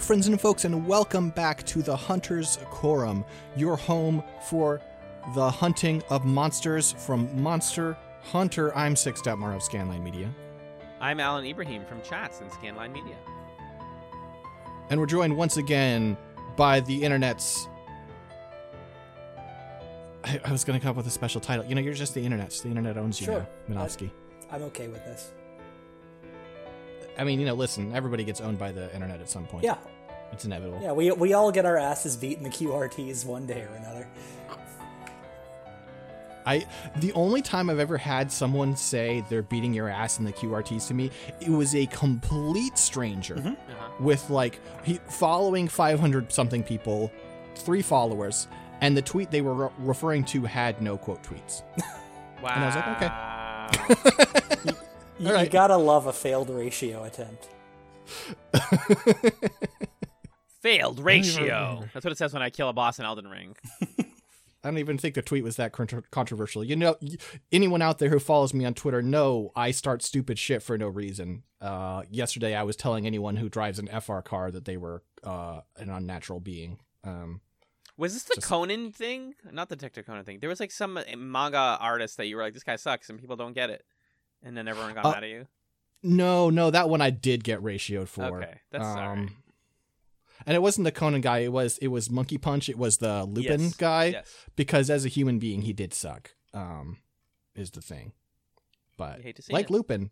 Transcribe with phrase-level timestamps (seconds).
[0.00, 3.22] Hello, friends and folks, and welcome back to the Hunter's Quorum,
[3.54, 4.80] your home for
[5.34, 8.74] the hunting of monsters from Monster Hunter.
[8.74, 10.34] I'm Six Detmar of Scanline Media,
[11.02, 13.14] I'm Alan Ibrahim from Chats and Scanline Media.
[14.88, 16.16] and we're joined once again
[16.56, 17.68] by the internet's.
[20.24, 21.66] I, I was going to come up with a special title.
[21.66, 22.52] You know, you're just the internet.
[22.52, 23.46] The internet owns you Sure.
[23.68, 24.10] now, Minovsky.
[24.50, 25.30] I'm okay with this.
[27.18, 29.62] I mean, you know, listen, everybody gets owned by the internet at some point.
[29.62, 29.76] Yeah,
[30.32, 30.80] It's inevitable.
[30.82, 30.92] yeah.
[30.92, 34.06] We we all get our asses beat in the QRTs one day or another.
[36.46, 40.32] I the only time I've ever had someone say they're beating your ass in the
[40.32, 43.54] QRTs to me, it was a complete stranger Uh-huh.
[44.00, 47.12] with like he following 500 something people,
[47.56, 48.48] three followers,
[48.80, 51.62] and the tweet they were re- referring to had no quote tweets.
[52.42, 52.52] Wow.
[52.54, 52.76] And I was
[54.64, 54.72] like, You,
[55.26, 55.50] All you right.
[55.50, 57.48] gotta love a failed ratio attempt.
[60.60, 61.84] Failed ratio.
[61.94, 63.56] That's what it says when I kill a boss in Elden Ring.
[64.62, 65.72] I don't even think the tweet was that
[66.10, 66.62] controversial.
[66.62, 66.96] You know,
[67.50, 70.88] anyone out there who follows me on Twitter know I start stupid shit for no
[70.88, 71.44] reason.
[71.62, 75.60] Uh, yesterday, I was telling anyone who drives an FR car that they were uh,
[75.76, 76.78] an unnatural being.
[77.04, 77.40] Um,
[77.96, 79.32] Was this the Just- Conan thing?
[79.50, 80.40] Not the Detective Conan thing.
[80.40, 83.18] There was like some uh, manga artist that you were like, this guy sucks, and
[83.18, 83.82] people don't get it.
[84.42, 85.46] And then everyone got Uh, mad at you.
[86.02, 88.24] No, no, that one I did get ratioed for.
[88.42, 89.28] Okay, that's um, alright.
[90.46, 91.38] And it wasn't the Conan guy.
[91.38, 92.68] It was it was Monkey Punch.
[92.68, 94.32] It was the Lupin Yes, guy Yes.
[94.56, 96.30] because as a human being he did suck.
[96.54, 96.98] Um,
[97.54, 98.12] is the thing.
[98.96, 99.70] But hate to see like it.
[99.70, 100.10] Lupin,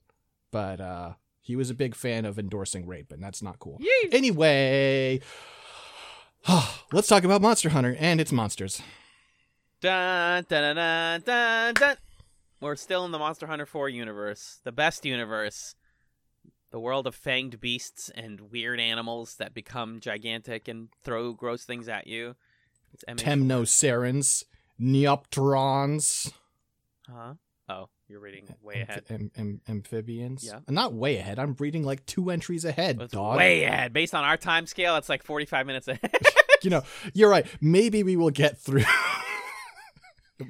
[0.51, 3.79] but uh, he was a big fan of endorsing rape, and that's not cool.
[3.81, 4.09] Yee!
[4.13, 5.21] Anyway,
[6.93, 8.81] let's talk about Monster Hunter and its monsters.
[9.81, 11.97] Dun, dun, dun, dun, dun, dun.
[12.61, 15.75] We're still in the Monster Hunter 4 universe, the best universe.
[16.71, 21.89] The world of fanged beasts and weird animals that become gigantic and throw gross things
[21.89, 22.37] at you.
[22.93, 23.23] It's MH4.
[23.23, 24.45] Temnocerans,
[24.81, 26.33] Neopterons.
[27.11, 27.35] Huh?
[27.71, 29.05] Oh, you're reading way ahead.
[29.11, 30.45] Am- am- amphibians.
[30.45, 30.61] Yeah.
[30.69, 31.39] Not way ahead.
[31.39, 33.37] I'm reading like two entries ahead, dog.
[33.37, 33.93] way ahead.
[33.93, 36.11] Based on our time scale, it's like 45 minutes ahead.
[36.61, 36.83] You know,
[37.15, 37.47] you're right.
[37.61, 38.83] Maybe we will get through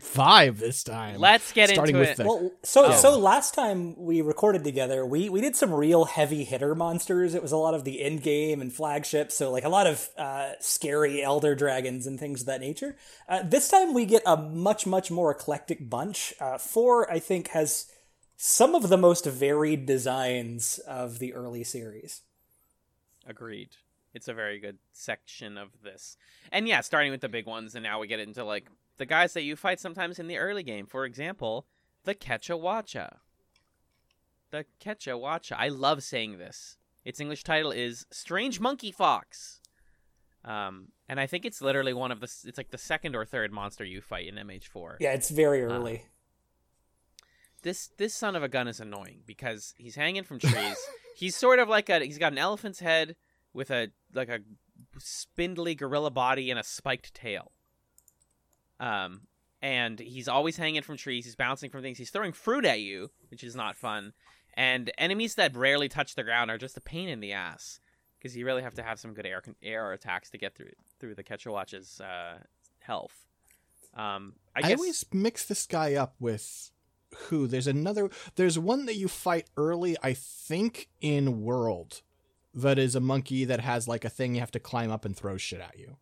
[0.00, 1.18] five this time.
[1.18, 2.22] Let's get Starting into with it.
[2.22, 2.92] the- Well, so Oh.
[2.92, 7.34] so last time we recorded together, we we did some real heavy hitter monsters.
[7.34, 10.10] It was a lot of the end game and flagships, so like a lot of
[10.18, 12.96] uh, scary elder dragons and things of that nature.
[13.28, 16.34] Uh, this time we get a much much more eclectic bunch.
[16.38, 17.86] Uh, four, I think, has
[18.36, 22.22] some of the most varied designs of the early series.
[23.26, 23.70] Agreed.
[24.14, 26.16] It's a very good section of this.
[26.50, 28.66] And yeah, starting with the big ones, and now we get into like
[28.98, 30.86] the guys that you fight sometimes in the early game.
[30.86, 31.66] For example,
[32.04, 33.18] the Kecha Wacha.
[34.50, 35.56] The Kecha Wacha.
[35.56, 36.76] I love saying this.
[37.04, 39.60] Its English title is Strange Monkey Fox.
[40.44, 42.32] Um, and I think it's literally one of the.
[42.44, 44.96] It's like the second or third monster you fight in MH4.
[45.00, 46.04] Yeah, it's very early.
[47.62, 50.76] this this son of a gun is annoying because he's hanging from trees.
[51.16, 53.16] he's sort of like a he's got an elephant's head
[53.52, 54.40] with a like a
[54.98, 57.52] spindly gorilla body and a spiked tail.
[58.80, 59.22] Um
[59.60, 63.10] and he's always hanging from trees, he's bouncing from things, he's throwing fruit at you,
[63.30, 64.12] which is not fun.
[64.54, 67.80] And enemies that rarely touch the ground are just a pain in the ass
[68.18, 71.14] because you really have to have some good air air attacks to get through through
[71.14, 72.38] the Kecha Wacha's uh
[72.80, 73.26] health.
[73.94, 76.70] Um I I, always mix this guy up with
[77.14, 77.46] who?
[77.46, 78.10] There's another.
[78.36, 82.02] There's one that you fight early, I think, in World,
[82.54, 85.16] that is a monkey that has like a thing you have to climb up and
[85.16, 85.96] throw shit at you.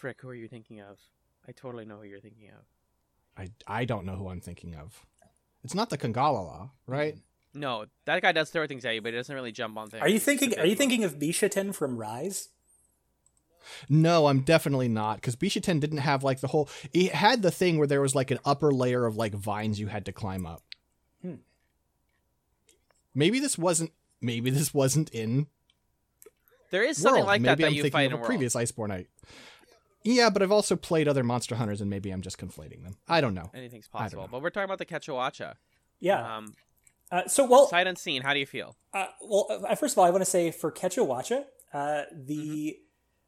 [0.00, 0.98] Frick, who are you thinking of?
[1.46, 2.64] I totally know who you're thinking of.
[3.36, 5.04] I I don't know who I'm thinking of.
[5.62, 7.16] It's not the Congalala, right?
[7.52, 10.02] No, that guy does throw things at you, but he doesn't really jump on things.
[10.02, 10.58] Are you thinking?
[10.58, 12.48] Are you thinking of Bishaten from Rise?
[13.90, 16.70] No, I'm definitely not because Bishaten didn't have like the whole.
[16.94, 19.88] It had the thing where there was like an upper layer of like vines you
[19.88, 20.62] had to climb up.
[21.20, 21.34] Hmm.
[23.14, 23.92] Maybe this wasn't.
[24.22, 25.46] Maybe this wasn't in
[26.70, 27.26] There is something World.
[27.26, 28.26] like that maybe that I'm you thinking fight of in a World.
[28.26, 29.08] previous Iceborne Night.
[30.02, 32.96] Yeah, but I've also played other Monster Hunters, and maybe I'm just conflating them.
[33.08, 33.50] I don't know.
[33.54, 34.22] Anything's possible.
[34.22, 34.28] know.
[34.30, 35.54] But we're talking about the Kecha Wacha.
[35.98, 36.36] Yeah.
[36.36, 36.54] Um,
[37.12, 38.22] Uh, so well, sight unseen.
[38.22, 38.76] How do you feel?
[38.94, 41.44] Uh, well, uh, first of all, I want to say for Kecha Wacha,
[41.74, 42.78] uh, the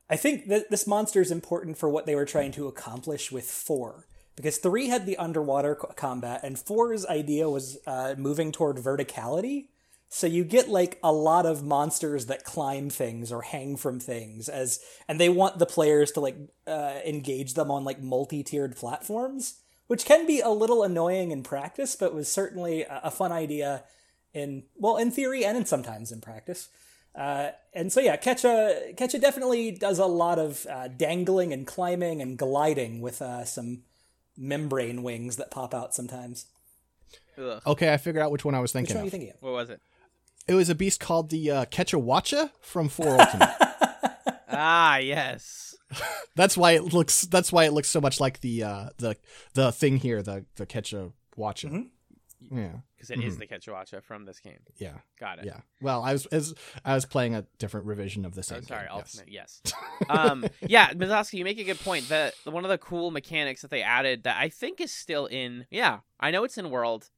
[0.09, 3.45] I think that this monster is important for what they were trying to accomplish with
[3.51, 8.77] four, because three had the underwater co- combat, and four's idea was uh, moving toward
[8.77, 9.69] verticality.
[10.15, 14.51] So you get like a lot of monsters that climb things or hang from things,
[14.51, 14.79] as
[15.09, 16.37] and they want the players to like
[16.67, 19.55] uh, engage them on like multi-tiered platforms,
[19.87, 23.85] which can be a little annoying in practice, but was certainly a, a fun idea
[24.35, 26.69] in well in theory and in sometimes in practice
[27.15, 32.23] Uh, and so yeah, Kecha Kecha definitely does a lot of uh, dangling and climbing
[32.23, 33.83] and gliding with uh, some
[34.37, 36.47] membrane wings that pop out sometimes.
[37.39, 37.61] Ugh.
[37.67, 39.43] Okay, I figured out which one I was Which thinking one are you thinking of?
[39.43, 39.81] What was it?
[40.49, 43.55] It was a beast called the uh, Kecha Wacha from Four Ultimate.
[44.49, 45.77] ah, yes.
[46.37, 47.23] that's why it looks.
[47.23, 49.17] That's why it looks so much like the uh, the
[49.55, 51.71] the thing here, the the Kecha Wacha.
[51.71, 51.89] Mhm.
[52.51, 54.59] Yeah, Because it is the Kecha Wacha from this game.
[54.77, 55.45] yeah, Got it.
[55.45, 55.61] yeah.
[55.81, 56.55] Well, I was as
[56.85, 58.63] I was playing a different revision of the Oh, same.
[58.65, 59.15] sorry, game, yes.
[59.15, 59.33] Ultimate.
[59.33, 59.63] Yes.
[60.11, 62.09] um, yeah, Minovsky, you make a good point.
[62.09, 65.67] That one of the cool mechanics that they added that I think is still in.
[65.71, 67.11] Yeah, I know it's in World,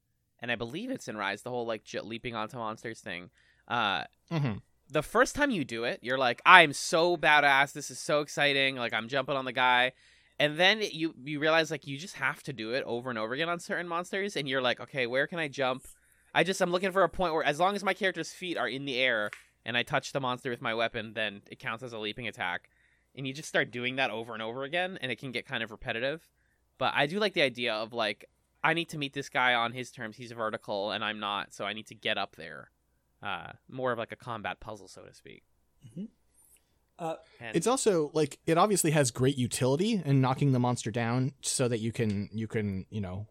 [0.45, 1.41] and I believe it's in Rise.
[1.41, 3.31] The whole like j- leaping onto monsters thing.
[3.67, 4.61] Uh, Mhm.
[4.91, 7.73] the first time you do it, you're like, I'm so badass.
[7.73, 8.75] This is so exciting.
[8.75, 9.93] Like I'm jumping on the guy.
[10.37, 13.33] And then you you realize like you just have to do it over and over
[13.33, 15.87] again on certain monsters, and you're like, okay, where can I jump?
[16.35, 18.67] I just I'm looking for a point where as long as my character's feet are
[18.69, 19.31] in the air
[19.65, 22.69] and I touch the monster with my weapon, then it counts as a leaping attack.
[23.15, 25.63] And you just start doing that over and over again, and it can get kind
[25.63, 26.29] of repetitive.
[26.77, 28.25] But I do like the idea of like
[28.65, 30.17] I need to meet this guy on his terms.
[30.17, 32.71] He's vertical, and I'm not, so I need to get up there.
[33.21, 35.43] Uh, more of like a combat puzzle, so to speak.
[35.87, 36.07] Mhm.
[36.97, 41.33] Uh, and It's also like it obviously has great utility in knocking the monster down,
[41.41, 43.27] so that you can you can you know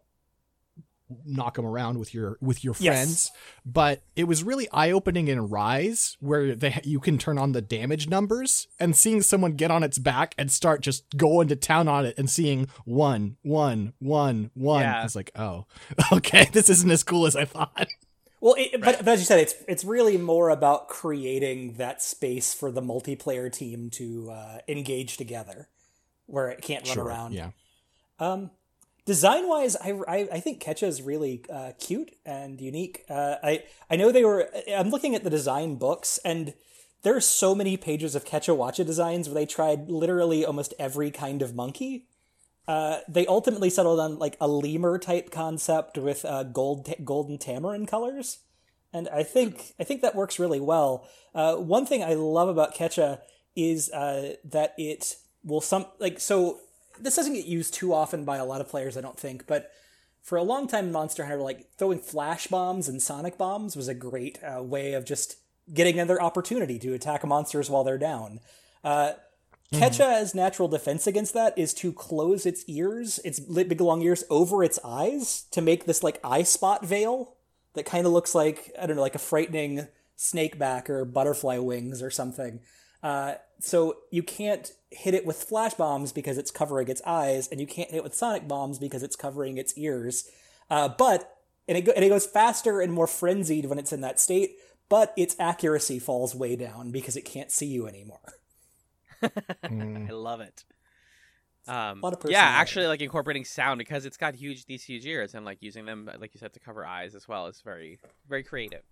[1.25, 2.95] knock them around with your with your Yes.
[2.95, 3.31] friends.
[3.65, 7.61] But it was really eye opening in Rise, where they you can turn on the
[7.61, 11.87] damage numbers and seeing someone get on its back and start just going to town
[11.87, 14.81] on it and seeing one one one one.
[14.81, 14.99] Yeah.
[15.01, 15.65] I was like, oh,
[16.11, 17.87] okay, this isn't as cool as I thought.
[18.41, 22.53] Well, it, but, but as you said, it's it's really more about creating that space
[22.53, 25.69] for the multiplayer team to uh, engage together,
[26.27, 27.33] where it can't run Sure, around.
[27.33, 27.51] Yeah.
[28.19, 28.51] Um,
[29.05, 33.05] design wise, I, I, I think Kecha is really uh, cute and unique.
[33.09, 34.49] Uh, I I know they were.
[34.75, 36.53] I'm looking at the design books, and
[37.03, 41.11] there are so many pages of Kecha Wacha designs where they tried literally almost every
[41.11, 42.07] kind of monkey.
[42.67, 47.87] Uh, they ultimately settled on like a lemur type concept with uh, gold golden tamarind
[47.87, 48.39] colors,
[48.91, 51.07] and I think I think that works really well.
[51.35, 53.19] Uh, one thing I love about Kecha
[53.55, 56.59] is uh, that it will some like so.
[56.99, 59.71] This doesn't get used too often by a lot of players, I don't think, but
[60.21, 63.93] for a long time, Monster Hunter like throwing flash bombs and sonic bombs was a
[63.93, 65.37] great uh, way of just
[65.71, 68.39] getting another opportunity to attack monsters while they're down.
[68.83, 69.13] Uh,
[69.71, 74.63] Kecha's natural defense against that is to close its ears, its big long ears, over
[74.63, 77.35] its eyes to make this like eye spot veil
[77.73, 81.57] that kind of looks like I don't know, like a frightening snake back or butterfly
[81.57, 82.61] wings or something.
[83.05, 87.61] Uh, so you can't hit it with flash bombs because it's covering its eyes, and
[87.61, 90.27] you can't hit it with sonic bombs because it's covering its ears.
[90.71, 91.37] Uh, but
[91.67, 94.55] and it, go- and it goes faster and more frenzied when it's in that state.
[94.89, 98.19] But its accuracy falls way down because it can't see you anymore.
[99.63, 100.09] Mm.
[100.09, 100.65] I love it.
[101.67, 105.33] Um, lot of yeah, actually, like incorporating sound because it's got huge these huge ears
[105.33, 107.97] and like using them, like you said, to cover eyes as well is very
[108.29, 108.83] very creative.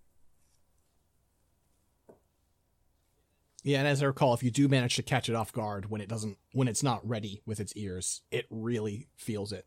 [3.64, 6.02] Yeah, and as I recall, if you do manage to catch it off guard when
[6.02, 9.64] it doesn't, when it's not ready with its ears, it really feels it.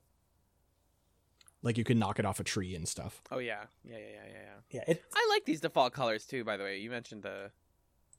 [1.63, 3.22] Like you can knock it off a tree and stuff.
[3.32, 4.34] Oh yeah, yeah, yeah, yeah, yeah.
[4.34, 4.82] yeah.
[4.88, 6.44] Yeah, it, I like these default colors too.
[6.44, 7.50] By the way, you mentioned the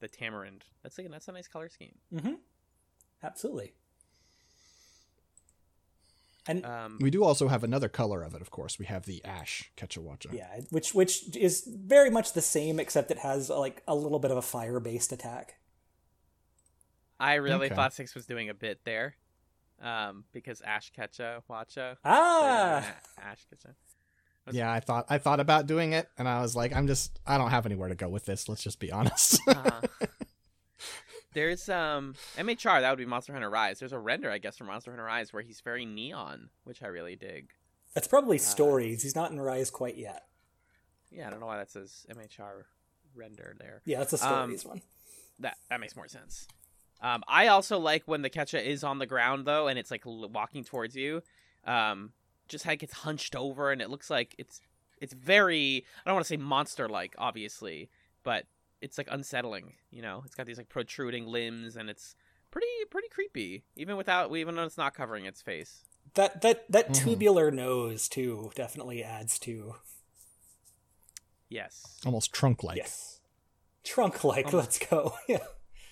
[0.00, 0.64] the tamarind.
[0.82, 1.94] That's like that's a nice color scheme.
[2.12, 2.34] mm-hmm.
[3.22, 3.72] absolutely.
[6.48, 8.78] And Um, We do also have another color of it, of course.
[8.78, 10.32] We have the ash Kecha Wacha.
[10.32, 14.32] yeah, which which is very much the same, except it has like a little bit
[14.32, 15.54] of a fire based attack.
[17.20, 17.74] I really Okay.
[17.74, 19.16] thought Six was doing a bit there,
[19.80, 21.96] um, because Ash Kecha Wacha.
[22.04, 22.86] Ah,
[23.20, 23.74] Ash Kecha.
[24.50, 27.36] Yeah, I thought I thought about doing it, and I was like, I'm just I
[27.36, 28.48] don't have anywhere to go with this.
[28.48, 29.40] Let's just be honest.
[29.46, 29.80] Uh-huh.
[31.34, 33.78] There's um MHR that would be Monster Hunter Rise.
[33.78, 36.86] There's a render I guess from Monster Hunter Rise where he's very neon, which I
[36.86, 37.50] really dig.
[37.94, 39.02] that's probably stories.
[39.02, 40.24] He's not in Rise quite yet.
[41.10, 42.64] Yeah, I don't know why that says MHR
[43.14, 43.82] render there.
[43.84, 44.82] Yeah, that's a Um, stories one.
[45.40, 46.48] That that makes more sense.
[47.00, 50.06] Um, I also like when the Kecha is on the ground though, and it's like
[50.06, 51.22] l- walking towards you.
[51.64, 52.12] Um,
[52.48, 54.60] just how it gets hunched over, and it looks like it's
[55.00, 57.88] it's very I don't want to say monster like, obviously,
[58.24, 58.46] but
[58.80, 59.74] it's like unsettling.
[59.90, 62.16] You know, it's got these like protruding limbs, and it's
[62.50, 65.84] pretty pretty creepy, even without even though it's not covering its face.
[66.14, 66.94] That that that Mhm.
[67.04, 69.76] tubular nose too definitely adds to
[71.50, 72.76] Yes, Almost trunk like.
[72.76, 73.20] yes,
[73.84, 74.48] trunk like.
[74.48, 75.14] Um, let's go.
[75.28, 75.38] Yeah.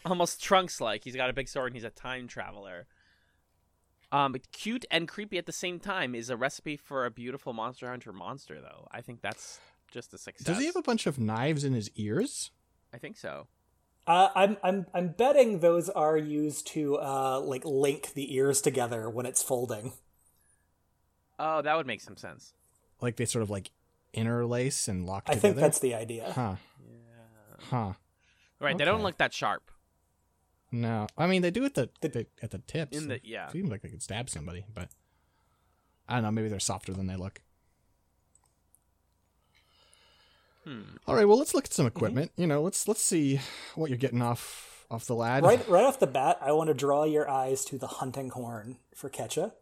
[0.06, 1.04] Almost Trunks like.
[1.04, 2.86] He's got a big sword and he's a time traveler.
[4.12, 7.88] Um, cute and creepy at the same time is a recipe for a beautiful Monster
[7.90, 8.86] Hunter monster, though.
[8.92, 9.58] I think that's
[9.90, 10.46] just a success.
[10.46, 12.50] Does he have a bunch of knives in his ears?
[12.94, 13.48] I think so.
[14.06, 19.10] Uh, I'm I'm I'm betting those are used to uh, like link the ears together
[19.10, 19.92] when it's folding.
[21.40, 22.54] Oh, that would make some sense.
[23.00, 23.72] Like they sort of like
[24.14, 25.48] interlace and lock I together.
[25.54, 26.32] think that's the idea.
[26.32, 26.54] huh.
[27.68, 27.92] Huh.
[28.60, 29.70] Right, they don't look that sharp.
[30.72, 32.96] No, I mean they do at the, The- the at the tips.
[32.96, 33.48] In the yeah.
[33.48, 34.88] seems like they could stab somebody, but
[36.08, 36.30] I don't know.
[36.30, 37.40] Maybe they're softer than they look.
[40.64, 40.80] Hmm.
[41.06, 42.32] All right, well let's look at some equipment.
[42.36, 43.40] You know, let's let's see
[43.76, 45.44] what you're getting off off the lad.
[45.44, 48.78] Right right off the bat, I want to draw your eyes to the hunting horn
[48.94, 49.52] for Kecha,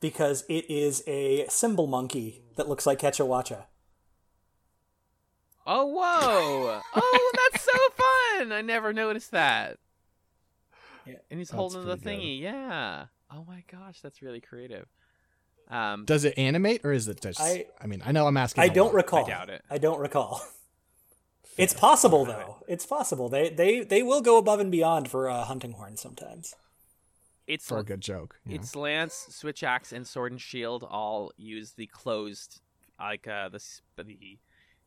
[0.00, 3.64] because it is a symbol monkey that looks like Kecha Ketchawacha.
[5.66, 6.80] Oh whoa!
[6.94, 8.52] Oh, that's so fun!
[8.52, 9.78] I never noticed that.
[11.06, 11.14] Yeah.
[11.30, 12.22] And he's That's holding the pretty good.
[12.24, 12.40] thingy.
[12.40, 13.06] Yeah.
[13.30, 14.86] Oh my gosh, that's really creative.
[15.70, 17.40] Um, Does it animate or is it just?
[17.40, 18.62] I, I- mean, I know I'm asking.
[18.64, 18.94] I don't lot.
[18.94, 19.24] recall.
[19.24, 19.62] I doubt it.
[19.70, 20.40] I don't recall.
[21.56, 22.56] It's possible though.
[22.66, 23.28] It's possible.
[23.28, 26.52] They they they will go above and beyond for a hunting horn sometimes.
[27.46, 28.40] it's for a good joke.
[28.44, 28.60] you know?
[28.60, 32.60] it's lance, switch axe, and sword and shield all use the closed,
[32.98, 33.62] like uh, the
[33.96, 34.38] the,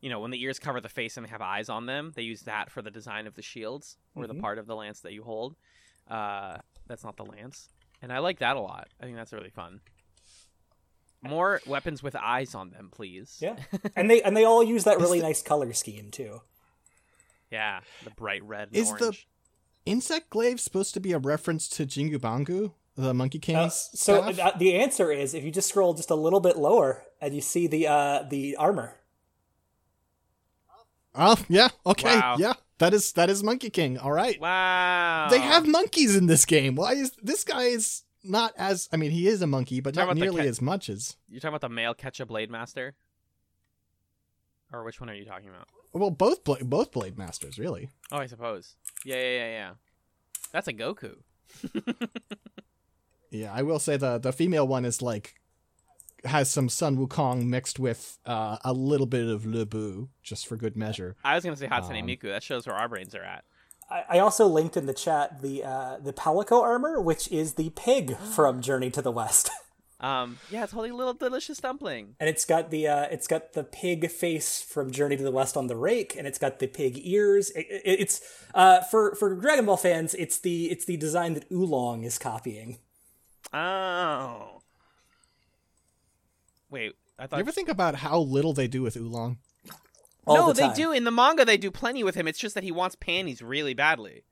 [0.01, 2.11] you know, when the ears cover the face and they have eyes on them.
[2.15, 4.41] They use that for the design of the shields or the Mhm.
[4.41, 5.55] part of the lance that you hold.
[6.09, 7.69] Uh, that's not the lance,
[8.01, 8.87] and I like that a lot.
[9.01, 9.81] I think that's really fun.
[11.21, 13.37] More weapons with eyes on them, please.
[13.41, 13.55] Yeah,
[13.95, 16.41] and they and they all use that really nice color scheme too.
[17.51, 19.17] Yeah, the bright red and Is the-
[19.85, 23.55] Insect glaive supposed to be a reference to Jingu Bangu, the Monkey King?
[23.55, 27.03] Uh, so uh, the answer is if you just scroll just a little bit lower
[27.21, 28.97] and you see the uh, the armor.
[31.15, 32.35] oh yeah, okay, Wow.
[32.37, 33.97] yeah, that is that is Monkey King.
[33.97, 35.27] All right, Wow.
[35.29, 36.75] they have monkeys in this game.
[36.75, 38.87] Why is this guy is not as?
[38.91, 41.17] I mean, he is a monkey, but not nearly as much as.
[41.29, 42.95] You're talking about the male Kecha Blade Master?
[44.73, 45.67] Or which one are you talking about?
[45.93, 47.89] Well, both bla- both blade masters, really.
[48.11, 48.75] Oh, I suppose.
[49.05, 49.71] Yeah, yeah, yeah, yeah.
[50.51, 51.15] That's a Goku.
[53.29, 55.35] Yeah, I will say the the female one is like
[56.25, 60.55] has some Sun Wukong mixed with uh, a little bit of Lu Bu, just for
[60.55, 61.15] good measure.
[61.23, 62.23] I was gonna say Hatsune Um, Miku.
[62.23, 63.43] That shows where our brains are at.
[63.89, 67.69] I, I also linked in the chat the uh, the Palico armor, which is the
[67.71, 69.49] pig from Journey to the West,
[69.99, 72.15] Um, yeah, it's holding a little delicious dumpling.
[72.19, 75.57] and it's got the uh, it's got the pig face from Journey to the West
[75.57, 77.49] on the rake, and it's got the pig ears.
[77.51, 78.21] It, it- it's
[78.53, 82.77] uh, for for Dragon Ball fans, it's the it's the design that Oolong is copying.
[83.53, 84.61] Oh.
[86.69, 87.23] Wait, I thought.
[87.23, 87.39] You thought.
[87.39, 89.37] ever think about how little they do with Oolong?
[90.25, 91.45] All no, the they do in the manga.
[91.45, 92.27] They do plenty with him.
[92.27, 94.23] It's just that he wants panties really badly.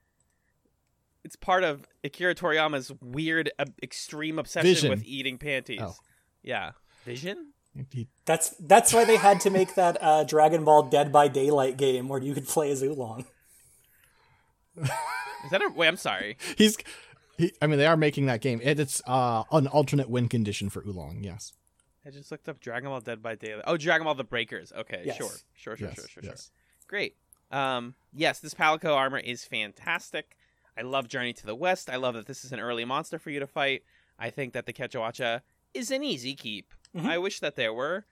[1.23, 4.89] It's part of Akira Toriyama's weird, uh, extreme obsession Vision.
[4.89, 5.79] with eating panties.
[5.81, 5.95] Oh.
[6.43, 6.71] Yeah,
[7.05, 7.53] Vision.
[7.91, 11.77] He- That's that's why they had to make that uh, Dragon Ball Dead by Daylight
[11.77, 13.25] game where you could play as Oolong.
[14.77, 15.87] Is that a wait?
[15.87, 16.37] I'm sorry.
[16.57, 16.77] he's
[17.37, 18.61] he, I mean, they are making that game.
[18.63, 21.23] It, it's uh, an alternate win condition for Oolong.
[21.23, 21.53] Yes.
[22.05, 23.63] I just looked up Dragon Ball Dead by Daylight.
[23.67, 24.71] Oh, Dragon Ball The Breakers.
[24.77, 25.17] Okay, Yes.
[25.17, 25.95] sure, sure, sure, yes.
[25.95, 26.51] sure, sure, yes.
[26.51, 26.87] sure.
[26.87, 27.15] Great.
[27.51, 30.37] Um, yes, this Palico armor is fantastic.
[30.77, 31.89] I love Journey to the West.
[31.89, 33.83] I love that this is an early monster for you to fight.
[34.19, 35.41] I think that the Kecha Wacha
[35.73, 36.73] is an easy keep.
[36.95, 37.05] Mhm.
[37.05, 38.05] I wish that there were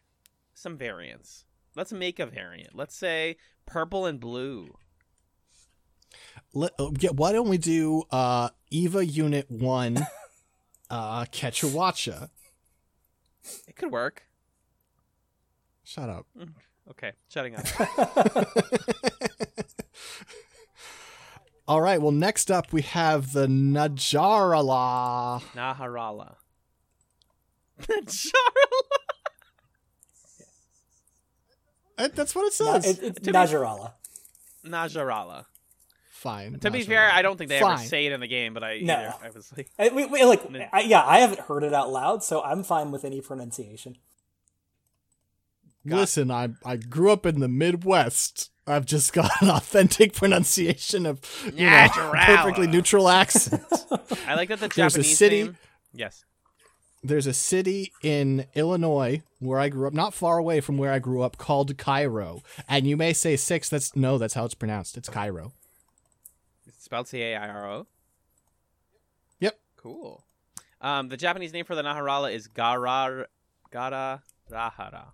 [0.53, 1.45] some variants.
[1.75, 2.75] Let's make a variant.
[2.75, 4.75] Let's say purple and blue.
[6.53, 9.97] Let, uh, yeah, why don't we do uh, Eva Unit One,
[10.89, 12.29] uh, Kecha Wacha?
[13.67, 14.23] It could work.
[15.83, 16.25] Shut up.
[16.38, 16.50] Mm.
[16.91, 17.65] Okay, shutting up.
[21.67, 22.01] All right.
[22.01, 25.41] Well, next up we have the Najarala.
[25.55, 26.35] Naharala.
[27.81, 28.31] Najarala.
[32.15, 33.00] That's what it Na- says.
[33.00, 33.93] it- it's Najarala.
[34.65, 35.45] Najarala.
[36.23, 36.59] Fine.
[36.61, 36.85] To be Najarala.
[36.87, 38.93] fair, I don't think they ever say it in the game, but I No.
[38.95, 41.91] either, I was like, I, we, we, like, I, yeah, I haven't heard it out
[41.91, 43.97] loud, so I'm fine with any pronunciation.
[45.85, 48.51] Listen, I I grew up in the Midwest.
[48.65, 51.19] I've just got an authentic pronunciation of
[51.53, 51.89] you know,
[52.25, 53.61] perfectly neutral accent.
[54.25, 55.57] I like that the There's a Japanese city- name.
[55.93, 56.23] Yes.
[57.05, 60.99] There's a city in Illinois where I grew up, not far away from where I
[60.99, 62.43] grew up, called Cairo.
[62.69, 63.67] And you may say six.
[63.67, 64.95] That's no, that's how it's pronounced.
[64.95, 65.51] It's Cairo.
[66.83, 67.87] It's spelled C A I R O.
[69.39, 69.57] Yep.
[69.77, 70.25] Cool.
[70.81, 73.27] Um, the Japanese name for the Naharala is Garar
[73.71, 75.13] Gararahara,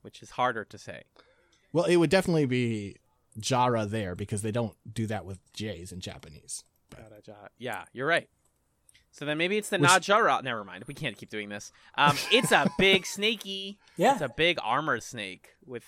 [0.00, 1.02] which is harder to say.
[1.74, 2.96] Well, it would definitely be
[3.38, 6.64] Jara there because they don't do that with J's in Japanese.
[6.94, 8.30] Garaja- Yeah, you're right.
[9.10, 10.42] So then maybe it's the Which- Najara.
[10.42, 10.84] Never mind.
[10.86, 11.72] We can't keep doing this.
[11.98, 13.78] Um, it's a big snaky.
[13.98, 14.12] Yeah.
[14.12, 15.84] It's a big armored snake with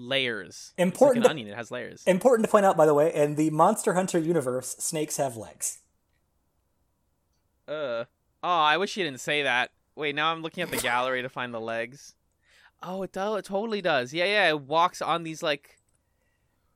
[0.00, 0.72] layers.
[0.78, 1.48] Important It's like onion.
[1.48, 2.02] It has layers.
[2.06, 5.78] Important to point out, by the way, in the Monster Hunter universe, snakes have legs.
[7.68, 8.04] Uh.
[8.42, 9.70] Oh, I wish you didn't say that.
[9.94, 12.14] Wait, now I'm looking at the gallery to find the legs.
[12.82, 13.40] Oh, it does.
[13.40, 14.14] It totally does.
[14.14, 14.48] Yeah, yeah.
[14.48, 15.78] It walks on these like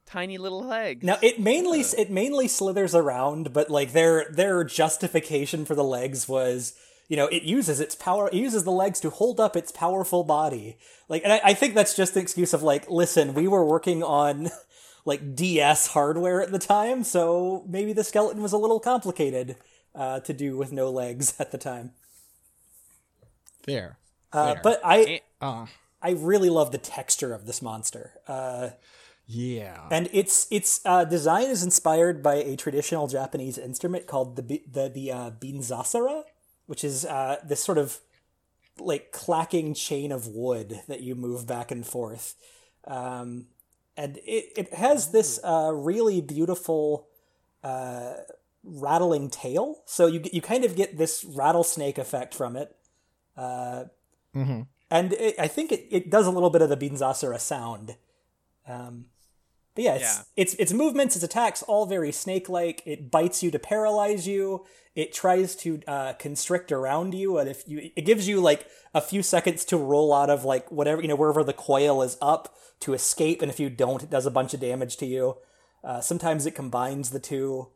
[0.05, 1.03] tiny little legs.
[1.03, 1.95] Now it mainly Uh.
[1.97, 6.75] it mainly slithers around, but like their their justification for the legs was,
[7.09, 10.25] you know, it uses its power, it uses the legs to hold up its powerful
[10.25, 10.79] body.
[11.09, 14.03] Like, and I, I think that's just the excuse of like, listen, we were working
[14.03, 14.51] on
[15.05, 19.57] like DS hardware at the time, so maybe the skeleton was a little complicated
[19.95, 21.93] uh, to do with no legs at the time.
[23.67, 23.99] There.
[24.33, 24.61] Uh, Fair.
[24.63, 25.19] but I Eh.
[25.41, 25.67] Uh,
[26.03, 28.13] I really love the texture of this monster.
[28.29, 28.71] Uh,
[29.27, 29.89] yeah.
[29.91, 34.91] and its its uh, design is inspired by a traditional Japanese instrument called the the
[34.91, 36.25] the uh, binzasara,
[36.67, 38.01] which is uh, this sort of
[38.79, 42.35] like clacking chain of wood that you move back and forth,
[42.87, 43.47] um,
[43.97, 47.09] and it it has this uh, really beautiful
[47.63, 48.15] uh,
[48.63, 49.83] rattling tail.
[49.87, 52.75] So you you kind of get this rattlesnake effect from it.
[53.37, 53.85] Uh,
[54.33, 57.97] hmm and it, I think it, it does a little bit of the Binzasara sound.
[58.69, 59.07] Um,
[59.75, 60.23] but yeah, it's, Yeah.
[60.37, 62.83] its its movements, its attacks, all very snake like.
[62.87, 64.65] It bites you to paralyze you.
[64.95, 69.01] It tries to uh, constrict around you, and if you, it gives you like a
[69.01, 72.55] few seconds to roll out of like whatever you know wherever the coil is up
[72.81, 75.39] to escape, and if you don't, it does a bunch of damage to you.
[75.83, 77.69] Uh, sometimes it combines the two.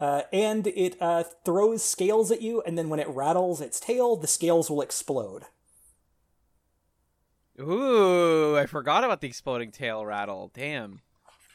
[0.00, 4.16] Uh, and it uh, throws scales at you, and then when it rattles its tail,
[4.16, 5.44] the scales will explode.
[7.60, 10.50] Ooh, I forgot about the exploding tail rattle.
[10.54, 11.02] Damn.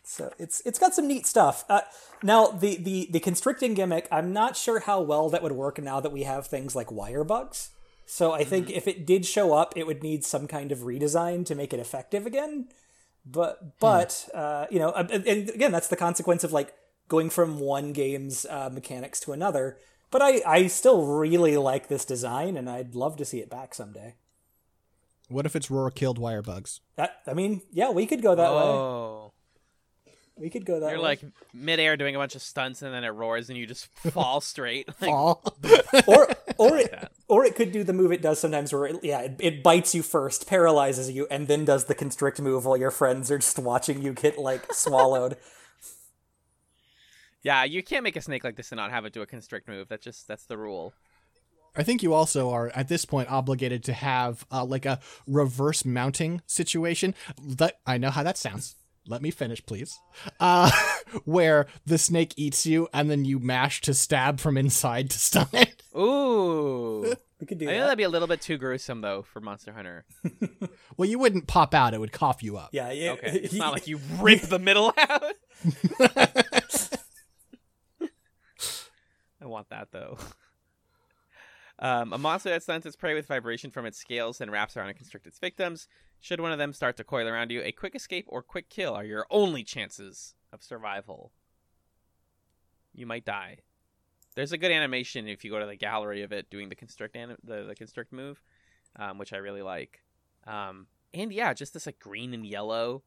[0.08, 1.66] So it's it's got some neat stuff.
[1.68, 1.82] Uh,
[2.24, 6.00] now the, the the constricting gimmick, I'm not sure how well that would work now
[6.00, 7.72] that we have things like wire bugs.
[8.06, 11.46] So I think if it did show up, it would need some kind of redesign
[11.48, 12.70] to make it effective again.
[13.26, 16.74] But but uh, you know, and, and again, that's the consequence of like
[17.10, 19.78] going from one game's uh, mechanics to another.
[20.10, 23.76] But I I still really like this design, and I'd love to see it back
[23.76, 24.16] someday.
[25.28, 26.80] What if it's roar killed wire bugs?
[26.96, 29.17] That I mean, yeah, we could go that way.
[30.40, 31.04] We could go that You're way.
[31.04, 31.22] like
[31.54, 34.88] midair doing a bunch of stunts and then it roars and you just fall straight.
[35.02, 35.42] Like, Fall.
[36.08, 37.12] or or it that.
[37.28, 39.94] or it could do the move it does sometimes where it, yeah it, it bites
[39.96, 43.58] you first paralyzes you and then does the constrict move while your friends are just
[43.60, 45.38] watching you get like swallowed
[47.44, 49.68] Yeah, you can't make a snake like this and not have it do a constrict
[49.68, 49.88] move.
[49.88, 50.94] That's just that's the rule.
[51.76, 55.86] I think you also are at this point obligated to have uh, like a reverse
[55.86, 57.14] mounting situation.
[57.42, 58.76] That I know how that sounds.
[59.08, 59.98] Let me finish, please.
[60.40, 60.70] Uh,
[61.26, 65.48] where the snake eats you and then you mash to stab from inside to stun
[65.54, 65.82] it.
[65.98, 67.14] Ooh.
[67.40, 69.40] we could do I think that that'd be a little bit too gruesome though for
[69.42, 70.06] Monster Hunter.
[70.98, 72.70] Well, you wouldn't pop out; it would cough you up.
[72.72, 73.30] yeah yeah Okay.
[73.44, 75.22] It's not like you rip the middle out.
[79.40, 80.18] I want that though.
[81.80, 84.88] Um, a monster that stunts its prey with vibration from its scales and wraps around
[84.90, 85.88] and constricts its victims.
[86.20, 88.96] Should one of them start to coil around you, a quick escape or quick kill
[88.96, 91.32] are your only chances of survival.
[92.94, 93.58] You might die.
[94.36, 97.16] There's a good animation if you go to the gallery of it doing the constrict
[97.16, 98.42] anim- the, the constrict move,
[98.96, 100.02] um, which I really like.
[100.48, 103.04] Um, and yeah, just this like green and yellow,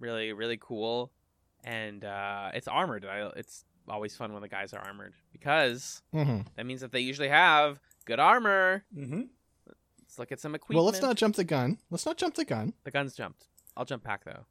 [0.00, 1.12] really really cool.
[1.62, 3.04] And uh, it's armored.
[3.04, 7.00] I, it's always fun when the guys are armored because hmm that means that they
[7.00, 8.84] usually have good armor.
[8.94, 9.22] hmm
[10.00, 10.76] Let's look at some equipment.
[10.76, 11.78] Well, let's not jump the gun.
[11.90, 12.72] Let's not jump the gun.
[12.82, 13.46] The gun's jumped.
[13.76, 14.44] I'll jump back though.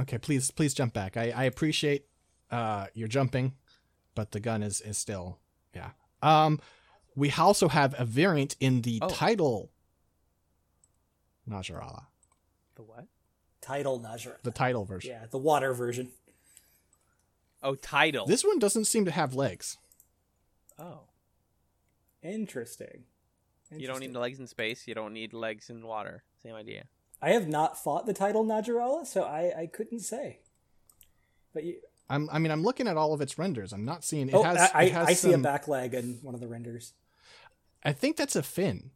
[0.00, 1.16] Okay, please, please jump back.
[1.16, 2.06] I, I appreciate
[2.50, 3.54] uh, your jumping,
[4.16, 5.38] but the gun is is still
[5.74, 5.90] yeah.
[6.22, 6.58] Um,
[7.14, 9.08] we also have a variant in the Oh.
[9.08, 9.70] Tidal.
[11.48, 12.04] Najarala,
[12.74, 13.06] The what?
[13.62, 15.10] Tidal Najra the Tidal version.
[15.12, 16.10] yeah the water version
[17.62, 18.26] Oh, Tidal.
[18.26, 19.78] This one doesn't seem to have legs.
[20.78, 21.07] Oh.
[22.28, 23.04] Interesting
[23.70, 24.86] You don't need legs in space.
[24.86, 26.22] You don't need legs in water.
[26.42, 26.84] Same idea.
[27.20, 30.40] I have not fought the Tidal Najarala so I I couldn't say
[31.52, 31.76] but you
[32.10, 33.74] I'm, I mean, I'm looking at all of its renders.
[33.74, 34.28] I'm not seeing.
[34.28, 34.70] It oh has.
[34.72, 36.94] I, it has I see a some- back leg in one of the renders
[37.84, 38.90] I think that's a fin.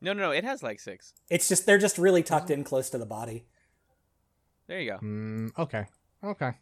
[0.00, 0.30] No, no, no.
[0.30, 1.14] It has like six.
[1.30, 3.46] it's just they're just really tucked in close to the body
[4.66, 4.98] There you go.
[4.98, 5.86] Mm, okay.
[6.22, 6.52] Okay.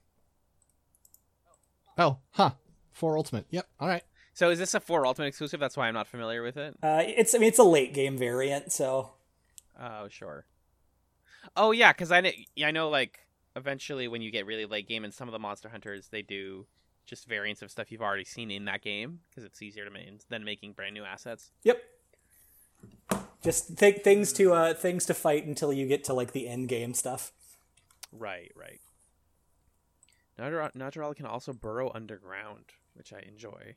[1.97, 2.51] Oh, huh.
[2.93, 3.47] Four ultimate.
[3.51, 3.67] Yep.
[3.81, 4.03] All right.
[4.35, 5.61] So is this a four ultimate exclusive?
[5.61, 6.77] That's why I'm not familiar with it.
[6.83, 9.13] uh it's I mean it's a late game variant so
[9.81, 10.45] Oh, sure.
[11.57, 13.21] Oh yeah, because I I know like
[13.57, 16.67] eventually when you get really late game in some of the Monster Hunters, they do
[17.07, 20.27] just variants of stuff you've already seen in that game because it's easier to make
[20.29, 21.51] than making brand new assets.
[21.65, 21.83] Yep.
[23.43, 26.69] Just th- things to uh things to fight until you get to like the end
[26.69, 27.33] game stuff.
[28.13, 28.81] Right, right.
[30.39, 33.75] Natura- Naturala can also burrow underground, which I enjoy.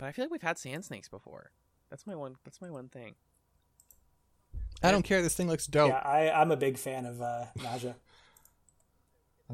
[0.00, 1.50] But I feel like we've had sand snakes before.
[1.90, 2.36] That's my one.
[2.42, 3.14] That's my one thing.
[4.82, 5.20] I don't care.
[5.20, 5.90] This thing looks dope.
[5.90, 7.94] Yeah, I, I'm a big fan of uh, Naja.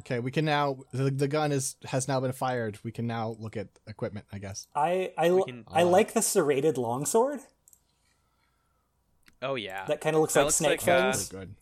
[0.01, 0.77] Okay, we can now.
[0.93, 2.79] The, the gun is has now been fired.
[2.85, 4.27] We can now look at equipment.
[4.31, 4.69] I guess.
[4.75, 7.41] I I, can- I uh, like the serrated longsword.
[9.41, 9.87] Oh yeah.
[9.87, 11.33] That kind of looks That like looks snake like, uh, fangs.
[11.33, 11.55] Really good.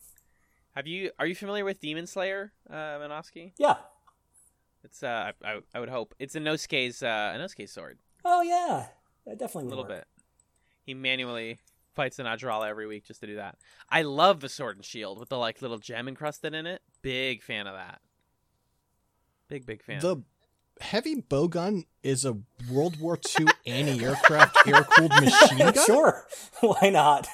[0.75, 1.11] Have you?
[1.17, 3.53] Are you familiar with Demon Slayer, uh, Minovsky?
[3.57, 3.75] Yeah.
[4.83, 7.99] It's uh, I, I, I would hope it's Inosuke's uh, a Nosuke sword.
[8.25, 8.87] Oh yeah.
[9.25, 9.99] That definitely A little work.
[9.99, 10.07] bit.
[10.85, 11.59] He manually
[11.95, 13.57] fights a Najarala every week just to do that.
[13.89, 16.81] I love the sword and shield with the like little gem encrusted in it.
[17.01, 18.01] Big fan of that.
[19.47, 19.99] Big big fan.
[20.01, 20.17] The
[20.81, 22.37] heavy bowgun is a
[22.69, 25.73] World War II anti-aircraft air-cooled machine gun.
[25.85, 26.25] sure.
[26.61, 27.27] Why not?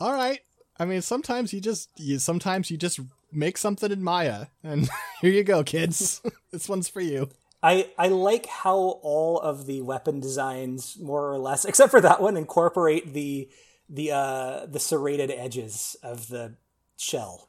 [0.00, 0.40] All right.
[0.78, 3.00] I mean, sometimes you just you sometimes you just
[3.32, 4.88] make something in Maya, and
[5.20, 6.20] here you go, kids.
[6.52, 7.28] this one's for you.
[7.64, 12.20] I I like how all of the weapon designs, more or less, except for that
[12.20, 13.48] one, incorporate the
[13.88, 16.56] the uh the serrated edges of the
[16.96, 17.48] shell.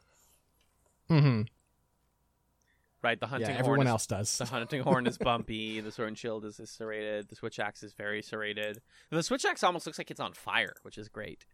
[1.10, 1.42] Mm-hmm.
[3.04, 4.38] right, the hunting Yeah, horn everyone is, else does.
[4.40, 5.82] The hunting horn is bumpy.
[5.82, 7.30] The sword and shield is, is serrated.
[7.30, 8.82] The switch axe is very serrated.
[9.12, 11.46] The switch axe almost looks like it's on fire, which is great.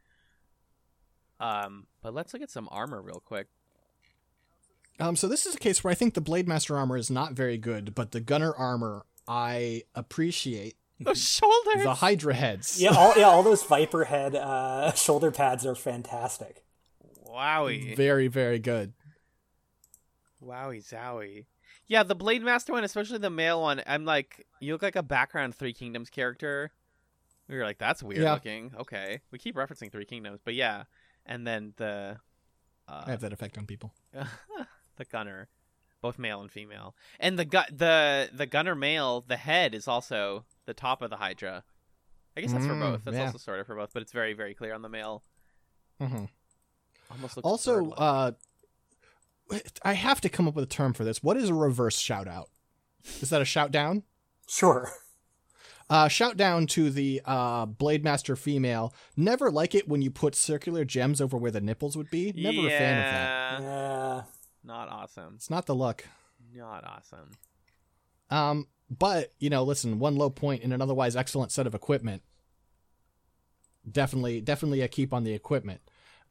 [1.41, 3.47] Um, but let's look at some armor real quick.
[5.01, 7.33] Um, so this is a case where I think the Blade Master armor is not
[7.33, 10.75] very good, but the Gunner armor I appreciate.
[10.99, 11.83] Those shoulders.
[11.83, 12.79] The Hydra heads.
[12.79, 16.63] Yeah, all yeah, all those viper head uh, shoulder pads are fantastic.
[17.27, 17.95] Wowie.
[17.97, 18.93] Very, very good.
[20.43, 21.45] Wowie zowie.
[21.87, 25.03] Yeah, the Blade Master one, especially the male one, I'm like, you look like a
[25.03, 26.71] background Three Kingdoms character.
[27.49, 28.33] We were like, that's weird Yeah.
[28.33, 28.71] looking.
[28.79, 29.21] Okay.
[29.31, 30.83] We keep referencing Three Kingdoms, but yeah.
[31.25, 32.17] And then the
[32.87, 33.93] uh, I have that effect on people.
[34.97, 35.47] the gunner,
[36.01, 36.95] both male and female.
[37.19, 41.17] And the gu- the the gunner male, the head is also the top of the
[41.17, 41.63] Hydra.
[42.37, 43.03] I guess that's for Mm, both.
[43.03, 43.25] That's yeah.
[43.25, 45.23] also sort of for both, but it's very very clear on the male.
[45.99, 46.25] hmm
[47.09, 48.31] Almost looks Also, uh,
[49.83, 51.21] I have to come up with a term for this.
[51.21, 52.49] What is a reverse shout out?
[53.19, 54.03] Is that a shout down?
[54.47, 54.89] Sure.
[55.89, 58.93] Uh, shout down to the uh, Blade Master female.
[59.17, 62.31] Never like it when you put circular gems over where the nipples would be.
[62.33, 63.61] Never a fan of that.
[63.61, 64.23] Yeah, Yeah.
[64.63, 65.33] Not awesome.
[65.35, 66.05] It's not the look.
[66.53, 67.29] Not awesome.
[68.29, 72.21] Um, but you know, listen, one low point in an otherwise excellent set of equipment.
[73.89, 75.81] Definitely, definitely a keep on the equipment.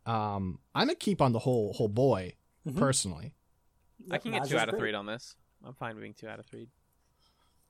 [0.07, 2.35] Um, I'm a keep on the whole whole boy
[2.67, 2.79] Mhm.
[2.79, 3.35] personally.
[4.11, 5.35] I can get two out of three on this.
[5.65, 6.69] I'm fine being two out of three.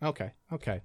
[0.02, 0.82] Okay, okay.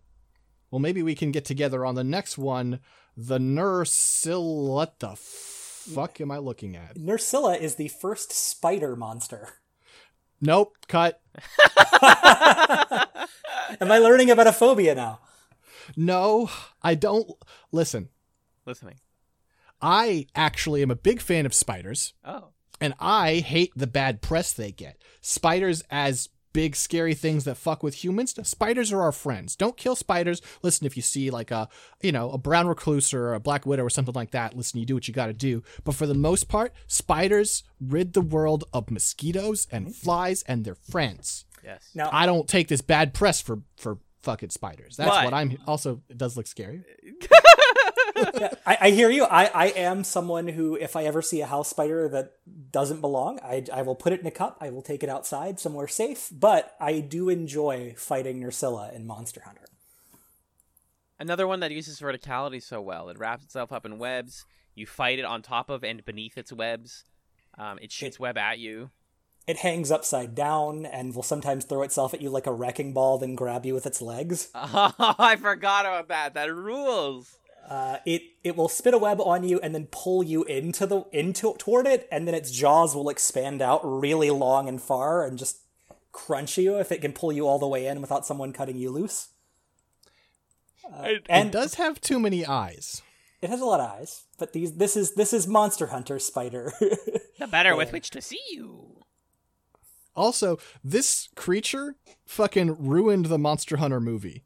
[0.72, 2.80] Well, maybe we can get together on the next one.
[3.16, 4.68] The Nursil.
[4.74, 6.96] What the fuck am I looking at?
[6.98, 9.60] Nerscylla is the first spider monster.
[10.42, 10.76] Nope.
[10.88, 11.22] Cut.
[13.82, 15.20] Am I learning about a phobia now?
[15.96, 16.50] No,
[16.82, 17.30] I don't.
[17.72, 18.10] Listen,
[18.66, 18.96] Listening.
[19.82, 22.14] I actually am a big fan of spiders.
[22.24, 22.50] Oh.
[22.82, 24.98] and I hate the bad press they get.
[25.22, 28.34] Spiders as big scary things that fuck with humans.
[28.48, 29.56] Spiders are our friends.
[29.58, 30.42] Don't kill spiders.
[30.64, 31.68] Listen, if you see like a
[32.02, 34.86] you know a brown recluse or a black widow or something like that, listen, you
[34.86, 35.62] do what you got to do.
[35.84, 40.76] But for the most part, spiders rid the world of mosquitoes and flies and their
[40.76, 41.44] friends.
[41.64, 41.90] Yes.
[41.94, 44.96] Now, I don't take this bad press for for fucking spiders.
[44.96, 45.58] That's But- what I'm.
[45.68, 46.84] Also, it does look scary.
[48.34, 49.26] Yeah, I, I hear you.
[49.26, 52.34] I, I am someone who, if I ever see a house spider that
[52.72, 54.58] doesn't belong, I, I will put it in a cup.
[54.60, 56.30] I will take it outside somewhere safe.
[56.32, 59.66] But I do enjoy fighting Nerscylla in Monster Hunter.
[61.20, 63.10] Another one that uses verticality so well.
[63.10, 64.46] It wraps itself up in webs.
[64.74, 67.06] You fight it on top of and beneath its webs.
[67.58, 68.90] Um, it shoots web at you.
[69.48, 73.20] It hangs upside down and will sometimes throw itself at you like a wrecking ball,
[73.20, 74.50] then grab you with its legs.
[74.56, 76.34] Oh, I forgot about that.
[76.34, 77.38] That rules.
[77.68, 81.04] Uh, it it will spit a web on you and then pull you into the
[81.12, 85.38] into toward it, and then its jaws will expand out really long and far and
[85.40, 85.62] just
[86.12, 88.92] crunch you if it can pull you all the way in without someone cutting you
[88.92, 89.30] loose.
[91.04, 93.02] It- And it does have too many eyes.
[93.42, 96.72] It has a lot of eyes, but these this is this is Monster Hunter Spider.
[97.38, 99.04] The better with which to see you.
[100.16, 104.46] Also, this creature fucking ruined the Monster Hunter movie.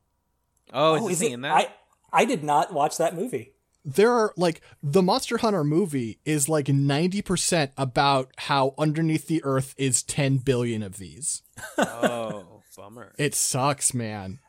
[0.73, 1.33] Oh, is oh, this is thing it?
[1.35, 1.55] in that?
[1.55, 1.67] I
[2.11, 3.53] I did not watch that movie.
[3.85, 9.73] there are like the Monster Hunter movie is like 90% about how underneath the earth
[9.77, 11.41] is 10 billion of these.
[11.77, 13.13] oh, bummer.
[13.17, 14.39] It sucks, man.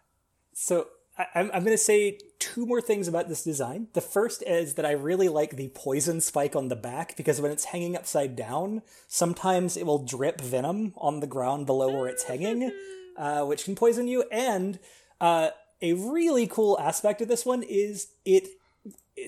[0.53, 3.89] So I, I'm, I'm going to say two more things about this design.
[3.93, 7.51] The first is that I really like the poison spike on the back because when
[7.51, 12.25] it's hanging upside down, sometimes it will drip venom on the ground below where it's
[12.25, 12.73] hanging,
[13.17, 14.25] uh, which can poison you.
[14.31, 14.79] And
[15.21, 15.51] uh,
[15.83, 18.49] a really cool aspect of this one is it.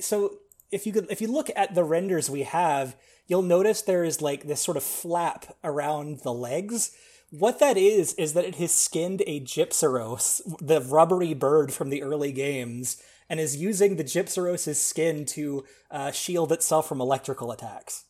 [0.00, 0.38] So
[0.70, 4.20] if you could, if you look at the renders we have, you'll notice there is
[4.20, 6.92] like this sort of flap around the legs
[7.32, 12.02] what that is, is that it has skinned a Gypceros, the rubbery bird from the
[12.02, 18.04] early games, and is using the Gypceros' skin to uh, shield itself from electrical attacks.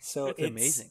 [0.00, 0.90] So That's it's amazing.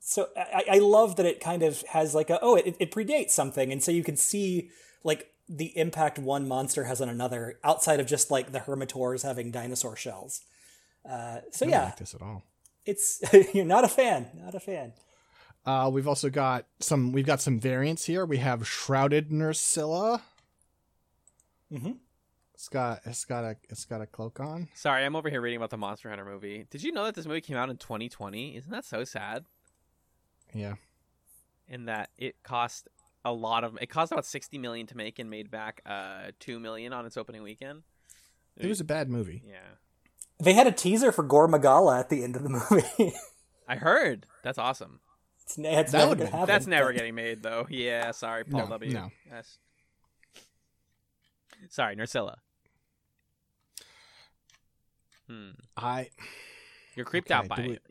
[0.00, 3.30] So I, I love that it kind of has like a oh it, it predates
[3.30, 4.70] something, and so you can see
[5.04, 9.50] like the impact one monster has on another outside of just like the Hermitaurs having
[9.50, 10.42] dinosaur shells.
[11.08, 12.42] Uh, so I don't yeah, like this at all.
[12.84, 13.22] it's
[13.54, 14.92] you're not a fan, not a fan.
[15.64, 17.12] Uh, we've also got some.
[17.12, 18.24] We've got some variants here.
[18.24, 20.20] We have shrouded Nerscylla.
[21.72, 21.92] Mm-hmm.
[22.54, 24.68] It's got it's got a it's got a cloak on.
[24.74, 26.66] Sorry, I'm over here reading about the Monster Hunter movie.
[26.70, 28.56] Did you know that this movie came out in 2020?
[28.56, 29.44] Isn't that so sad?
[30.54, 30.74] Yeah,
[31.68, 32.88] In that it cost
[33.30, 36.58] a lot of it cost about 60 million to make and made back uh 2
[36.60, 37.82] million on its opening weekend.
[38.56, 39.42] it was a bad movie.
[39.46, 39.56] Yeah.
[40.40, 43.12] They had a teaser for Gore Magala at the end of the movie.
[43.68, 44.24] I heard.
[44.44, 45.00] That's awesome.
[45.44, 46.46] it's, it's That never would've gonna happen.
[46.46, 47.66] That's never but- getting made though.
[47.68, 48.92] Yeah, sorry, Paul No, W.
[48.92, 49.10] no.
[49.30, 49.58] Yes.
[51.70, 52.36] Sorry, Nerscylla.
[55.28, 55.50] Hmm.
[55.76, 56.08] I
[56.94, 57.82] You're creeped Okay, out by do we- it.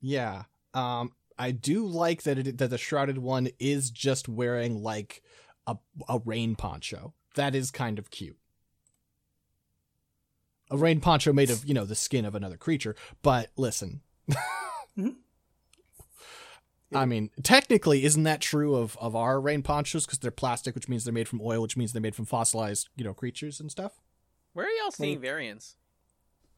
[0.00, 0.42] yeah.
[0.74, 5.22] Um, I do like that it that the shrouded one is just wearing like
[5.66, 5.76] a
[6.08, 7.14] a rain poncho.
[7.34, 8.36] That is kind of cute.
[10.70, 12.94] A rain poncho made of you know the skin of another creature.
[13.22, 14.02] But listen.
[14.96, 15.16] Mhm.
[16.92, 20.06] I mean, technically, isn't that true of, of our rain ponchos?
[20.06, 22.88] Because they're plastic, which means they're made from oil, which means they're made from fossilized,
[22.96, 23.92] you know, creatures and stuff.
[24.54, 25.76] Where are y'all seeing Well- variants?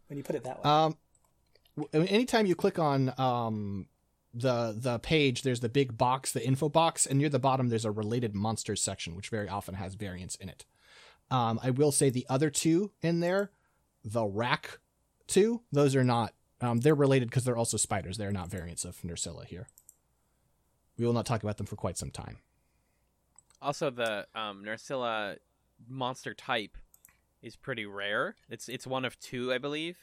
[0.09, 0.71] when you put it that way.
[0.71, 0.97] Um,
[1.95, 3.87] anytime you click on um
[4.35, 7.85] the the page, there's the big box, the info box, and near the bottom there's
[7.85, 10.65] a related monsters section, which very often has variants in it.
[11.31, 13.51] Um, I will say the other two in there,
[14.05, 14.79] the rack
[15.27, 16.35] two, those are not.
[16.61, 18.19] Um, they're related because they're also spiders.
[18.19, 19.67] They're not variants of Nerscylla here.
[20.97, 22.39] We will not talk about them for quite some time.
[23.61, 25.39] Also, the um, Nerscylla
[25.89, 26.77] monster type
[27.43, 28.37] is pretty rare.
[28.49, 29.99] It's it's one of two, I believe.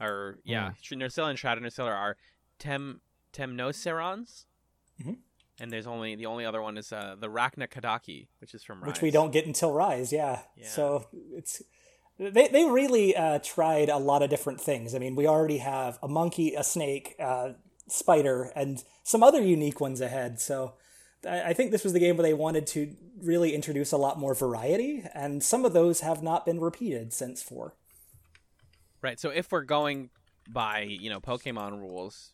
[0.00, 2.16] Or yeah, Sh Nerscylla and Shadow Nerscylla are
[2.58, 3.00] tem
[3.32, 4.44] temnocerans.
[5.02, 5.18] Mhm.
[5.60, 8.88] And there's only the only other one is uh, the Rakna-Kadaki, which is from Rise.
[8.88, 10.12] which we don't get until Rise.
[10.12, 10.42] Yeah.
[10.56, 10.68] Yeah.
[10.68, 11.62] So it's
[12.18, 14.94] they they really uh, tried a lot of different things.
[14.94, 17.54] I mean, we already have a monkey, a snake, uh,
[17.88, 20.40] spider, and some other unique ones ahead.
[20.40, 20.74] So
[21.24, 24.18] I I think this was the game where they wanted to really introduce a lot
[24.18, 27.74] more variety, and some of those have not been repeated since four.
[29.02, 29.18] Right.
[29.18, 30.10] So if we're going
[30.48, 32.32] by you know Pokemon rules,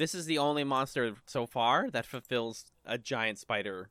[0.00, 3.90] this is the only monster so far that fulfills a giant spider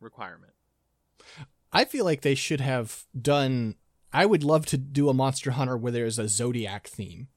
[0.00, 0.52] requirement.
[1.72, 3.76] I feel like they should have done.
[4.12, 7.28] I would love to do a Monster Hunter where there's a zodiac theme.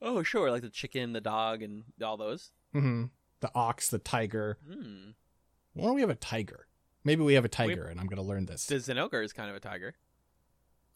[0.00, 2.50] Oh sure, like the chicken, the dog, and all those.
[2.72, 3.04] hmm
[3.40, 4.58] The ox, the tiger.
[4.66, 5.10] Hmm.
[5.74, 6.66] Why don't we have a tiger?
[7.04, 8.66] Maybe we have a tiger, and I'm going to learn this.
[8.66, 9.94] The Zinogre is kind of a tiger.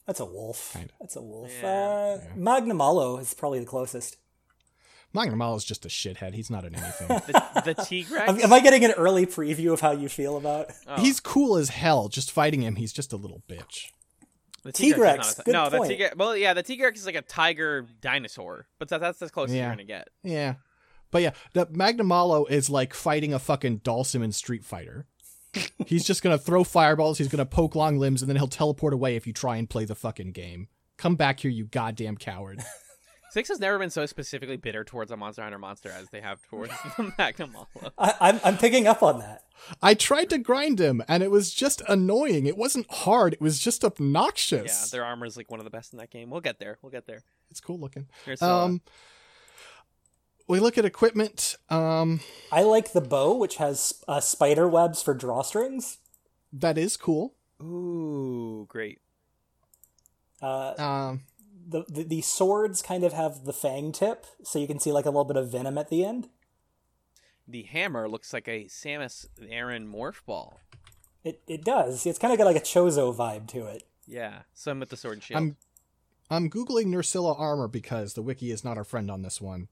[0.07, 0.73] That's a wolf.
[0.73, 0.93] Kinda.
[1.01, 1.51] That's a wolf.
[1.61, 1.67] Yeah.
[1.69, 2.31] Uh, Yeah.
[2.37, 4.19] Magnamalo is probably the closest.
[5.17, 6.35] Magnamalo is just a shithead.
[6.35, 7.07] He's not in anything.
[7.27, 8.29] The, the Tigrex.
[8.29, 10.71] Am, am I getting an early preview of how you feel about?
[10.87, 12.09] Oh, He's cool as hell.
[12.09, 13.91] Just fighting him, he's just a little bitch.
[14.63, 15.89] the is Tigrex, not a no, point.
[15.89, 16.17] the Tigrex.
[16.17, 19.57] Well, yeah, the Tigrex is like a tiger dinosaur, but that, that's as close as
[19.57, 20.09] you're gonna get.
[20.23, 20.55] Yeah.
[21.11, 25.07] But yeah, the Magnamalo is like fighting a fucking Dhalsim in Street Fighter.
[25.87, 29.17] he's just gonna throw fireballs, he's gonna poke long limbs, and then he'll teleport away
[29.17, 30.69] if you try and play the fucking game.
[30.99, 32.63] Come back here, you goddamn coward.
[33.37, 36.41] Six has never been so specifically bitter towards a Monster Hunter monster as they have
[36.49, 37.67] towards the Magnamalo.
[37.99, 39.43] I, I'm I'm picking up on that.
[39.83, 42.47] I tried to grind him, and it was just annoying.
[42.47, 44.91] It wasn't hard, it was just obnoxious.
[44.91, 46.31] Yeah, their armor is like one of the best in that game.
[46.31, 46.79] We'll get there.
[46.81, 47.25] We'll get there.
[47.51, 48.07] it's cool looking.
[48.25, 48.81] Here's uh, Um,
[50.49, 51.57] we look at equipment.
[51.69, 52.21] Um,
[52.51, 55.99] I like the bow, which has uh, spider webs for drawstrings.
[56.55, 57.35] that is cool.
[57.61, 58.99] ooh, great.
[60.41, 61.21] Uh, Um,
[61.69, 65.05] the, the the swords kind of have the fang tip, so you can see like
[65.07, 66.29] a little bit of venom at the end.
[67.49, 70.61] The hammer looks like a Samus Aran morph ball.
[71.25, 72.07] It it does.
[72.07, 73.83] It's kind of got like a Chozo vibe to it.
[74.07, 75.39] Yeah, some with the sword and shield.
[75.39, 75.57] I'm
[76.31, 79.69] I'm googling Nerscylla armor because the wiki is not our friend on this one.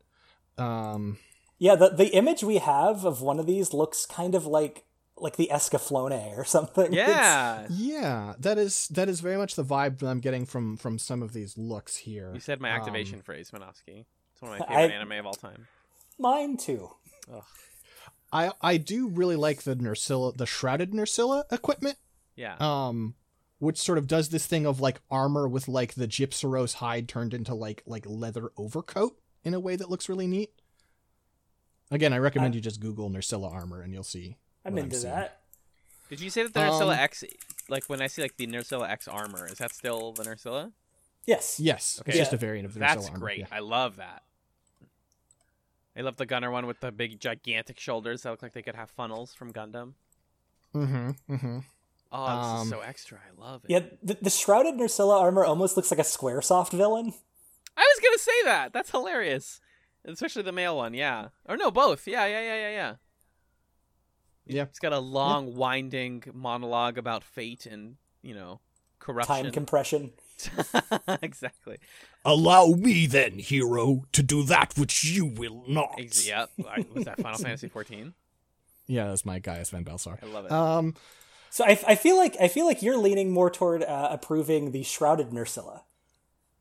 [0.59, 1.19] Um,
[1.59, 4.85] Yeah, the the image we have of one of these looks kind of like
[5.17, 6.87] like the Escaflowne or something.
[6.93, 7.67] It's- Yeah.
[7.71, 11.23] Yeah, that is that is very much the vibe that I'm getting from from some
[11.23, 12.33] of these looks here.
[12.35, 14.07] You said my Um, activation phrase, Minovsky.
[14.33, 15.67] It's one of my I- favorite anime of all time.
[16.19, 16.91] mine too.
[18.33, 21.99] I I do really like the Nerscylla, the shrouded Nerscylla equipment,
[22.37, 22.57] Yeah.
[22.59, 23.15] um,
[23.59, 27.33] which sort of does this thing of like armor with like the Gypceros hide turned
[27.35, 30.51] into like like leather overcoat in a way that looks really neat.
[31.91, 34.37] Again, I recommend I- you just Google Nerscylla armor and you'll see.
[34.65, 35.13] I'm what into seeing.
[35.15, 35.41] that.
[36.11, 37.25] Did you say that the Nerscylla um, X,
[37.69, 40.73] like when I see like the Nerscylla X armor, is that still the Nerscylla?
[41.27, 41.59] Yes.
[41.59, 42.11] Yes, Okay.
[42.11, 43.19] it's just a variant of the That's Nerscylla armor.
[43.21, 43.39] great.
[43.41, 43.47] yeah.
[43.51, 44.23] I love that.
[45.97, 48.75] I love the Gunner one with the big gigantic shoulders that look like they could
[48.75, 49.93] have funnels from Gundam.
[50.75, 51.11] Mm-hmm.
[51.33, 51.59] Mm-hmm.
[52.13, 53.19] Oh, this Um, is so extra.
[53.19, 53.71] I love it.
[53.71, 57.13] Yeah, the, the shrouded Nerscylla armor almost looks like a SquareSoft villain.
[57.77, 58.73] I was gonna say that.
[58.73, 59.61] That's hilarious.
[60.05, 61.29] Especially the male one, yeah.
[61.49, 62.07] Or no, both.
[62.07, 62.95] Yeah, yeah, yeah, yeah, yeah.
[64.47, 64.63] Yeah.
[64.65, 68.61] It's got a long, winding monologue about fate and you know
[68.99, 69.45] corruption.
[69.45, 70.13] Time compression.
[71.23, 71.79] exactly.
[72.25, 75.95] Allow me then, hero, to do that which you will not.
[75.99, 76.51] Ex- yep.
[76.95, 78.15] Was that Final Fantasy 14?
[78.87, 80.19] Yeah, that's my guy, Sven Belsar.
[80.23, 80.53] I love it.
[80.53, 80.95] Um,
[81.51, 84.83] So I, I feel like I feel like you're leaning more toward uh, approving the
[84.83, 85.83] shrouded Nerscylla.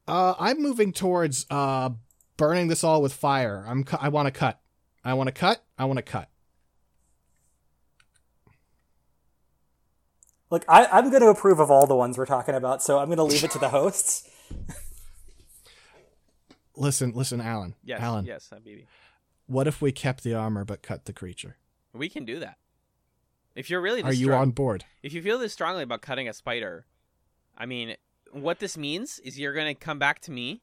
[0.07, 1.89] uh, I'm moving towards uh
[2.37, 3.65] burning this all with fire.
[3.67, 4.59] I'm cu- I want to cut.
[5.03, 5.63] I want to cut.
[5.77, 6.29] I want to cut.
[10.53, 13.07] Look, I, I'm going to approve of all the ones we're talking about, so I'm
[13.07, 14.29] going to leave it to the hosts.
[16.75, 17.73] Listen, listen, Alan.
[17.83, 17.99] yes.
[17.99, 18.25] Alan.
[18.25, 18.85] Yes, uh, baby.
[19.47, 21.57] What if we kept the armor but cut the creature?
[21.91, 22.57] We can do that.
[23.55, 24.85] If you're really this Are you strong- on board?
[25.01, 26.85] if you feel this strongly about cutting a spider,
[27.57, 27.95] I mean,
[28.31, 30.61] what this means is you're gonna come back to me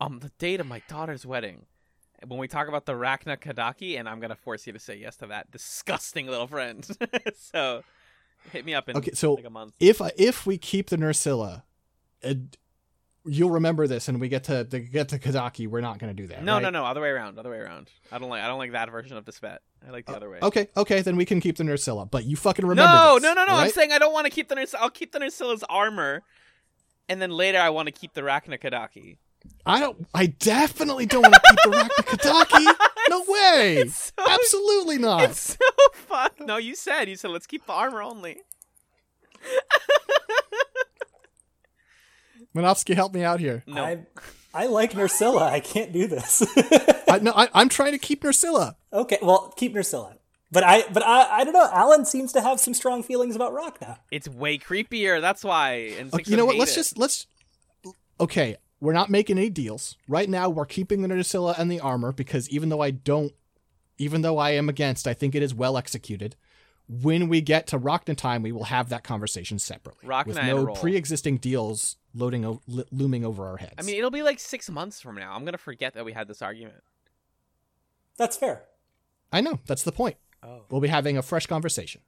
[0.00, 1.66] on the date of my daughter's wedding
[2.26, 5.26] when we talk about the Rakna-Kadaki, and I'm gonna force you to say yes to
[5.26, 6.86] that disgusting little friend.
[7.34, 7.82] so
[8.52, 9.74] hit me up in Okay, so like a month.
[9.80, 11.62] If I if we keep the Nerscylla,
[12.22, 12.56] and
[13.24, 16.22] you'll remember this, and we get to, to get to Kadaki, we're not going to
[16.22, 16.42] do that.
[16.42, 16.62] No, right?
[16.62, 17.90] no, no, other way around, other way around.
[18.10, 19.58] I don't like I don't like that version of Despet.
[19.86, 20.38] I like the uh, other way.
[20.42, 22.92] Okay, okay, then we can keep the Nerscylla, but you fucking remember.
[22.92, 23.52] no, this, no, no, no.
[23.52, 26.22] all I'm saying I don't want to keep the Nurs- I'll keep the Nerscylla's armor,
[27.08, 29.18] and then later I want to keep the Rakna-Kadaki.
[29.66, 30.06] I don't.
[30.14, 32.66] I definitely don't want to keep the Rachna Kadaki.
[33.08, 33.78] No way.
[33.78, 35.22] It's so Absolutely not.
[35.30, 36.28] It's so fun.
[36.38, 38.36] No, you said you said let's keep the armor only.
[42.54, 43.62] Minovsky, help me out here.
[43.66, 44.06] No, I
[44.52, 45.42] I like Nerscylla.
[45.42, 46.42] I can't do this.
[47.08, 48.74] I, no, I, I'm trying to keep Nerscylla.
[48.92, 50.16] okay, well, keep Nerscylla.
[50.52, 51.68] But I but I I don't know.
[51.72, 53.98] Alan seems to have some strong feelings about Rock now.
[54.10, 55.20] it's way creepier.
[55.20, 55.94] That's why.
[55.98, 56.56] And Okay, you know what?
[56.56, 57.26] Let's just let's.
[58.20, 60.48] Okay, we're not making any deals right now.
[60.48, 63.32] We're keeping the Nerscylla and the armor because even though I don't,
[63.98, 66.36] even though I am against, I think it is well executed.
[66.88, 70.64] When we get to Rockna time, we will have that conversation separately Rachna with no
[70.64, 70.76] roll.
[70.76, 73.74] pre-existing deals loading o- looming over our heads.
[73.78, 75.32] I mean, it'll be like six months from now.
[75.34, 76.82] I'm gonna forget that we had this argument.
[78.16, 78.62] That's fair.
[79.32, 80.16] I know that's the point.
[80.42, 82.00] Oh, We'll be having a fresh conversation.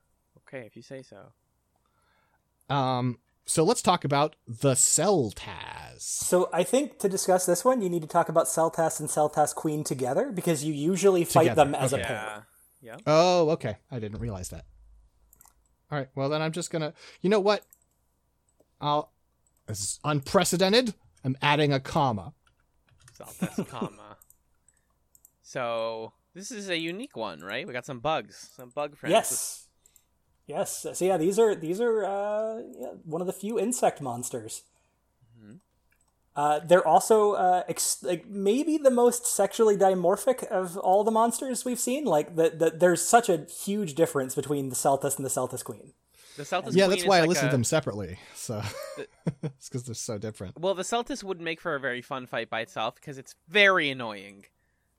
[0.49, 2.75] okay, if you say so.
[2.75, 6.01] Um, so let's talk about the Seltas.
[6.01, 9.55] So I think to discuss this one, you need to talk about Seltas and Seltas
[9.55, 12.03] Queen together because you usually fight Together, them as okay.
[12.03, 12.15] a pair.
[12.15, 12.43] Yeah.
[12.83, 12.97] Yeah.
[13.07, 13.77] Oh, okay.
[13.91, 14.65] I didn't realize that.
[15.91, 16.09] All right.
[16.15, 16.95] Well, then I'm just gonna.
[17.21, 17.65] You know what?
[18.81, 19.13] I'll.
[19.67, 20.95] This is unprecedented.
[21.25, 22.33] I'm adding a comma.
[23.17, 24.17] Seltas comma.
[25.43, 27.67] So this is a unique one, right?
[27.67, 29.13] We got some bugs, some bug friends.
[29.13, 29.69] Yes.
[30.53, 30.87] Yes.
[30.93, 34.63] So yeah, these are these are uh, yeah, one of the few insect monsters.
[35.41, 35.59] Mhm.
[36.37, 41.65] Uh, they're also uh, ex- like maybe the most sexually dimorphic of all the monsters
[41.65, 42.05] we've seen.
[42.05, 45.93] Like the, the there's such a huge difference between the Seltas and the Seltas Queen.
[46.37, 46.75] The Seltas.
[46.75, 48.19] yeah, Queen that's is why I like listed a- them separately.
[48.35, 48.63] So
[49.43, 50.59] it's because they're so different.
[50.61, 53.89] Well, the Seltas would make for a very fun fight by itself because it's very
[53.91, 54.45] annoying.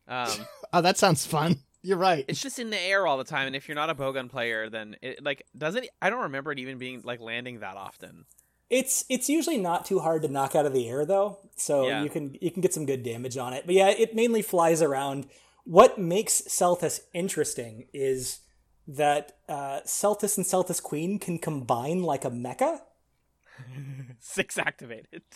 [0.07, 0.30] Um,
[0.75, 1.59] Oh, that sounds fun.
[1.84, 2.25] You're right.
[2.27, 4.69] it's just in the air all the time, and if you're not a bowgun player,
[4.69, 5.86] then it like doesn't.
[6.01, 8.25] I don't remember it even being like landing that often.
[8.69, 12.01] It's it's usually not too hard to knock out of the air though, so Yeah.
[12.03, 13.65] you can you can get some good damage on it.
[13.65, 15.27] But yeah, it mainly flies around.
[15.65, 18.39] What makes Seltas interesting is
[18.88, 22.79] that uh, Seltas and Seltas Queen can combine like a mecha.
[24.19, 25.23] Six activated.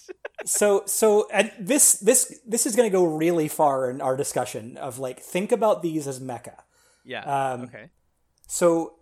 [0.46, 4.78] So so and this this this is going to go really far in our discussion
[4.78, 6.60] of like think about these as mecha.
[7.04, 7.24] yeah.
[7.24, 7.90] Um, okay.
[8.48, 8.98] So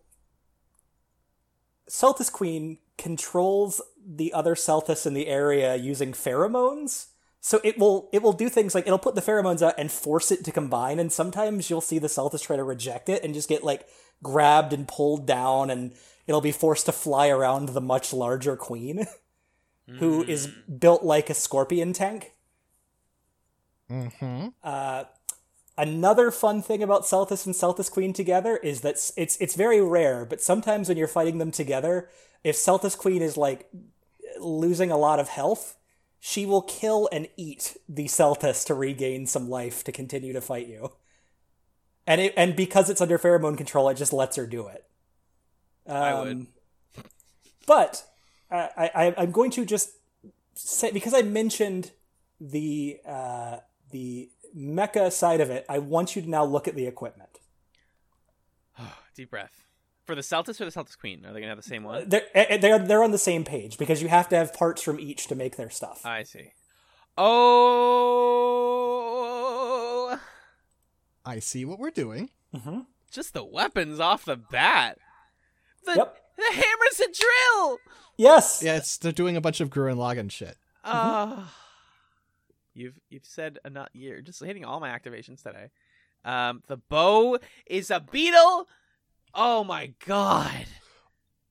[1.89, 7.07] Seltas Queen controls the other Seltas in the area using pheromones.
[7.41, 10.31] So it will it will do things like it'll put the pheromones out and force
[10.31, 13.49] it to combine, and sometimes you'll see the Seltas try to reject it and just
[13.49, 13.85] get like
[14.23, 15.93] grabbed and pulled down, and
[16.27, 19.05] it'll be forced to fly around the much larger queen,
[19.99, 22.33] who is built like a scorpion tank.
[23.89, 24.47] Mm-hmm.
[24.63, 25.03] Uh,
[25.77, 30.25] another fun thing about Seltas and Seltas Queen together is that it's it's very rare,
[30.25, 32.09] but sometimes when you're fighting them together,
[32.43, 33.69] if Seltas Queen is like
[34.39, 35.77] losing a lot of health,
[36.19, 40.67] she will kill and eat the Seltas to regain some life to continue to fight
[40.67, 40.93] you.
[42.07, 44.85] And it and because it's under pheromone control, it just lets her do it.
[45.87, 46.47] Um, I would.
[47.67, 48.03] But
[48.51, 49.91] I, I I'm going to just
[50.55, 51.91] say because I mentioned
[52.39, 53.57] the uh,
[53.91, 57.39] the mecha side of it, I want you to now look at the equipment.
[59.15, 59.63] Deep breath.
[60.05, 61.25] For the Seltas or the Seltas Queen?
[61.25, 62.07] Are they gonna have the same one?
[62.07, 64.99] They're eh, they're they're on the same page because you have to have parts from
[64.99, 66.05] each to make their stuff.
[66.05, 66.51] I see.
[67.17, 67.25] Oh,
[71.25, 72.29] I see what we're doing.
[72.53, 72.81] hmm
[73.11, 74.97] just the weapons off the bat.
[75.85, 76.17] The Yep.
[76.37, 77.79] the hammer's a drill.
[78.17, 78.61] Yes.
[78.63, 80.57] Yes, they're doing a bunch of Gurren Lagann shit.
[80.83, 81.45] Uh,
[82.73, 83.89] you've you've said enough.
[83.93, 85.69] You're just hitting all my activations today.
[86.23, 88.67] Um, the bow is a beetle.
[89.33, 90.65] Oh my god!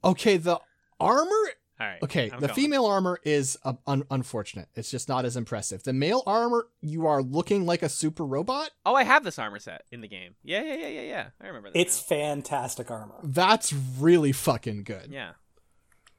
[0.03, 0.59] Okay, the
[0.99, 1.51] armor.
[1.81, 2.01] All right.
[2.05, 2.55] Okay, I'm the going.
[2.55, 4.69] female armor is uh, un- unfortunate.
[4.77, 5.83] It's just not as impressive.
[5.83, 8.71] The male armor, you are looking like a super robot.
[8.87, 10.37] Oh, I have this armor set in the game.
[10.45, 11.27] Yeah, yeah, yeah, yeah, yeah.
[11.41, 11.79] I remember that.
[11.79, 13.17] It's fantastic armor.
[13.25, 15.09] That's really fucking good.
[15.11, 15.33] yeah.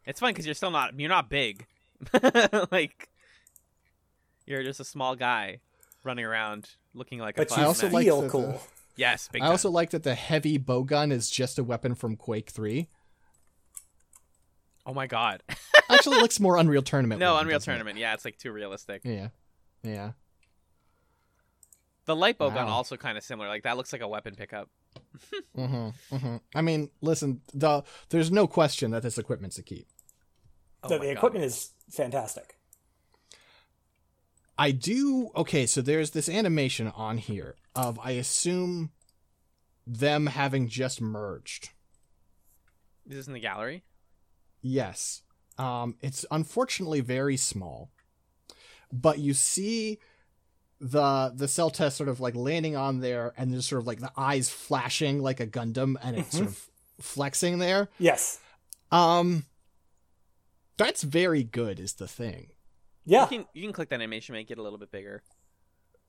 [0.05, 1.65] It's fun because you're still not you're not big.
[2.71, 3.09] like
[4.45, 5.59] you're just a small guy
[6.03, 7.41] running around looking like a.
[7.41, 7.93] But fun you also mech.
[7.93, 8.61] like feel the- cool.
[8.97, 9.29] yes.
[9.31, 9.51] Big I time.
[9.51, 12.89] also like that the heavy bow gun is just a weapon from Quake Three.
[14.85, 15.41] Oh my god.
[15.89, 17.19] Actually, it looks more Unreal Tournament.
[17.19, 17.75] no, weapon, Unreal doesn't it?
[17.75, 17.97] Tournament.
[17.99, 19.01] Yeah, it's like too realistic.
[19.03, 19.29] Yeah,
[19.83, 20.11] yeah.
[22.05, 23.47] The light bow gun also kind of similar.
[23.47, 24.69] Like that looks like a weapon pickup.
[25.57, 26.35] Mm-hmm, mm-hmm.
[26.53, 29.87] I mean, listen, the there's no question that this equipment's a keep.
[30.83, 31.17] Oh the my the God.
[31.17, 32.57] equipment is fantastic.
[34.57, 35.31] I do.
[35.35, 38.91] Okay, so there's this animation on here of I assume
[39.87, 41.69] them having just merged.
[43.05, 43.83] This is in the gallery.
[44.67, 45.21] Yes.
[45.59, 47.91] Um, it's unfortunately very small,
[48.91, 49.99] but you see
[50.81, 54.11] the the Seltas sort of like landing on there, and there's sort of like the
[54.17, 56.67] eyes flashing like a Gundam, and it's sort of
[56.99, 57.89] flexing there.
[57.99, 58.39] Yes.
[58.91, 59.45] Um,
[60.77, 61.79] that's very good.
[61.79, 62.47] Is the thing.
[63.05, 63.21] Yeah.
[63.23, 65.21] You can you can click that animation, make it a little bit bigger.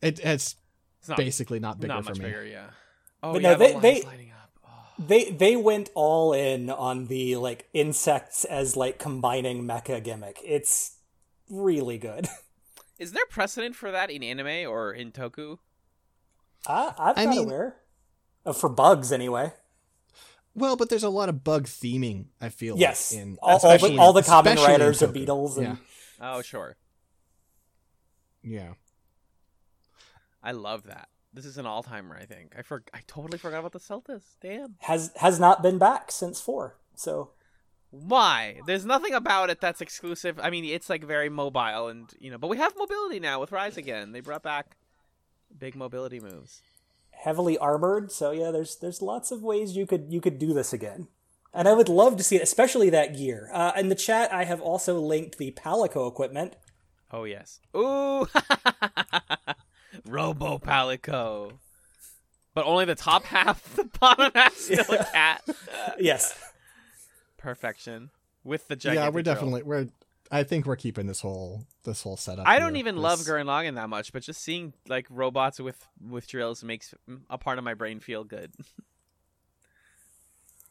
[0.01, 0.57] It, it's
[1.01, 2.25] It's not basically not bigger not for much me.
[2.25, 2.45] bigger.
[2.45, 2.71] Yeah.
[3.23, 4.36] Oh But yeah, no, the they- lines they- lighting up.
[4.99, 10.39] They they went all in on the like insects as like combining mecha gimmick.
[10.45, 10.97] It's
[11.51, 12.29] really good.
[12.99, 15.59] Is there precedent for that in anime or in Toku?
[16.67, 17.77] I, I'm I not mean- aware.
[18.47, 19.53] Uh, for bugs, anyway.
[20.55, 22.27] Well, but there's a lot of bug theming.
[22.41, 25.09] I feel Yes, like, in all, all the all the common especially in riders are
[25.09, 25.13] Toku.
[25.13, 25.77] beetles, and Yeah,
[26.37, 26.77] Oh sure,
[28.43, 28.73] yeah.
[30.43, 31.09] I love that.
[31.37, 32.17] This is an all timer.
[32.17, 34.23] I think I for I totally forgot about the Seltas.
[34.41, 34.77] Damn.
[34.81, 36.79] has has not been back since four.
[36.97, 37.31] So
[37.91, 38.61] Why?
[38.67, 40.41] There's nothing about it that's exclusive.
[40.43, 43.53] I mean, it's like very mobile, and you know, but we have mobility now with
[43.53, 44.13] Rise again.
[44.13, 44.77] They brought back
[45.57, 46.63] big mobility moves.
[47.11, 48.11] heavily armored.
[48.13, 51.09] So yeah, there's there's lots of ways you could you could do this again.
[51.55, 53.49] And I would love to see it, especially that gear.
[53.53, 56.57] Uh, in the chat, I have also linked the Palico equipment.
[57.11, 57.61] Oh yes.
[57.77, 58.27] Ooh.
[60.05, 61.53] Robo Palico.
[62.55, 65.43] But only the top half, the bottom half still a cat.
[65.99, 66.39] Yes,
[67.37, 68.11] Perfection.
[68.45, 69.35] With the gigantic yeah, we're drill.
[69.35, 69.89] definitely we're.
[70.31, 72.47] I think we're keeping this whole this whole setup.
[72.49, 72.81] I don't here.
[72.81, 76.65] even love This- Gurren Lagann that much, but just seeing like robots with with drills
[76.65, 76.95] makes
[77.31, 78.53] a part of my brain feel good.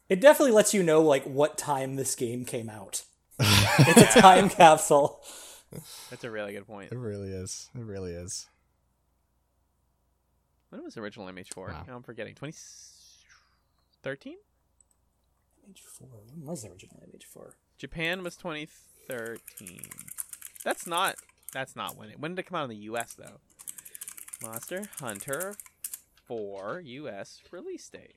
[0.08, 3.02] it definitely lets you know like what time this game came out.
[3.38, 5.20] it's a time capsule.
[6.10, 6.92] That's a really good point.
[6.92, 7.68] It really is.
[7.74, 8.46] It really is.
[10.70, 11.68] When was the original MH4?
[11.68, 11.84] Wow.
[11.86, 12.34] Now I'm forgetting.
[12.34, 14.36] 2013?
[15.70, 16.00] MH4.
[16.34, 17.52] When was the original MH4?
[17.78, 19.80] Japan was 2013.
[20.64, 21.16] That's not.
[21.52, 22.20] That's not when it.
[22.20, 23.14] When did it come out in the U.S.
[23.14, 23.38] though?
[24.42, 25.54] Monster Hunter
[26.26, 27.40] 4 U.S.
[27.50, 28.16] release date.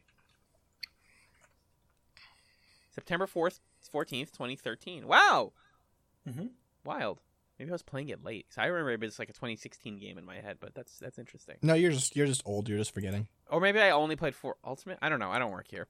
[2.94, 3.60] September 4th,
[3.94, 5.08] 14th, 2013.
[5.08, 5.54] Wow.
[6.28, 6.50] Mhm.
[6.84, 7.22] Wild.
[7.60, 8.48] Maybe I was playing it late.
[8.50, 11.20] 'cause I remember it was like a 2016 game in my head, but that's that's
[11.20, 11.58] interesting.
[11.62, 12.70] No, you're just you're just old.
[12.70, 13.28] You're just forgetting.
[13.52, 14.98] Or maybe I only played for Ultimate.
[15.02, 15.30] I don't know.
[15.32, 15.88] I don't work here.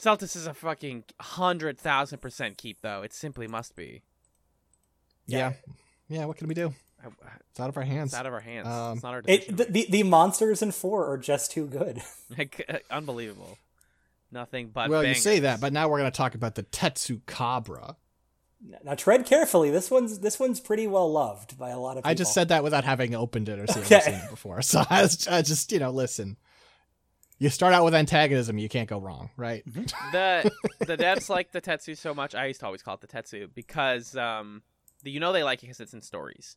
[0.00, 3.02] Seltas is a fucking hundred thousand percent keep, though.
[3.02, 4.02] It simply must be.
[5.26, 5.54] Yeah.
[6.08, 6.24] yeah.
[6.24, 6.72] What can we do?
[7.50, 8.12] It's out of our hands.
[8.12, 8.68] It's out of our hands.
[8.68, 9.56] Um, it's not our It, decision.
[9.56, 12.02] the, the the monsters in four are just too good.
[12.38, 13.58] Like, uh, unbelievable.
[14.30, 14.88] Nothing but.
[14.90, 17.96] well, you say that, but now we're going to talk about the Tetsucabra.
[18.84, 19.70] Now tread carefully.
[19.70, 22.10] This one's this one's pretty well loved by a lot of people.
[22.10, 24.00] I just said that without having opened it or seen, Okay.
[24.00, 24.60] seen it before.
[24.62, 26.36] So I, was, I just, you know, listen.
[27.38, 29.64] You start out with antagonism, you can't go wrong, right?
[30.12, 32.34] the the devs like the Tetsu so much.
[32.34, 34.60] I used to always call it the Tetsu because um,
[35.04, 36.56] the, you know they like it because it's in stories.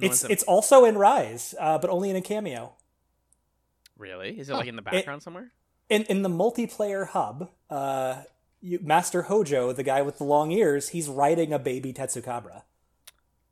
[0.00, 2.74] It's that- it's also in Rise, uh, but only in a cameo.
[3.96, 5.52] really is it like in the background somewhere?
[5.88, 8.22] In in the multiplayer hub, uh,
[8.64, 12.62] you, Master Hojo, the guy with the long ears, he's riding a baby Tetsucabra.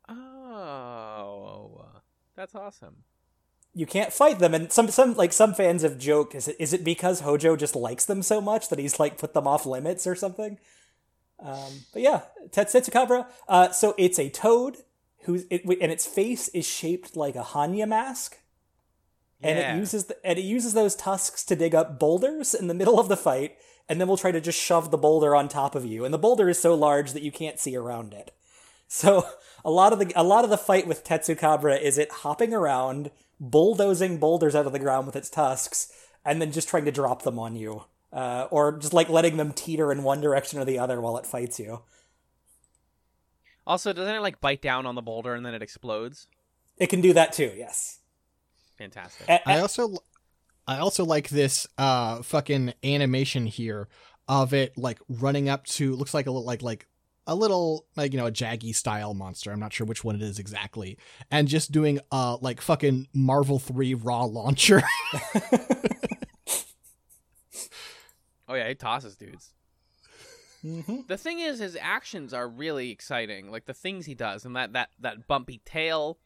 [0.08, 1.84] Oh,
[2.36, 2.96] that's awesome.
[3.74, 6.72] You can't fight them, and some some like some fans have joked: is it is
[6.72, 10.06] it because Hojo just likes them so much that he's like put them off limits
[10.06, 10.58] or something?
[11.40, 13.26] Um, but yeah, Tet- Tetsucabra.
[13.48, 14.76] Uh, so it's a toad
[15.24, 18.38] who's it, and its face is shaped like a Hannya mask.
[19.42, 19.74] and Yeah.
[19.74, 23.00] it uses the, and it uses those tusks to dig up boulders in the middle
[23.00, 23.56] of the fight,
[23.88, 26.04] and then we'll try to just shove the boulder on top of you.
[26.04, 28.34] And the boulder is so large that you can't see around it.
[28.88, 29.26] So
[29.64, 33.10] a lot of the a lot of the fight with Tetsucabra is it hopping around,
[33.40, 35.90] bulldozing boulders out of the ground with its tusks,
[36.24, 39.52] and then just trying to drop them on you, uh, or just like letting them
[39.52, 41.82] teeter in one direction or the other while it fights you.
[43.66, 46.26] Also, doesn't it like bite down on the boulder and then it explodes?
[46.78, 47.52] It can do that too.
[47.56, 48.00] Yes.
[48.76, 49.28] Fantastic.
[49.28, 49.98] A- I a- also
[50.66, 53.88] I also like this uh fucking animation here
[54.28, 56.86] of it like running up to looks like a little like like
[57.26, 59.50] a little like you know a Jaggi style monster.
[59.50, 60.98] I'm not sure which one it is exactly.
[61.30, 64.82] And just doing uh like fucking Marvel 3 raw launcher.
[68.48, 69.52] oh yeah, he tosses dudes.
[70.64, 71.08] Mhm.
[71.08, 73.50] The thing is, his actions are really exciting.
[73.50, 76.18] Like the things he does, and that that that bumpy tail,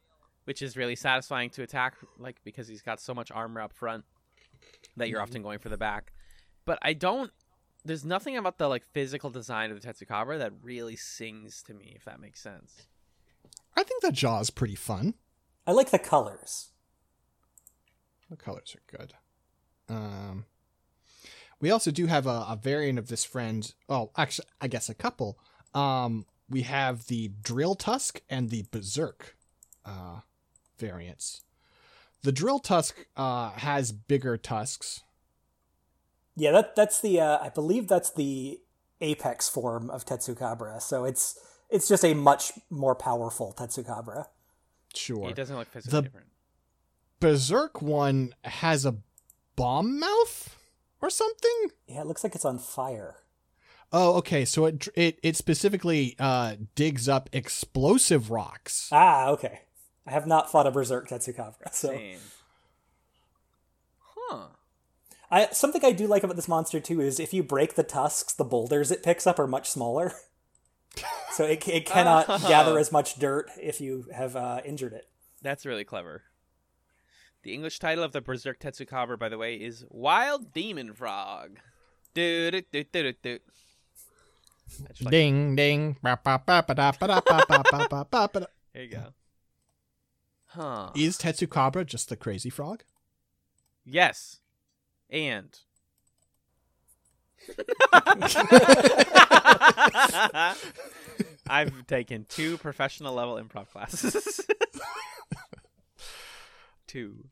[0.45, 4.05] which is really satisfying to attack, like because he's got so much armor up front
[4.97, 6.13] that you're often going for the back.
[6.65, 7.31] But I don't.
[7.85, 11.93] There's nothing about the like physical design of the Tetsucabra that really sings to me,
[11.95, 12.87] if that makes sense.
[13.77, 15.15] I think the jaw is pretty fun.
[15.67, 16.71] I like the colors.
[18.31, 19.15] The colors are good.
[19.89, 20.47] Um,
[21.61, 23.73] we also do have a, a variant of this friend.
[23.89, 25.39] Oh, actually, I guess a couple.
[25.75, 29.37] Um, we have the Drill Tusk and the Berserk
[29.85, 30.21] uh,
[30.79, 31.43] variants.
[32.27, 35.05] The Drill Tusk uh, has bigger tusks.
[36.35, 38.59] Yeah, that that's the uh, I believe that's the
[39.01, 40.83] apex form of Tetsucabra.
[40.83, 41.39] So it's
[41.71, 44.27] it's just a much more powerful Tetsucabra.
[44.93, 45.29] Sure.
[45.31, 46.27] it doesn't look physically The- different.
[47.21, 48.97] Berserk one has a
[49.55, 50.57] bomb mouth
[51.01, 51.71] or something.
[51.87, 53.19] Yeah, it looks like it's on fire.
[53.93, 54.45] Oh, okay.
[54.45, 58.89] So it it it specifically uh, digs up explosive rocks.
[58.91, 59.61] Ah, okay.
[60.07, 62.19] I have not fought a Berserk Tetsucabra, so Same.
[64.17, 64.47] Huh.
[65.31, 68.33] I something I do like about this monster too is if you break the tusks,
[68.33, 70.13] the boulders it picks up are much smaller.
[71.33, 72.39] so it it cannot Oh.
[72.49, 75.09] gather as much dirt if you have uh, injured it.
[75.43, 76.23] That's really clever.
[77.43, 81.59] The English title of the Berserk Tetsucabra, by the way, is Wild Demon Frog.
[82.15, 83.39] Do do do do
[85.11, 85.97] Ding ding.
[88.73, 89.05] There you go.
[90.47, 90.91] Huh.
[90.95, 92.85] Is Tetsucabra just the crazy frog?
[93.85, 94.41] Yes.
[95.11, 95.59] And.
[101.49, 104.41] I've taken two professional level improv classes.
[106.87, 107.27] two.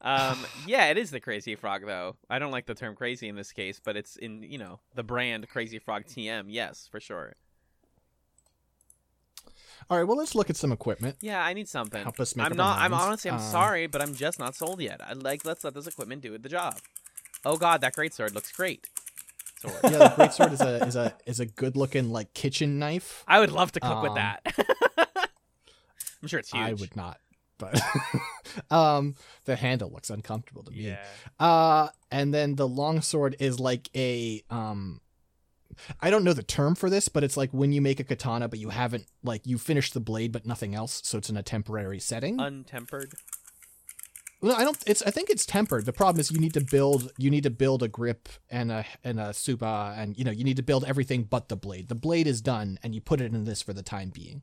[0.00, 2.16] Um, yeah, it is the Crazy Frog, though.
[2.28, 5.02] I don't like the term crazy in this case, but it's in, you know, the
[5.02, 6.44] brand Crazy Frog TM.
[6.48, 7.34] Yes, for sure.
[9.90, 10.04] All right.
[10.06, 11.16] Well, let's look at some equipment.
[11.20, 12.02] Yeah, I need something.
[12.02, 12.78] Help us make I'm not.
[12.78, 13.30] I'm honestly.
[13.30, 15.00] I'm Um, sorry, but I'm just not sold yet.
[15.06, 15.44] I like.
[15.44, 16.78] Let's let this equipment do the job.
[17.44, 18.88] Oh God, that great sword looks great.
[19.60, 19.74] Sword.
[19.84, 23.24] Yeah, the great sword is a is a is a good looking like kitchen knife.
[23.28, 24.40] I would love to cook with Um, that.
[26.22, 26.62] I'm sure it's huge.
[26.62, 27.18] I would not,
[27.58, 27.78] but
[28.70, 29.14] um,
[29.44, 30.86] the handle looks uncomfortable to me.
[30.88, 31.04] Yeah.
[31.38, 35.00] Uh, and then the long sword is like a um,
[36.00, 38.48] I don't know the term for this, but it's like when you make a katana,
[38.48, 41.42] but you haven't like you finished the blade, but nothing else, so it's in a
[41.42, 42.38] temporary setting.
[42.40, 43.14] Untempered.
[44.40, 44.76] Well, I don't.
[44.86, 45.02] It's.
[45.02, 45.86] I think it's tempered.
[45.86, 47.12] The problem is you need to build.
[47.16, 50.44] You need to build a grip and a and a suba, and you know you
[50.44, 51.88] need to build everything but the blade.
[51.88, 54.42] The blade is done, and you put it in this for the time being.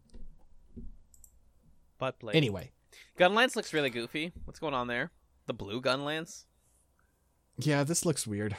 [2.00, 2.36] But blade.
[2.36, 2.72] Anyway,
[3.18, 4.32] Gun lance looks really goofy.
[4.46, 5.12] What's going on there?
[5.46, 6.46] The blue gun lance.
[7.60, 8.56] yeah, this looks weird.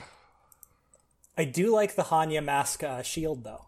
[1.37, 3.66] I do like the Hannya mask uh, shield though.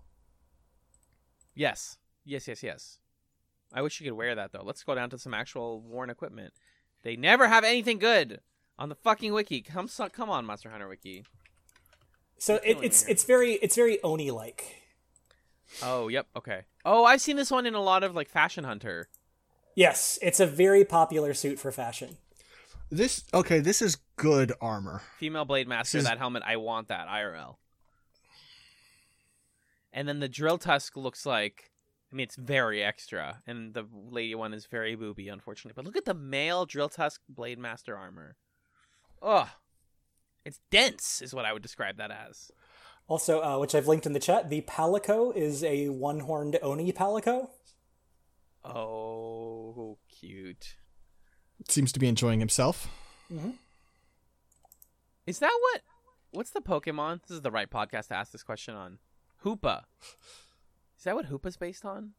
[1.55, 1.97] Yes.
[2.25, 2.49] Yes.
[2.49, 2.63] Yes.
[2.63, 2.99] Yes.
[3.73, 4.63] I wish you could wear that though.
[4.65, 6.53] Let's go down to some actual worn equipment.
[7.03, 8.41] They never have anything good
[8.79, 9.61] on the fucking wiki.
[9.61, 11.25] Come, so, come on, Monster Hunter wiki.
[12.39, 14.83] So it, it's it's very it's very Oni like.
[15.83, 16.27] Oh, yep.
[16.37, 16.63] Okay.
[16.85, 19.09] Oh, I've seen this one in a lot of like Fashion Hunter.
[19.75, 22.17] Yes, it's a very popular suit for fashion.
[22.91, 23.61] This okay.
[23.61, 25.03] This is good armor.
[25.19, 27.57] Female Blade Master, is- that helmet, I want that IRL.
[29.93, 31.71] And then the drill tusk looks like,
[32.13, 35.75] I mean, it's very extra, and the lady one is very booby, unfortunately.
[35.77, 38.37] But look at the male drill tusk Blade Master armor.
[39.23, 39.49] Ugh,
[40.45, 42.51] it's dense, is what I would describe that as.
[43.07, 47.51] Also, uh, which I've linked in the chat, the Palico is a one-horned Oni Palico.
[48.65, 50.75] Oh, cute.
[51.69, 52.89] Seems to be enjoying himself.
[53.33, 53.51] Mm-hmm.
[55.27, 55.81] Is that what?
[56.33, 57.23] What's the Pokemon?
[57.23, 58.99] This is the right podcast to ask this question on.
[59.45, 59.85] Hoopa.
[60.99, 62.13] Is that what Hoopa's based on?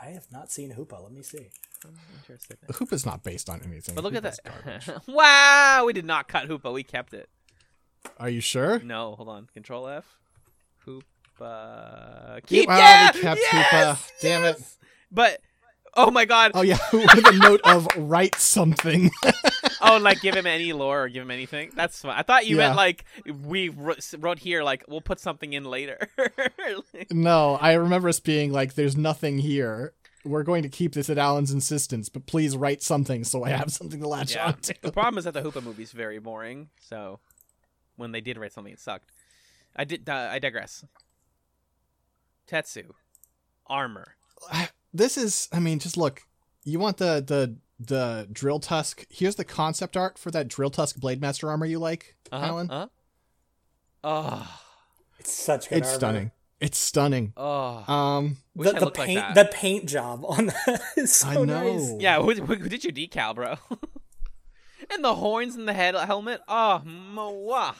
[0.00, 1.02] I have not seen Hoopa.
[1.02, 1.50] Let me see.
[1.84, 2.58] I'm interested.
[2.66, 3.94] The hoop is not based on anything.
[3.94, 5.02] But look at Hoopa's that.
[5.08, 6.72] wow, we did not cut Hoopa.
[6.72, 7.28] We kept it.
[8.18, 8.78] Are you sure?
[8.80, 9.46] No, hold on.
[9.52, 10.16] Control F.
[10.86, 11.02] Hoopa.
[11.40, 12.68] Yeah, Keep.
[12.68, 14.10] well, yeah, we kept yes, Hoopa.
[14.20, 14.62] Damn it.
[15.10, 15.40] But
[15.98, 16.52] oh my god.
[16.54, 19.10] Oh yeah, with a note of write something.
[19.80, 21.70] Oh, like give him any lore or give him anything.
[21.74, 22.16] That's fine.
[22.16, 22.66] I thought you Yeah.
[22.66, 23.04] meant like
[23.44, 26.08] we wrote, here like we'll put something in later.
[27.12, 29.94] no, I remember us being like, "There's nothing here.
[30.24, 33.72] We're going to keep this at Alan's insistence, but please write something so I have
[33.72, 34.46] something to latch yeah.
[34.46, 36.70] on to." The problem is that the Hoopa movie's very boring.
[36.80, 37.20] So
[37.96, 39.12] when they did write something, it sucked.
[39.76, 40.08] I did.
[40.08, 40.84] Uh, I digress.
[42.48, 42.90] Tetsu,
[43.68, 44.16] armor.
[44.92, 46.22] This is, I mean, just look.
[46.64, 49.06] You want the the the drill tusk?
[49.10, 52.44] Here's the concept art for that drill tusk blade master armor you like, Uh-huh.
[52.46, 52.70] Alan.
[52.70, 52.88] Uh-huh.
[54.04, 54.60] Oh.
[55.18, 55.98] It's such good it's armor.
[55.98, 56.30] stunning.
[56.60, 57.32] It's stunning.
[57.36, 57.84] Oh.
[57.92, 61.76] Um, The, the looked like paint, the paint job on that is so I know.
[61.76, 61.92] nice.
[62.00, 63.56] Yeah, who, who, who did you decal, bro?
[64.90, 66.40] and the horns and the head helmet.
[66.48, 67.74] Oh, moa.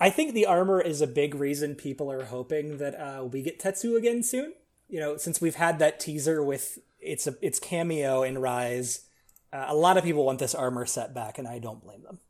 [0.00, 3.60] I think the armor is a big reason people are hoping that uh, we get
[3.60, 4.52] Tetsu again soon.
[4.88, 9.06] You know, since we've had that teaser with its a, its cameo in Rise,
[9.52, 12.20] uh, a lot of people want this armor set back, and I don't blame them.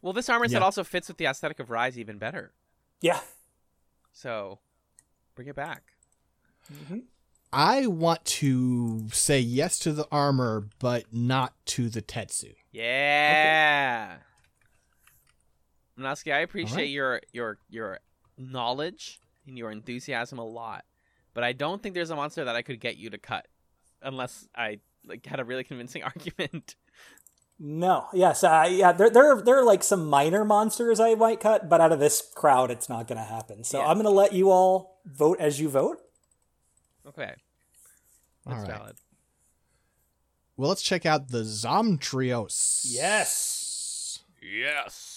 [0.00, 2.52] Well, this armor set also fits with the aesthetic of Rise even better.
[3.00, 3.20] Yeah,
[4.12, 4.58] So,
[5.34, 5.82] bring it back.
[7.52, 12.54] I want to say yes to the armor, but not to the Tetsu.
[12.70, 14.16] Yeah.
[15.98, 16.90] Minovsky, I appreciate Alright.
[16.90, 17.98] your your your
[18.38, 20.84] knowledge and your enthusiasm a lot,
[21.34, 23.46] but I don't think there's a monster that I could get you to cut,
[24.02, 26.76] unless I like had a really convincing argument.
[27.58, 28.92] no, yes, uh, yeah.
[28.92, 31.98] There, there, are, there are like some minor monsters I might cut, but out of
[32.00, 33.64] this crowd, it's not going to happen.
[33.64, 33.86] So Yeah.
[33.86, 35.98] I'm going to let you all vote as you vote.
[37.06, 37.32] Okay,
[38.46, 38.78] that's right.
[38.78, 38.96] valid.
[40.56, 42.84] Well, let's check out the Zamtrios.
[42.86, 44.20] Yes.
[44.40, 45.11] Yes.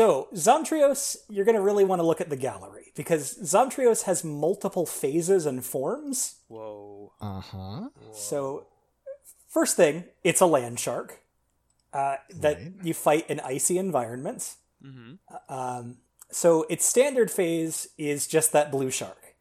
[0.00, 4.24] So, Zamtrios, you're going to really want to look at the gallery because Zamtrios has
[4.24, 6.36] multiple phases and forms.
[6.48, 7.12] Whoa.
[7.20, 7.88] Uh huh.
[8.10, 8.66] So,
[9.46, 11.20] first thing, it's a land shark
[11.92, 12.72] uh, that Right.
[12.82, 14.56] you fight in icy environments.
[14.82, 15.54] Mm-hmm.
[15.54, 15.98] Um,
[16.30, 19.34] so, its standard phase is just that blue shark.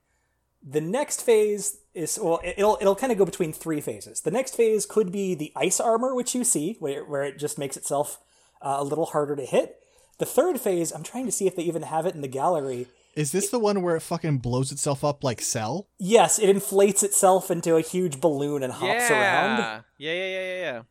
[0.62, 4.20] The next phase is well, it- it'll it'll kind of go between three phases.
[4.20, 7.58] The next phase could be the ice armor, which you see, where where it just
[7.58, 8.20] makes itself
[8.62, 9.79] uh, a little harder to hit.
[10.20, 12.88] The third phase, I'm trying to see if they even have it in the gallery.
[13.16, 15.88] Is this the one where it fucking blows itself up like Cell?
[15.98, 19.14] Yes, it inflates itself into a huge balloon and hops yeah.
[19.14, 19.84] around.
[19.98, 20.82] Yeah, yeah, yeah, yeah, yeah.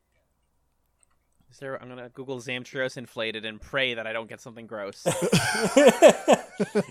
[1.50, 1.80] Is there?
[1.80, 5.02] I'm gonna Google Zamtrios inflated and pray that I don't get something gross.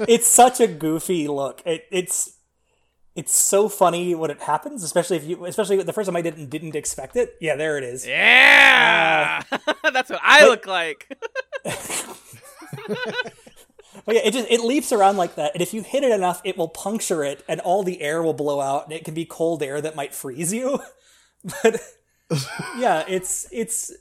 [0.08, 1.62] it's such a goofy look.
[1.66, 2.38] It, it's
[3.16, 6.50] it's so funny when it happens, especially if you, especially the first time I didn't
[6.50, 7.36] didn't expect it.
[7.42, 8.06] Yeah, there it is.
[8.06, 9.58] yeah, uh,
[9.92, 11.18] that's what I look like.
[14.06, 16.42] But yeah, it just it leaps around like that, and if you hit it enough,
[16.44, 19.26] it will puncture it, and all the air will blow out, and it can be
[19.26, 20.80] cold air that might freeze you.
[21.64, 21.82] but
[22.78, 23.92] yeah, it's it's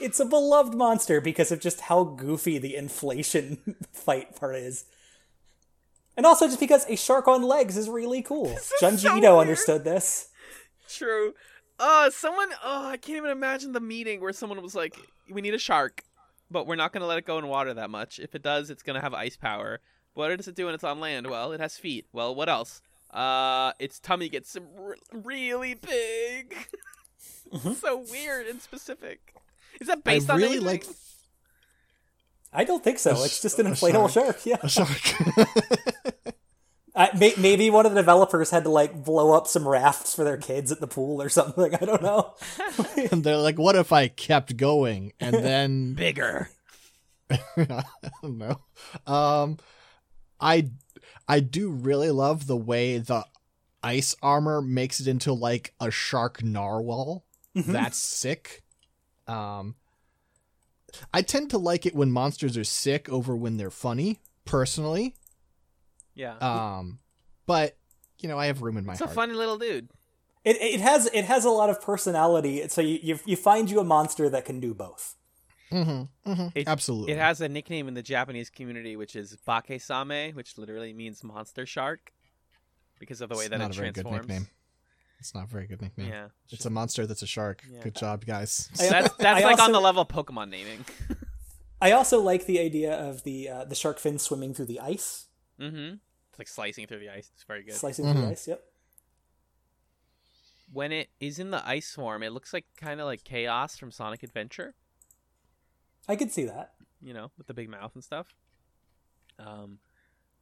[0.00, 4.84] it's a beloved monster because of just how goofy the inflation fight part is.
[6.16, 8.56] And also just because a shark on legs is really cool.
[8.80, 9.40] Junji so Ito weird.
[9.48, 10.28] understood this.
[10.88, 11.34] True.
[11.78, 12.48] Uh, someone.
[12.64, 14.96] Oh, I can't even imagine the meeting where someone was like,
[15.30, 16.02] "We need a shark,
[16.50, 18.18] but we're not gonna let it go in water that much.
[18.18, 19.80] If it does, it's gonna have ice power.
[20.14, 21.26] What does it do when it's on land?
[21.28, 22.06] Well, it has feet.
[22.12, 22.80] Well, what else?
[23.10, 26.54] Uh, its tummy gets r- really big.
[27.80, 29.34] so weird and specific.
[29.80, 30.66] Is that based I on really anything?
[30.66, 30.86] like
[32.52, 33.10] I don't think so.
[33.10, 34.38] A It's just an inflatable shark.
[34.40, 34.46] shark.
[34.46, 34.56] Yeah.
[34.62, 36.15] a shark.
[37.18, 40.36] May- maybe one of the developers had to like blow up some rafts for their
[40.38, 41.74] kids at the pool or something.
[41.74, 42.34] I don't know.
[43.12, 46.48] and they're like, "What if I kept going?" And then Bigger.
[47.30, 47.82] I
[48.22, 48.60] don't know.
[49.06, 49.58] Um,
[50.40, 50.70] I
[51.28, 53.26] I do really love the way the
[53.82, 57.24] ice armor makes it into like a shark narwhal.
[57.56, 57.66] Mhm.
[57.66, 58.62] That's sick.
[59.26, 59.74] Um,
[61.12, 64.20] I tend to like it when monsters are sick over when they're funny.
[64.44, 65.14] Personally,
[66.16, 66.36] Yeah.
[66.38, 66.98] um,
[67.46, 67.76] but
[68.18, 69.14] you know, I have room in my it's a heart.
[69.14, 69.90] funny little dude.
[70.44, 72.66] It, it has it has a lot of personality.
[72.68, 75.14] So you, you you find you a monster that can do both.
[75.70, 77.12] mm-hmm, mm-hmm, It- Absolutely.
[77.12, 81.66] It has a nickname in the Japanese community, which is Bake-same, which literally means monster
[81.66, 82.12] shark,
[82.98, 84.48] because of the way It's that not it a very good nickname.
[85.18, 86.08] It's not a very good nickname.
[86.10, 87.62] Yeah, It's a monster that's a shark.
[87.70, 87.82] Yeah.
[87.82, 88.68] Good job, guys.
[88.80, 90.84] I- that's that's I like on the level of Pokemon naming.
[91.80, 95.26] I also like the idea of the uh, the shark fin swimming through the ice,
[95.60, 95.96] mm-hmm.
[96.36, 97.30] It's like slicing through the ice.
[97.34, 97.72] It's very good.
[97.74, 98.30] slicing through the Mhm.
[98.32, 98.46] ice.
[98.48, 98.62] Yep.
[100.72, 103.92] when it is in the ice form, it looks like kind of like Chaos from
[103.92, 104.74] Sonic Adventure.
[106.08, 106.74] I could see that.
[107.00, 108.34] You know, with the big mouth and stuff.
[109.38, 109.78] Um,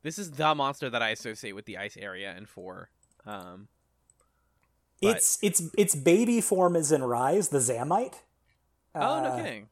[0.02, 2.88] this is the monster that I associate with the ice area and four.
[3.26, 3.68] Um,
[5.02, 8.20] But- Its its its baby form is in Rise, the Zamite.
[8.94, 9.68] oh no Uh, kidding!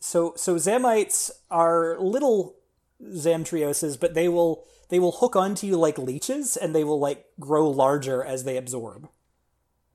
[0.00, 2.56] So so Zamites are little
[3.02, 7.24] Zamtrioses, but they will they will hook onto you like leeches, and they will like
[7.40, 9.08] grow larger as they absorb.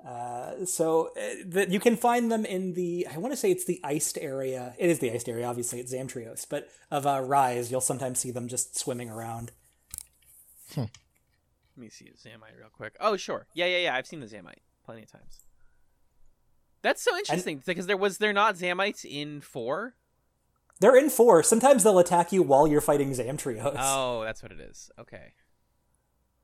[0.05, 3.66] Uh, so uh, that you can find them in the I want to say it's
[3.66, 4.74] the iced area.
[4.78, 8.32] It is the iced area, obviously it's Zamtrios, but of uh, Rise, you'll sometimes see
[8.32, 9.51] them just swimming around.
[10.76, 10.89] Let
[11.76, 12.95] me see the Zamite real quick.
[12.99, 13.95] Oh sure, yeah yeah yeah.
[13.95, 15.41] I've seen the Zamite plenty of times.
[16.82, 19.95] That's so interesting because there was there not Zamites in four.
[20.80, 21.43] They're in four.
[21.43, 23.75] Sometimes they'll attack you while you're fighting Zamtrios.
[23.80, 24.91] Oh, that's what it is.
[24.99, 25.34] Okay.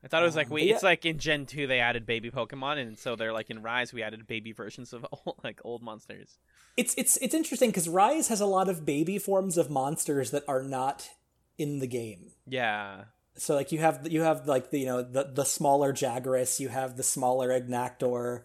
[0.04, 0.64] I thought it was like Um, we.
[0.64, 0.74] yeah.
[0.74, 3.92] It's like in Gen two they added baby Pokemon, and so they're like in Rise
[3.92, 6.38] we added baby versions of old, like old monsters.
[6.76, 10.42] It's it's it's interesting because Rise has a lot of baby forms of monsters that
[10.46, 11.08] are not
[11.56, 12.32] in the game.
[12.46, 13.04] Yeah.
[13.36, 16.68] So like you have you have like the you know the the smaller Jagras, you
[16.68, 18.42] have the smaller Agnaktor,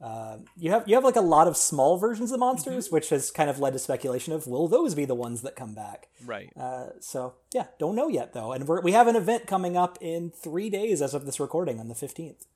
[0.00, 3.30] um, you have you have like a lot of small versions of monsters, which has
[3.32, 6.08] kind of led to speculation of will those be the ones that come back?
[6.24, 6.52] Right.
[6.56, 9.98] Uh, so yeah, don't know yet though, and we're, we have an event coming up
[10.00, 12.46] in three days as of this recording on the fifteenth.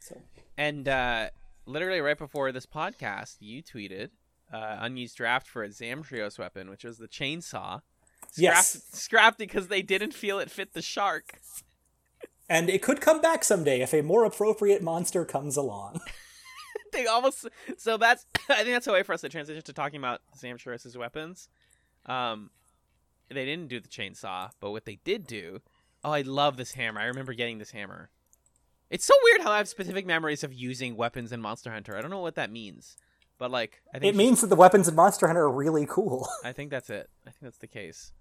[0.00, 0.16] So
[0.56, 1.28] And uh,
[1.66, 4.08] literally right before this podcast, you tweeted
[4.52, 7.82] uh, unused draft for a Zamtrios weapon, which was the chainsaw.
[8.32, 8.82] Scrapped, Yes.
[8.92, 11.38] scrapped because they didn't feel it fit the shark.
[12.48, 16.00] and it could come back someday if a more appropriate monster comes along.
[16.92, 19.98] they almost so that's I think that's a way for us to transition to talking
[19.98, 21.48] about Zamtrios' weapons.
[22.06, 22.50] Um,
[23.28, 25.60] they didn't do the chainsaw, but what they did do,
[26.02, 27.00] oh, I love this hammer.
[27.00, 28.10] I remember getting this hammer.
[28.90, 31.96] It's so weird how I have specific memories of using weapons in Monster Hunter.
[31.96, 32.96] I don't know what that means,
[33.38, 36.28] but like I think It means that the weapons in Monster Hunter are really cool.
[36.44, 37.08] I think that's it.
[37.24, 38.12] I think that's the case.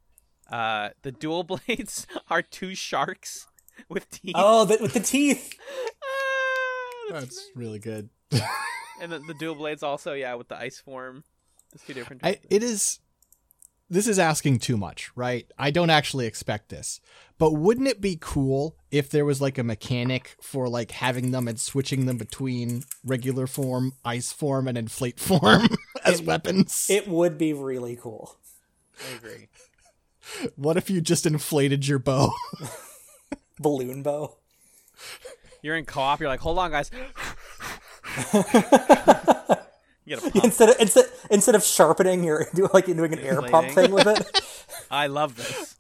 [0.52, 3.48] Uh, the dual blades are two sharks
[3.88, 4.34] with teeth.
[4.36, 5.54] oh, the, with the teeth.
[7.12, 8.10] Ah, that's That's really good.
[9.02, 11.24] and the, the dual blades also, yeah, with the ice form.
[11.72, 12.24] There's two different.
[12.24, 13.00] I, it is
[13.90, 15.52] this is asking too much, right?
[15.58, 17.02] I don't actually expect this.
[17.40, 21.48] But wouldn't it be cool if there was like a mechanic for like having them
[21.48, 25.70] and switching them between regular form, ice form, and inflate form
[26.06, 26.88] as weapons?
[26.90, 28.38] It would be really cool.
[29.00, 29.48] I agree.
[30.56, 32.32] what if you just inflated your bow?
[33.60, 34.38] Balloon bow.
[35.62, 36.20] You're in co-op.
[36.20, 36.92] You're like, hold on, guys.
[40.06, 43.70] You instead of instead instead of sharpening, you're do like you're doing an air pump
[43.72, 44.42] thing with it.
[44.92, 45.76] I love this.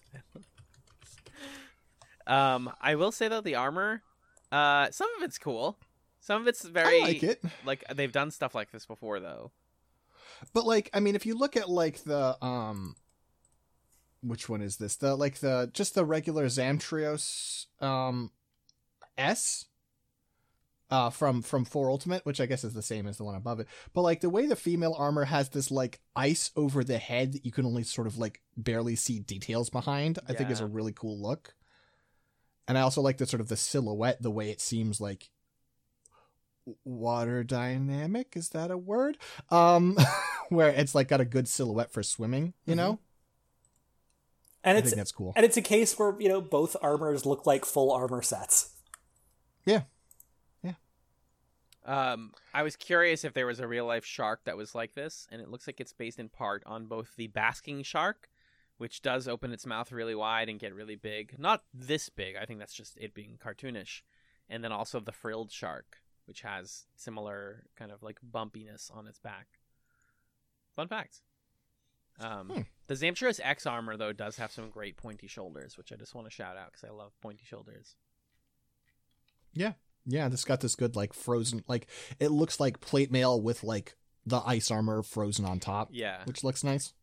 [2.27, 4.03] um, I will say though, the armor,
[4.51, 5.77] uh, some of it's cool.
[6.19, 7.41] Some of it's very I like it.
[7.65, 9.51] like they've done stuff like this before though.
[10.53, 12.95] But like, I mean, if you look at like the um,
[14.21, 14.95] which one is this?
[14.95, 18.31] The like the just the regular Zamtrios um
[19.17, 19.65] S
[20.91, 23.59] uh from from 4 Ultimate, which I guess is the same as the one above
[23.59, 23.67] it.
[23.93, 27.45] But like the way the female armor has this like ice over the head that
[27.45, 30.93] you can only sort of like barely see details behind, I think is a really
[30.93, 31.53] cool look.
[32.67, 35.29] And I also like the sort of the silhouette, the way it seems like
[36.83, 39.17] water dynamic is that a word
[39.49, 39.97] um
[40.49, 42.99] where it's like got a good silhouette for swimming you know
[44.63, 47.25] And i it's think that's cool and it's a case where you know both armors
[47.25, 48.69] look like full armor sets.
[49.65, 49.81] yeah
[51.89, 55.27] Um, I was curious if there was a real life shark that was like this,
[55.31, 58.29] and it looks like it's based in part on both the basking shark
[58.79, 61.37] which does open its mouth really wide and get really big.
[61.37, 62.37] Not this big.
[62.37, 64.01] I think that's just it being cartoonish.
[64.49, 69.19] And then also the frilled shark, which has similar kind of like bumpiness on its
[69.19, 69.47] back.
[70.77, 71.21] Fun fact.
[72.21, 72.61] Um, Hmm.
[72.87, 76.27] The Zamtrios X armor though does have some great pointy shoulders, which I just want
[76.27, 77.97] to shout out because I love pointy shoulders.
[79.53, 79.73] Yeah,
[80.05, 80.27] yeah.
[80.29, 81.87] This got this good like frozen, like
[82.19, 83.95] it looks like plate mail with like
[84.25, 86.23] the ice armor frozen on top, Yeah.
[86.25, 86.93] which looks nice.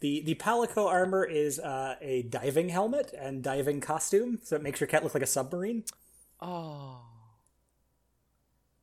[0.00, 4.80] The the Palico armor is uh, a diving helmet and diving costume, so it makes
[4.80, 5.84] your cat look like a submarine.
[6.40, 7.00] Oh,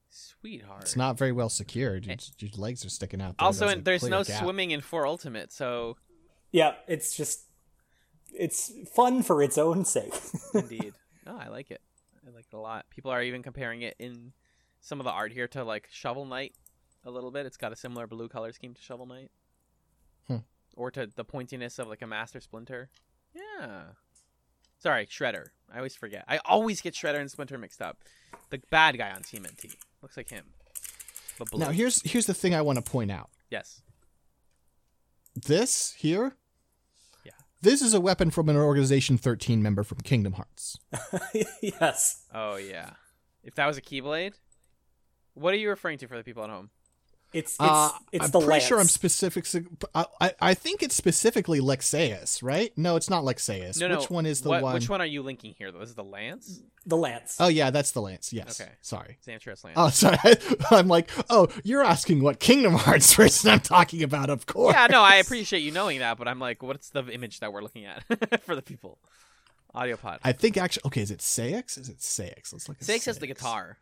[0.10, 0.82] sweetheart.
[0.84, 2.06] It's not very well secured.
[2.06, 3.38] Your, your legs are sticking out.
[3.38, 3.46] There.
[3.46, 4.42] also, There's in, there's no gap.
[4.44, 5.98] swimming in Four Ultimate, so
[6.52, 7.42] Yeah, it's just
[8.34, 10.14] it's fun for its own sake.
[10.54, 10.94] indeed,
[11.26, 11.82] no, I like it.
[12.32, 12.86] I like it a lot.
[12.90, 14.34] People are even comparing it in
[14.80, 16.54] some of the art here to like Shovel Knight
[17.06, 17.46] a little bit.
[17.46, 19.32] It's got a similar blue color scheme to Shovel Knight,
[20.28, 20.38] Hmm.
[20.76, 22.90] or to the pointiness of like a Master Splinter.
[23.36, 23.82] Yeah.
[24.80, 25.48] Sorry, Shredder.
[25.72, 26.26] I always forget.
[26.28, 27.98] I always get Shredder and Splinter mixed up.
[28.50, 30.46] The bad guy on Team NT looks like him.
[31.38, 31.60] But blue.
[31.60, 33.30] Now here's here's the thing I want to point out.
[33.50, 33.82] yes.
[35.36, 36.36] This here.
[37.62, 37.72] Yeah.
[37.72, 40.78] This is a weapon from an Organization 13 member from Kingdom Hearts.
[41.62, 42.26] yes.
[42.34, 42.92] Oh yeah.
[43.44, 44.34] If that was a Keyblade,
[45.34, 46.70] what are you referring to for the people at home?
[47.34, 48.64] It's it's Uh, it's I'm the pretty lance.
[48.66, 49.46] sure I'm specific.
[49.96, 52.78] I, I I think it's specifically Lexaeus, right?
[52.78, 53.80] No, it's not Lexaeus.
[53.80, 54.00] No, no.
[54.00, 54.74] Which one is the what- one?
[54.74, 55.72] Which one are you linking here?
[55.72, 55.80] though?
[55.80, 57.38] This is the Lance, the lance.
[57.40, 58.34] Oh yeah, that's the lance.
[58.34, 58.60] Yes.
[58.60, 58.72] Okay.
[58.82, 59.18] Sorry.
[59.26, 59.76] Zamtrios Lance.
[59.78, 60.18] Oh, sorry.
[60.72, 64.74] I'm like, oh, you're asking what Kingdom Hearts person I'm talking about, of course.
[64.74, 67.62] yeah, no, I appreciate you knowing that, but I'm like, what's the image that we're
[67.64, 68.04] looking at
[68.44, 68.98] for the people?
[69.74, 70.20] Audio pod.
[70.22, 71.78] I think actually, okay, is it Saix?
[71.78, 72.52] Is it Saix?
[72.52, 73.78] Let's look at Saix has the guitar.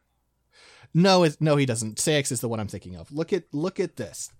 [0.94, 1.98] No, it's, no, he doesn't.
[1.98, 3.12] Saix is the one I'm thinking of.
[3.12, 4.32] Look at look at this.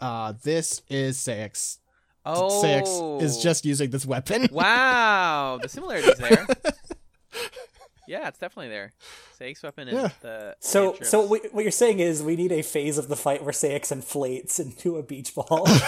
[0.00, 1.78] Uh, this is Saix.
[2.24, 4.48] Oh, Saix is just using this weapon.
[4.52, 5.58] wow.
[5.62, 6.46] The similarities there.
[8.08, 8.92] yeah, it's definitely there.
[9.38, 10.08] Saix weapon and Yeah.
[10.20, 11.06] the So Zamtrios.
[11.06, 13.92] so what what you're saying is we need a phase of the fight where Saix
[13.92, 15.66] inflates into a beach ball.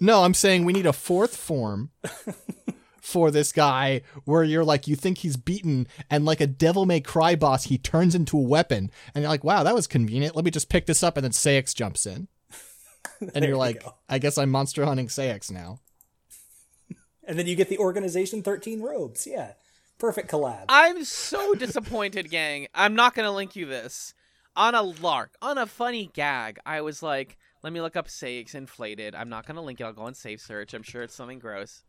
[0.00, 1.90] No, I'm saying we need a fourth form
[3.08, 7.00] for this guy where you're like you think he's beaten and like a devil may
[7.00, 10.44] cry boss he turns into a weapon and you're like wow that was convenient let
[10.44, 12.28] me just pick this up and then Saix jumps in
[13.34, 13.94] and you're like go.
[14.08, 15.80] I guess I'm monster hunting Saix now
[17.28, 19.26] and then you get the Organization 13 robes.
[19.26, 19.52] Yeah.
[19.98, 20.64] Perfect collab.
[20.70, 22.68] I'm so disappointed, gang.
[22.74, 24.14] I'm not gonna link you this.
[24.56, 28.54] On a lark, on a funny gag, I was like, let me look up Saix
[28.54, 29.14] inflated.
[29.14, 29.84] I'm not gonna link it.
[29.84, 30.72] I'll go on safe search.
[30.72, 31.82] I'm sure it's something gross.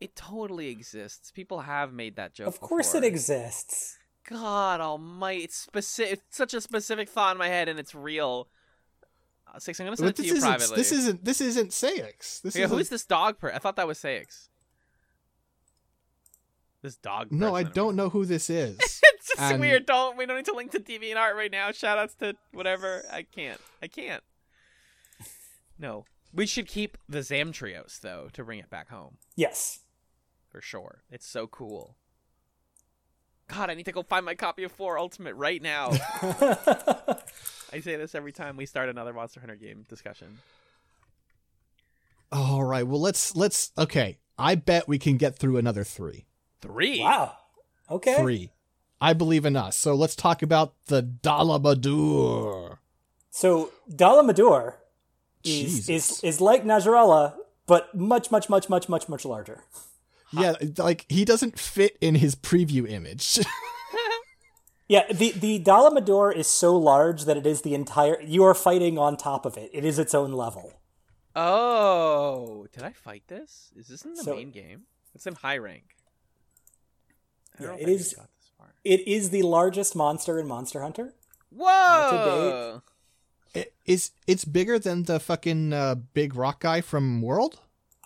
[0.00, 1.30] It totally exists.
[1.30, 2.48] People have made that joke.
[2.48, 3.04] of course before.
[3.04, 3.96] it exists.
[4.28, 5.44] God Almighty!
[5.44, 6.20] It's specific.
[6.28, 8.48] It's such a specific thought in my head, and it's real.
[9.46, 9.78] Uh, Six.
[9.80, 10.76] I'm gonna send but it to you isn't privately.
[10.76, 13.38] this isn't this isn't Saix this yeah, is who is this dog?
[13.38, 14.48] Per- I thought that was Saix.
[16.82, 17.32] This dog.
[17.32, 19.86] no I don't know who this is it's just And- weird.
[19.86, 21.72] Don't we don't need to link to TV and art right now.
[21.72, 23.02] Shout outs to whatever.
[23.12, 23.60] I can't.
[23.82, 24.22] I can't.
[25.78, 26.04] No.
[26.32, 29.80] We should keep the Zamtrios though to bring it back home Yes.
[30.56, 31.02] For sure.
[31.10, 31.96] It's so cool.
[33.46, 35.90] God, I need to go find my copy of Four Ultimate right now.
[37.70, 40.38] I say this every time we start another Monster Hunter game discussion.
[42.32, 46.24] all right well let's let's okay I bet we can get through another three
[46.62, 47.00] Three.
[47.00, 47.36] wow.
[47.90, 48.16] Okay.
[48.16, 48.50] three
[48.98, 52.78] I believe in us so let's talk about the Dalamadur
[53.30, 54.72] So Dalamadur
[55.44, 55.88] is, Jesus.
[55.90, 57.34] is is like Najarala,
[57.66, 59.62] but much, much, much, much, much, much larger.
[60.40, 63.38] Yeah, like he doesn't fit in his preview image.
[64.88, 68.20] Yeah, the the Dalamadur is so large that it is the entire.
[68.22, 69.68] You are fighting on top of it.
[69.72, 70.74] It is its own level.
[71.34, 73.72] Oh, did I fight this?
[73.74, 74.82] Is this in the So- main game?
[75.12, 75.96] It's in high rank.
[77.58, 78.74] Yeah, don't know it if I is- got this far.
[78.84, 81.14] It is the largest monster in Monster Hunter.
[81.50, 82.82] Whoa!
[83.54, 87.58] It is it's bigger than the fucking uh, big rock guy from World?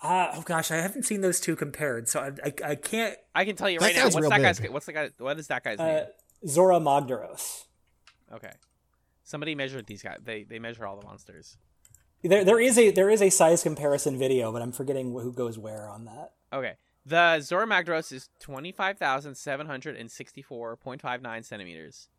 [0.03, 3.15] Ah, oh gosh, I haven't seen those two compared, so I I, I can't.
[3.35, 4.03] I can tell you That right now.
[4.05, 4.59] What's real that guy's?
[4.59, 4.71] big.
[4.71, 5.09] What's the guy?
[5.19, 6.05] What is that guy's Uh, name?
[6.47, 7.65] Zorah Magdaros.
[8.33, 8.51] Okay.
[9.23, 10.17] Somebody measured these guys.
[10.23, 11.57] They they measure all the monsters.
[12.23, 15.57] There there is a there is a size comparison video, but I'm forgetting who goes
[15.59, 16.33] where on that.
[16.51, 16.73] Okay.
[17.05, 21.43] The Zorah Magdaros is twenty five thousand seven hundred and sixty four point five nine
[21.43, 22.09] centimeters.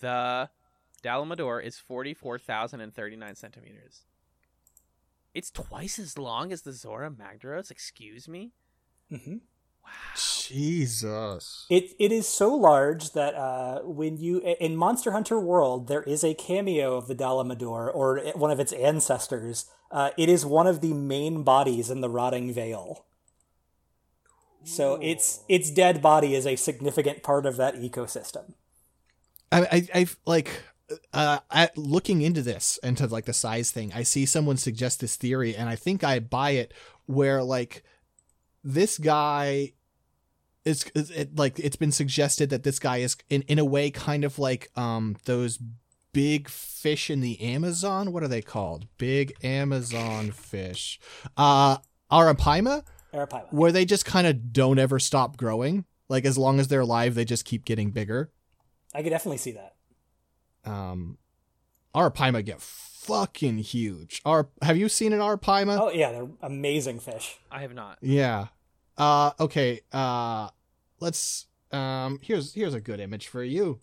[0.00, 0.48] The
[1.02, 4.02] Dalamadur is forty four thousand and thirty nine centimeters.
[5.34, 7.70] It's twice as long as the Zorah Magdaros.
[7.70, 8.52] Excuse me.
[9.10, 9.36] hmm
[10.16, 11.66] Jesus.
[11.68, 16.24] It it is so large that uh, when you in Monster Hunter World there is
[16.24, 20.80] a cameo of the Dalamadur or one of its ancestors Uh, it is one of
[20.80, 23.06] the main bodies in the rotting veil.
[24.64, 28.54] So its its dead body is a significant part of that ecosystem.
[29.52, 30.62] I, I, I've like,
[31.12, 35.16] uh, at looking into this into like the size thing, I see someone suggest this
[35.16, 36.72] theory, and I think I buy it.
[37.06, 37.82] Where like
[38.62, 39.72] this guy
[40.64, 43.90] is, is it, like it's been suggested that this guy is in in a way
[43.90, 45.58] kind of like um those
[46.12, 48.12] big fish in the Amazon.
[48.12, 48.86] What are they called?
[48.96, 50.98] Big Amazon fish.
[51.36, 51.78] Uh,
[52.10, 53.52] Arapaima, Arapaima.
[53.52, 55.84] where they just kind of don't ever stop growing.
[56.08, 58.30] Like as long as they're alive, they just keep getting bigger.
[58.94, 59.73] I could definitely see that.
[60.66, 61.18] Um
[61.94, 64.20] arapaima get fucking huge.
[64.24, 65.78] Our have you seen an arapaima?
[65.78, 67.38] Oh yeah, they're amazing fish.
[67.50, 67.98] I have not.
[68.00, 68.46] Yeah.
[68.96, 69.80] Uh okay.
[69.92, 70.48] Uh
[71.00, 73.78] let's um here's here's a good image for you.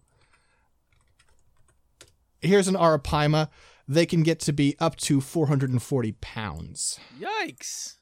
[2.42, 3.50] Here's an arapaima.
[3.88, 7.00] They can get to be up to 440 pounds.
[7.20, 7.96] Yikes!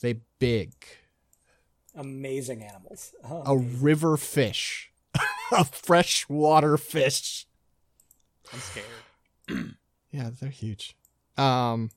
[0.00, 0.72] They big.
[1.94, 3.14] Amazing animals.
[3.28, 4.92] Oh, A river fish.
[5.52, 7.46] a freshwater fish.
[8.52, 9.74] I'm scared.
[10.10, 10.96] Yeah, they're huge.
[11.36, 11.90] Um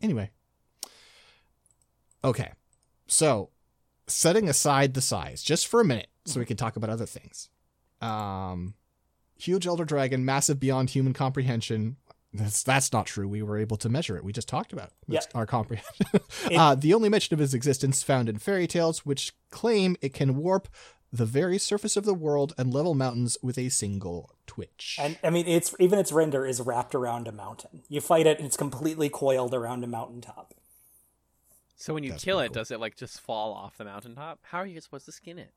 [0.00, 0.30] anyway.
[2.24, 2.52] Okay.
[3.06, 3.50] So,
[4.06, 7.50] setting aside the size just for a minute so we can talk about other things.
[8.00, 8.72] Um
[9.38, 11.96] huge elder dragon, massive beyond human comprehension.
[12.32, 13.28] That's that's not true.
[13.28, 14.24] We were able to measure it.
[14.24, 14.92] We just talked about.
[15.06, 16.06] It's our comprehension.
[16.56, 20.36] Uh, the only mention of its existence found in fairy tales, which claim it can
[20.36, 20.68] warp
[21.12, 24.98] the very surface of the world and level mountains with a single twitch.
[25.00, 27.82] And I mean, it's even its render is wrapped around a mountain.
[27.88, 30.54] You fight it, and it's completely coiled around a mountaintop.
[31.76, 32.54] So when you That's kill it, cool.
[32.54, 34.40] does it like just fall off the mountaintop?
[34.42, 35.52] How are you supposed to skin it?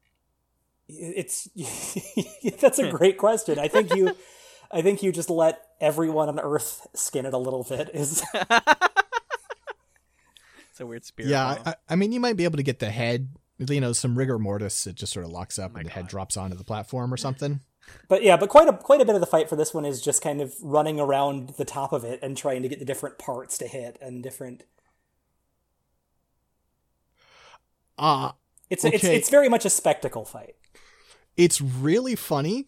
[0.87, 1.47] It's
[2.61, 3.59] that's a great question.
[3.59, 4.15] I think you,
[4.71, 7.89] I think you just let everyone on Earth skin it a little bit.
[7.93, 8.23] Is
[10.79, 11.29] It's a weird spirit.
[11.29, 11.57] Yeah.
[11.65, 13.27] I, I mean, you might be able to get the head,
[13.59, 14.87] you know, some rigor mortis.
[14.87, 17.17] It just sort of locks up my and the head drops onto the platform or
[17.17, 17.59] something.
[18.07, 20.01] but yeah, but quite a quite a bit of the fight for this one is
[20.01, 23.17] just kind of running around the top of it and trying to get the different
[23.17, 24.63] parts to hit and different.
[27.97, 28.31] Uh,
[28.69, 30.55] It's it's it's very much a spectacle fight.
[31.35, 32.67] it's really funny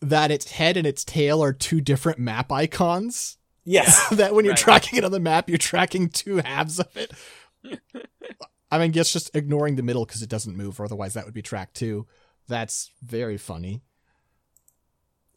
[0.00, 3.36] that its head and its tail are two different map icons.
[3.64, 4.08] Yes.
[4.12, 4.58] that when you're Right.
[4.60, 7.12] tracking it on the map, you're tracking two halves of it.
[8.74, 11.34] I mean, guess just ignoring the middle because it doesn't move, or otherwise that would
[11.34, 12.06] be track two.
[12.48, 13.82] That's very funny.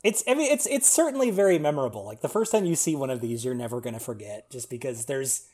[0.03, 2.05] It's I mean it's it's certainly very memorable.
[2.05, 4.69] Like the first time you see one of these, you're never going to forget, just
[4.69, 5.47] because there's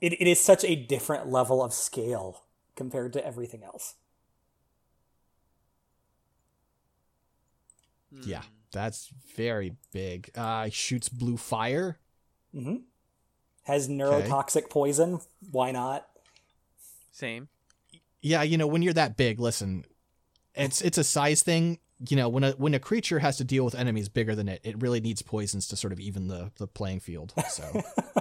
[0.00, 2.44] it, it is such a different level of scale
[2.76, 3.94] compared to everything else.
[8.24, 8.48] Yeah, Hmm.
[8.72, 10.30] that's very big.
[10.34, 11.98] Uh, shoots blue fire.
[12.54, 12.76] Mm-hmm.
[13.64, 15.20] Has neurotoxic poison.
[15.50, 16.08] Why not?
[17.18, 17.48] Same.
[18.22, 19.84] yeah, you know, when you're that big, listen,
[20.54, 21.80] it's it's a size thing.
[22.08, 24.60] You know, when a when a creature has to deal with enemies bigger than it,
[24.62, 27.34] it really needs poisons to sort of even the the playing field.
[27.50, 27.82] So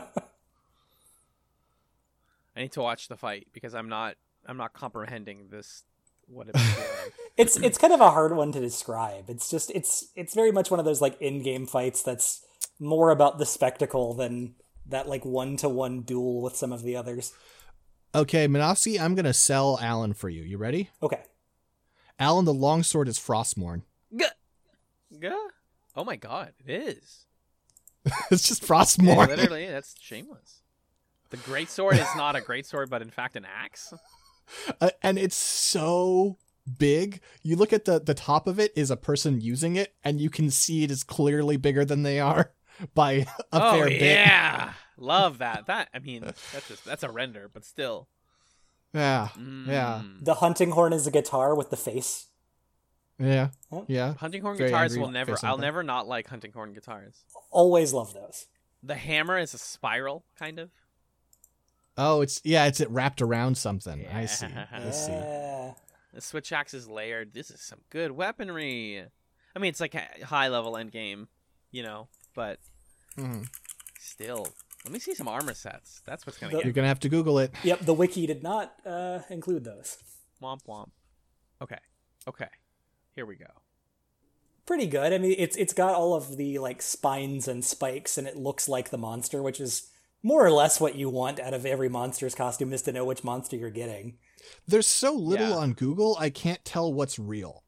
[2.56, 4.16] I need to watch the fight because I'm not
[4.48, 5.84] I'm not comprehending this
[6.28, 6.88] what it's doing.
[7.38, 9.30] It's it's kind of a hard one to describe.
[9.30, 12.44] It's just it's it's very much one of those like in-game fights that's
[12.80, 14.56] more about the spectacle than
[14.88, 17.32] that like one-to-one duel with some of the others.
[18.14, 20.44] Okay, Minovsky, I'm gonna sell Alan for you.
[20.44, 20.90] You ready?
[21.02, 21.22] Okay.
[22.20, 23.84] Alan, the longsword is Frostmourne.
[25.20, 25.32] Gah.
[25.96, 27.26] Oh my god, it is.
[28.32, 28.68] it's just
[29.00, 30.62] Yeah, literally, that's shameless.
[31.30, 33.94] The great sword is not a great sword, but in fact an axe.
[34.80, 36.38] Uh, and it's so
[36.80, 37.20] big.
[37.44, 40.30] You look at the the top of it is a person using it, and you
[40.30, 42.54] can see it is clearly bigger than they are
[42.94, 44.02] by a oh fair bit.
[44.02, 45.68] yeah, love that.
[45.68, 48.08] That I mean, that's just that's a render, but still.
[48.94, 50.24] Yeah, yeah, Mm.
[50.24, 52.28] The hunting horn is a guitar with the face.
[53.20, 53.50] yeah,
[53.88, 54.14] yeah.
[54.16, 55.36] Hunting horn Very guitars will never.
[55.44, 57.24] I'll never not like hunting horn guitars.
[57.52, 58.48] Always love those.
[58.82, 60.70] The hammer is a spiral, kind of.
[61.98, 64.06] Oh, it's yeah, it's it wrapped around something.
[64.08, 64.48] I see.
[64.72, 65.12] I see.
[65.12, 65.74] Yeah.
[66.14, 67.34] The switch axe is layered.
[67.34, 69.04] This is some good weaponry.
[69.56, 71.28] I mean, it's like a high level end game,
[71.72, 72.08] you know,
[72.38, 72.60] but
[73.18, 73.48] Mhm.
[74.00, 74.48] still.
[74.86, 76.02] Let me see some armor sets.
[76.06, 77.52] That's what's gonna The- get You're gonna have to Google it.
[77.64, 79.98] Yep, the wiki did not uh, include those.
[80.42, 80.92] womp womp.
[81.62, 81.80] Okay,
[82.28, 82.48] okay,
[83.16, 83.48] here we go.
[84.68, 85.12] Pretty good.
[85.14, 88.70] I mean, it's it's got all of the like spines and spikes, and it looks
[88.70, 89.90] like the monster, which is
[90.22, 93.24] more or less what you want out of every monster's costume is to know which
[93.24, 94.20] monster you're getting.
[94.68, 95.56] There's so little Yeah.
[95.58, 97.64] on Google, I can't tell what's real.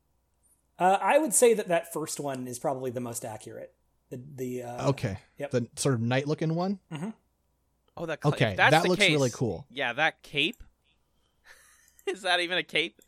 [0.77, 3.73] Uh, I would say that that first one is probably the most accurate.
[4.09, 5.17] The the uh, Okay.
[5.37, 5.51] Yep.
[5.51, 6.79] The sort of night looking one.
[6.91, 7.09] Mm-hmm.
[7.97, 9.65] Oh, that cl- Okay, that's that the looks case- really cool.
[9.69, 10.63] Yeah, that cape.
[12.07, 13.01] Is that even a cape?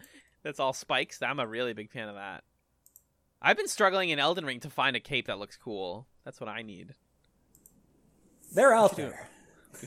[0.43, 1.21] That's all spikes.
[1.21, 2.43] I'm a really big fan of that.
[3.41, 6.07] I've been struggling in Elden Ring to find a cape that looks cool.
[6.25, 6.93] That's what I need.
[8.53, 9.29] They're out do there.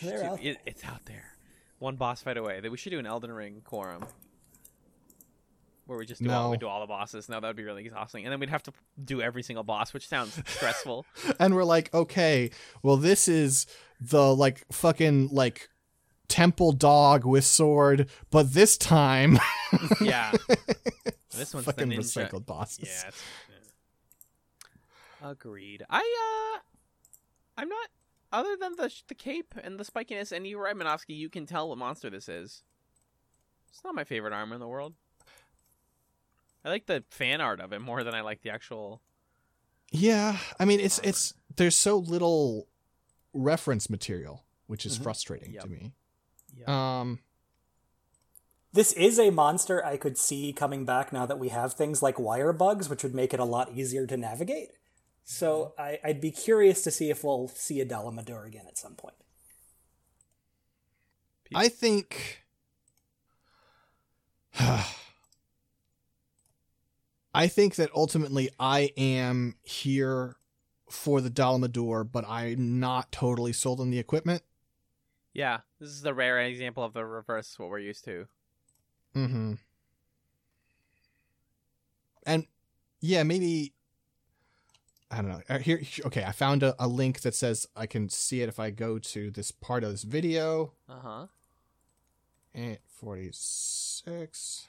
[0.00, 1.32] They're do- out it- it's out there.
[1.78, 2.60] One boss fight away.
[2.60, 4.04] That we should do an Elden Ring quorum.
[5.87, 7.28] Where we just do all we do all the bosses.
[7.28, 8.24] No, that would be really exhausting.
[8.24, 8.72] And then we'd have to
[9.05, 11.05] do every single boss, which sounds stressful.
[11.39, 12.51] and we're like, okay,
[12.82, 13.66] well, this is
[14.01, 15.68] the like fucking like
[16.28, 19.39] temple dog with sword, but this time
[20.01, 20.32] yeah.
[21.37, 22.28] This one's fucking the ninja.
[22.28, 22.89] recycled bosses.
[22.89, 23.11] Yeah,
[25.22, 25.30] yeah.
[25.30, 25.82] Agreed.
[25.91, 26.61] I uh,
[27.61, 27.89] I'm not.
[28.32, 31.68] Other than the the cape and the spikiness, and you, right, Minovsky, you can tell
[31.68, 32.62] what monster this is.
[33.68, 34.95] It's not my favorite armor in the world.
[36.64, 39.02] I like the fan art of it more than I like the actual.
[39.92, 42.66] Yeah, I mean, it's it's there's so little
[43.32, 45.02] reference material, which is Mhm.
[45.02, 45.62] frustrating Yep.
[45.64, 45.92] to me.
[46.56, 47.00] Yeah.
[47.00, 47.20] Um,
[48.72, 52.18] This is a monster I could see coming back now that we have things like
[52.18, 54.70] wire bugs, which would make it a lot easier to navigate.
[55.22, 58.94] So I, I'd be curious to see if we'll see a Dalamadur again at some
[58.96, 59.14] point.
[61.54, 62.44] I think.
[67.35, 70.37] I think that ultimately I am here
[70.89, 74.43] for the Dalamadur, but I'm not totally sold on the equipment.
[75.32, 78.26] yeah, this is the rare example of the reverse what we're used to.
[79.16, 79.55] Mm-hmm.
[82.26, 82.47] And
[83.01, 83.72] yeah, maybe
[85.11, 85.43] I don't know.
[85.49, 88.59] Uh, Here, okay, I found a, a link that says I can see it if
[88.59, 90.72] I go to this part of this video.
[90.89, 91.26] Uh huh.
[92.55, 94.68] Eight forty six.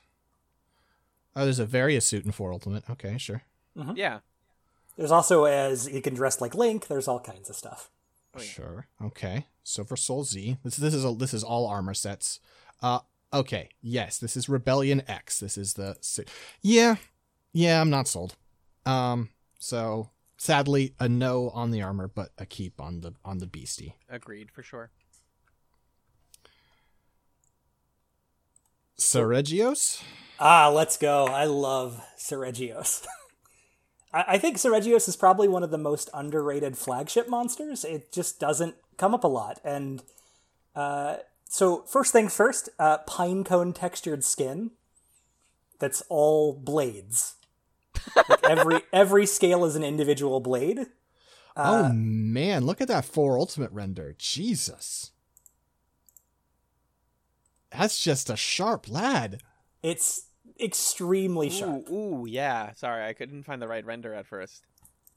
[1.36, 2.89] Oh, there's a Various suit in Four Ultimate.
[2.89, 3.43] Okay, sure.
[3.93, 4.19] Yeah.
[4.97, 6.88] There's also as you can dress like Link.
[6.88, 7.89] There's all kinds of stuff.
[8.33, 8.45] Oh, yeah.
[8.47, 8.88] Sure.
[9.03, 9.47] Okay.
[9.63, 10.57] So for Soul Z.
[10.63, 12.39] This this is a, this is all armor sets.
[12.81, 12.99] Uh
[13.33, 13.69] okay.
[13.81, 15.39] Yes, this is Rebellion X.
[15.41, 16.23] This is the si-
[16.61, 16.95] Yeah.
[17.51, 18.36] Yeah, I'm not sold.
[18.86, 19.29] Um
[19.59, 23.95] so sadly a no on the armor but a keep on the on the beastie.
[24.09, 24.91] Agreed for sure.
[28.97, 30.01] Seregios?
[30.39, 31.25] Ah, let's go.
[31.25, 33.05] I love Seregios.
[34.13, 37.83] I, I think Seregios is probably one of the most underrated flagship monsters.
[37.83, 39.59] It just doesn't come up a lot.
[39.63, 40.03] And
[40.75, 41.17] uh,
[41.47, 44.71] so, first things first, uh, pine cone textured skin
[45.79, 47.36] that's all blades.
[48.15, 50.88] Like every every scale is an individual blade.
[51.55, 54.15] oh man, look at that 4 ultimate render.
[54.17, 55.11] Jesus.
[57.71, 59.41] That's just a sharp lad.
[59.91, 60.07] It's
[60.59, 61.89] extremely sharp.
[61.89, 62.71] Ooh, ooh, yeah.
[62.73, 64.63] Sorry, I couldn't find the right render at first.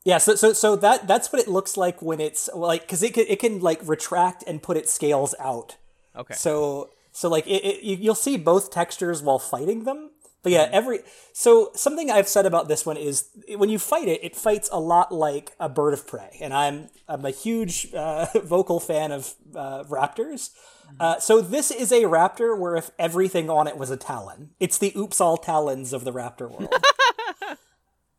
[0.05, 3.15] Yeah, so so so that that's what it looks like when it's like because it
[3.15, 5.77] can, it can like retract and put its scales out.
[6.17, 6.35] Okay.
[6.35, 10.11] So so like it, it, you- you'll see both textures while fighting them.
[10.45, 11.01] But yeah, every
[11.33, 14.79] so something I've said about this one is when you fight it, it fights a
[14.81, 19.35] lot like a bird of prey, and I'm I'm a huge uh, vocal fan of
[19.55, 20.51] uh, raptors.
[20.99, 24.79] Uh, so this is a raptor where if everything on it was a talon, it's
[24.79, 26.75] the oops all talons of the raptor world.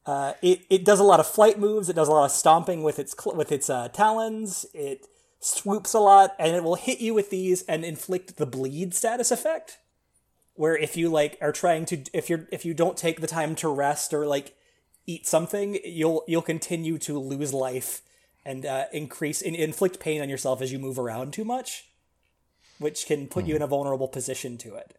[0.06, 1.88] Uh, it, it does a lot of flight moves.
[1.88, 4.66] It does a lot of stomping with its cl- with its uh, talons.
[4.74, 5.06] It
[5.40, 9.30] swoops a lot, and it will hit you with these and inflict the bleed status
[9.30, 9.78] effect.
[10.56, 13.54] Where if you like are trying to if you're if you don't take the time
[13.58, 14.56] to rest or like
[15.06, 18.02] eat something, you'll you'll continue to lose life
[18.44, 21.89] and uh, increase and inflict pain on yourself as you move around too much,
[22.80, 24.96] which can put you in a vulnerable position to it.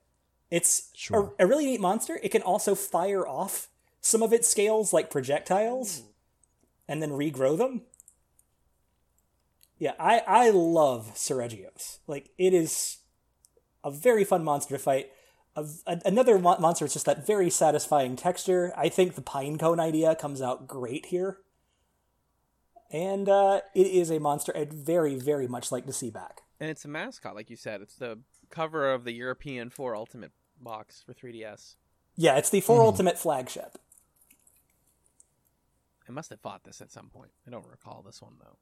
[0.50, 1.34] It's Sure.
[1.38, 2.20] a, a really neat monster.
[2.22, 3.68] It can also fire off
[4.00, 6.02] some of its scales like projectiles
[6.88, 7.82] and then regrow them.
[9.78, 11.98] Yeah, I, I love Seregios.
[12.06, 12.98] Like, it is
[13.82, 15.10] a very fun monster to fight.
[15.56, 18.72] A, a- another mo- monster is just that very satisfying texture.
[18.76, 21.38] I think the pine cone idea comes out great here.
[22.92, 26.42] And uh, it is a monster I'd very, very much like to see back.
[26.60, 27.80] And it's a mascot, like you said.
[27.80, 28.18] It's the
[28.50, 31.76] cover of the European 4 Ultimate box for 3DS.
[32.16, 33.78] Yeah, it's the 4 Ultimate flagship.
[36.08, 37.30] I must have fought this at some point.
[37.46, 38.58] I don't recall this one though.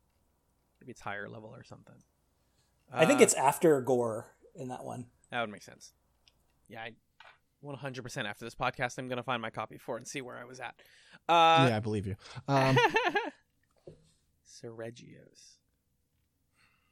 [0.81, 1.95] Maybe it's higher level or something.
[2.93, 5.07] I think Uh, it's after Gore in that one.
[5.31, 5.93] that would make sense.
[6.69, 6.93] Yeah, I
[7.65, 10.45] 100% after this podcast, I'm gonna find my copy for it and see where I
[10.45, 10.75] was at.
[11.29, 12.17] Uh, yeah, I believe you.
[12.47, 12.77] Um
[14.47, 15.57] Seregios.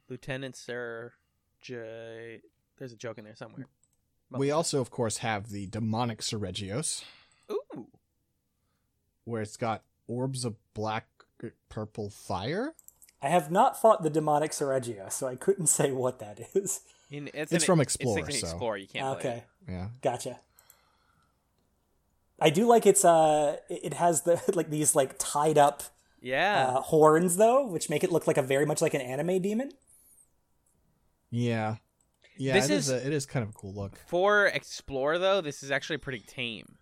[0.09, 1.13] Lieutenant Sir
[1.61, 2.41] J.
[2.77, 3.67] There's a joke in there somewhere.
[4.31, 7.03] we also of course have the demonic Seregios.
[7.51, 7.87] Ooh.
[9.23, 11.07] where it's got orbs of black
[11.69, 12.73] purple fire.
[13.21, 16.81] I have not fought the demonic Seregio, so I couldn't say what that is.
[17.09, 18.77] In, it's It's an- from It's Explorer, like an so- Explorer.
[18.77, 19.71] You can't play Okay, it.
[19.71, 19.87] Yeah.
[20.01, 20.39] gotcha.
[22.39, 25.83] I do like it's uh it it has the like these like tied up
[26.21, 26.67] Yeah.
[26.77, 29.71] uh, horns though, which make it look like a very much like an anime demon.
[31.31, 31.75] Yeah.
[32.37, 33.97] Yeah, This it is, is- a, it is kind of a cool look.
[34.07, 36.77] For Explorer though, this is actually pretty tame.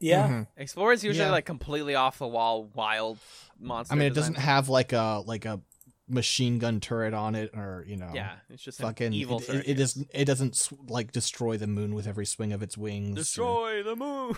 [0.00, 0.46] Yeah, Mhm.
[0.56, 1.32] Explorer is usually Yeah.
[1.32, 3.18] like completely off the wall, wild
[3.58, 3.92] monster.
[3.94, 4.32] I mean, it design.
[4.34, 5.60] doesn't have like a like a
[6.06, 9.38] machine gun turret on it, or you know, Yeah, it's just fucking evil.
[9.40, 10.04] It, it, it is.
[10.12, 13.12] It doesn't like destroy the moon with every swing of its wings.
[13.12, 14.36] or- destroy the moon.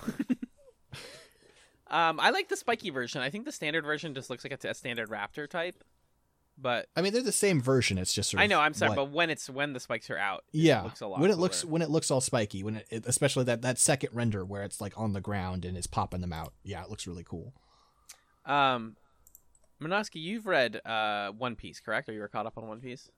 [1.88, 3.20] um, I like the spiky version.
[3.20, 5.82] I think the standard version just looks like a standard raptor type.
[6.58, 7.98] But I mean, they're the same version.
[7.98, 8.30] It's just.
[8.30, 10.58] Sort I know, I'm sorry, what- but when it's when the spikes are out, it
[10.60, 11.42] yeah, looks a lot when it cooler.
[11.42, 14.62] looks when it looks all spiky, when it, it especially that that second render where
[14.62, 16.54] it's like on the ground and it's popping them out.
[16.64, 17.52] Yeah, it looks really cool.
[18.46, 18.96] Um,
[19.82, 22.08] Minovsky, you've read uh One Piece, correct?
[22.08, 23.10] Or you were caught up on One Piece?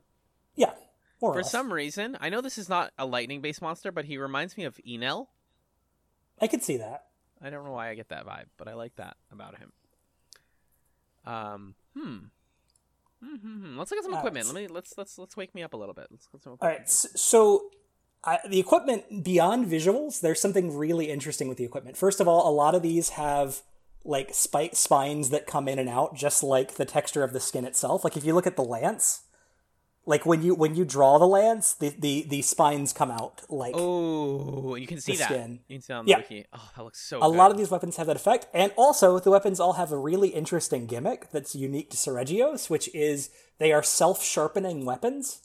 [0.56, 0.72] yeah.
[1.20, 1.50] More or For less.
[1.50, 4.76] some reason, I know this is not a lightning-based monster, but he reminds me of
[4.88, 5.26] Enel.
[6.40, 7.06] I could see that.
[7.42, 9.72] I don't know why I get that vibe, but I like that about him.
[11.26, 12.16] Um, hmm.
[13.22, 13.78] Hmm, hmm, hmm.
[13.78, 14.44] Let's look at some Uh, equipment.
[14.46, 16.06] it's- Let me let's let's let's wake me up a little bit.
[16.10, 17.70] Let's get some All right, so
[18.24, 21.96] I, the equipment beyond visuals, there's something really interesting with the equipment.
[21.96, 23.62] First of all, a lot of these have
[24.04, 27.64] like spike spines that come in and out, just like the texture of the skin
[27.64, 28.04] itself.
[28.04, 29.22] Like if you look at the lance,
[30.08, 33.74] like when you when you draw the lance, the the, the spines come out like
[33.76, 35.28] Oh, you can see the that.
[35.28, 35.60] skin.
[35.68, 36.16] You can see on the Yeah.
[36.18, 36.46] wiki.
[36.52, 37.18] Oh, that looks so.
[37.18, 37.36] a good.
[37.36, 40.28] lot of these weapons have that effect, and also the weapons all have a really
[40.30, 43.28] interesting gimmick that's unique to Seregios, which is
[43.58, 45.42] they are self-sharpening weapons.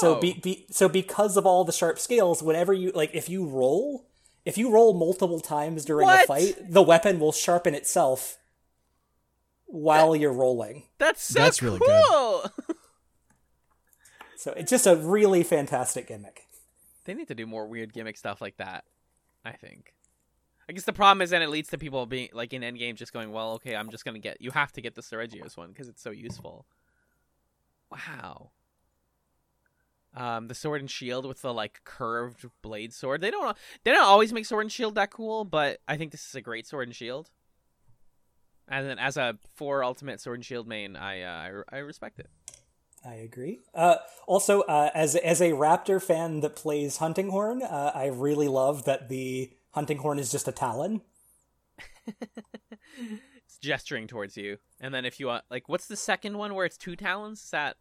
[0.00, 0.20] So Whoa.
[0.20, 4.06] be, be so because of all the sharp scales, whenever you like, if you roll,
[4.46, 8.38] if you roll multiple times during a fight, the weapon will sharpen itself
[9.66, 10.84] while you're rolling.
[10.96, 12.50] That's so That's really good.
[14.42, 16.48] So it's just a really fantastic gimmick.
[17.04, 18.82] they need to do more weird gimmick stuff like that.
[19.44, 19.94] I think.
[20.68, 23.12] I guess the problem is then it leads to people being like in endgame just
[23.12, 24.40] going, well, okay, I'm just gonna get.
[24.40, 26.66] You have to get the Seregios one because it's so useful.
[27.88, 28.50] Wow.
[30.16, 33.20] Um, the sword and shield with the like curved blade sword.
[33.20, 33.56] They don't.
[33.84, 36.40] They don't always make sword and shield that cool, but I think this is a
[36.40, 37.30] great sword and shield.
[38.66, 42.18] And then as a four ultimate sword and shield main, I uh, I, I respect
[42.18, 42.28] it.
[43.04, 43.60] I agree.
[43.74, 43.96] Uh,
[44.26, 48.84] also, uh, as as a Raptor fan that plays Hunting Horn, uh, I really love
[48.84, 51.00] that the Hunting Horn is just a talon.
[52.06, 56.66] it's gesturing towards you, and then if you want, like, what's the second one where
[56.66, 57.42] it's two talons?
[57.42, 57.76] Is that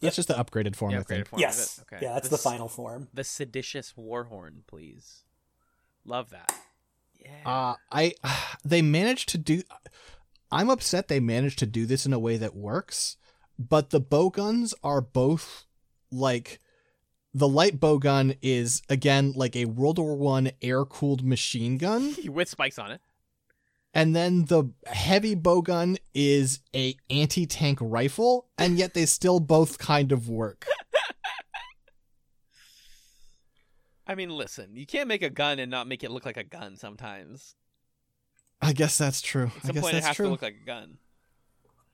[0.00, 0.92] That's just the upgraded form.
[0.92, 1.28] the I upgraded think.
[1.28, 1.40] form?
[1.40, 1.80] yes.
[1.82, 2.04] Okay.
[2.04, 3.08] Yeah, that's the, the final form.
[3.12, 5.24] The seditious warhorn, please.
[6.04, 6.52] Love that.
[7.18, 7.30] Yeah.
[7.44, 8.14] Uh, I
[8.64, 9.62] they managed to do.
[10.50, 13.16] I'm upset they managed to do this in a way that works,
[13.68, 15.66] but the bow guns are both
[16.10, 16.58] like
[17.34, 22.16] the light bow gun is again like a World War One air cooled machine gun,
[22.26, 23.00] With spikes on it.
[23.94, 29.38] and then the heavy bow gun is a anti tank rifle, and yet they still
[29.40, 30.66] both kind of work.
[34.06, 36.42] I mean, listen, you can't make a gun and not make it look like a
[36.42, 37.54] gun sometimes.
[38.60, 39.46] I guess that's true.
[39.46, 40.26] At I some guess point, it that's has true.
[40.26, 40.98] to look like a gun.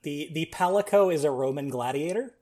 [0.03, 2.35] The the Palico is a Roman gladiator.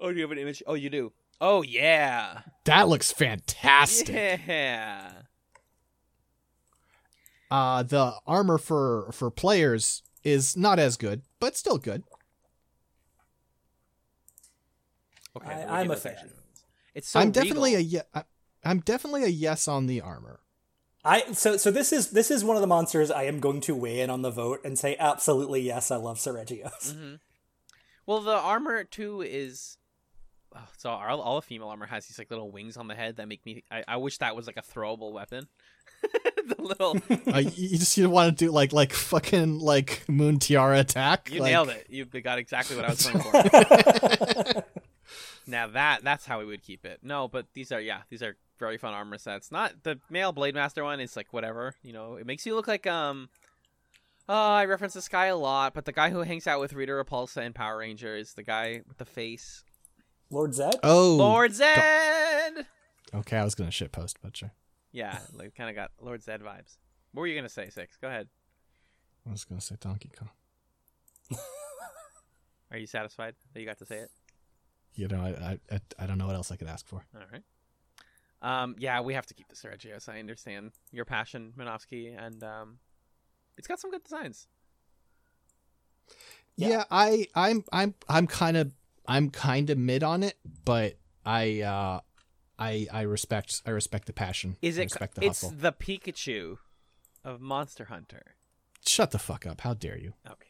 [0.00, 0.62] Oh, do you have an image?
[0.66, 1.12] Oh, you do.
[1.40, 2.40] Oh, yeah.
[2.64, 4.08] that looks fantastic.
[4.46, 5.12] Yeah.
[7.50, 12.02] Uh, the armor for for players is not as good, but still good.
[15.36, 16.14] Okay, I, I'm a fan.
[16.14, 16.30] section.
[16.94, 18.24] It's so I'm definitely a ye- I-
[18.64, 20.40] I'm definitely a yes on the armor.
[21.04, 23.74] I so so this is this is one of the monsters I am going to
[23.74, 25.90] weigh in on the vote and say absolutely yes.
[25.90, 26.94] I love Seregios.
[26.94, 27.20] Mhm.
[28.06, 29.76] Well, the armor too is.
[30.54, 33.16] oh, so all, all the female armor has these like little wings on the head
[33.16, 33.64] that make me.
[33.70, 35.46] I, I wish that was like a throwable weapon.
[36.02, 36.96] the little.
[37.34, 41.30] uh, you you just you want to do like like fucking like moon tiara attack.
[41.30, 41.86] You like- nailed it.
[41.88, 44.64] You got exactly what I was going for.
[45.46, 47.00] now that that's how we would keep it.
[47.02, 49.50] No, but these are yeah, these are very fun armor sets.
[49.50, 52.14] Not the male Blade Master one is like whatever, you know.
[52.16, 53.28] It makes you look like um
[54.26, 56.92] Oh, I reference this guy a lot, but the guy who hangs out with Rita
[56.92, 59.64] Repulsa in Power Rangers, the guy with the face.
[60.30, 60.76] Lord Zed.
[60.82, 62.66] Oh, Lord Zed.
[63.12, 64.52] Okay, I was gonna shit post, but sure.
[64.92, 66.78] Yeah, like kind of got Lord Zed vibes.
[67.12, 67.96] What were you gonna say, Six?
[67.96, 68.28] Go ahead.
[69.26, 70.30] I was gonna say Donkey Kong.
[72.70, 74.10] Are you satisfied that you got to say it?
[74.94, 77.04] You know, I I I, I don't know what else I could ask for.
[77.14, 77.42] All right.
[78.44, 80.06] Um, yeah, we have to keep the Seregios.
[80.08, 82.78] I understand your passion, Minovsky, and um,
[83.56, 84.46] it's got some good designs.
[86.56, 86.84] Yeah, Yeah.
[86.90, 88.72] I I'm I'm I'm kind of
[89.06, 92.00] I'm kind of mid on it, but I uh
[92.58, 94.56] I I respect I respect the passion.
[94.60, 94.84] Is I it?
[94.84, 95.56] respect the It's hustle.
[95.58, 96.58] the Pikachu
[97.24, 98.34] of Monster Hunter.
[98.86, 99.62] Shut the fuck up.
[99.62, 100.12] How dare you?
[100.26, 100.48] Okay.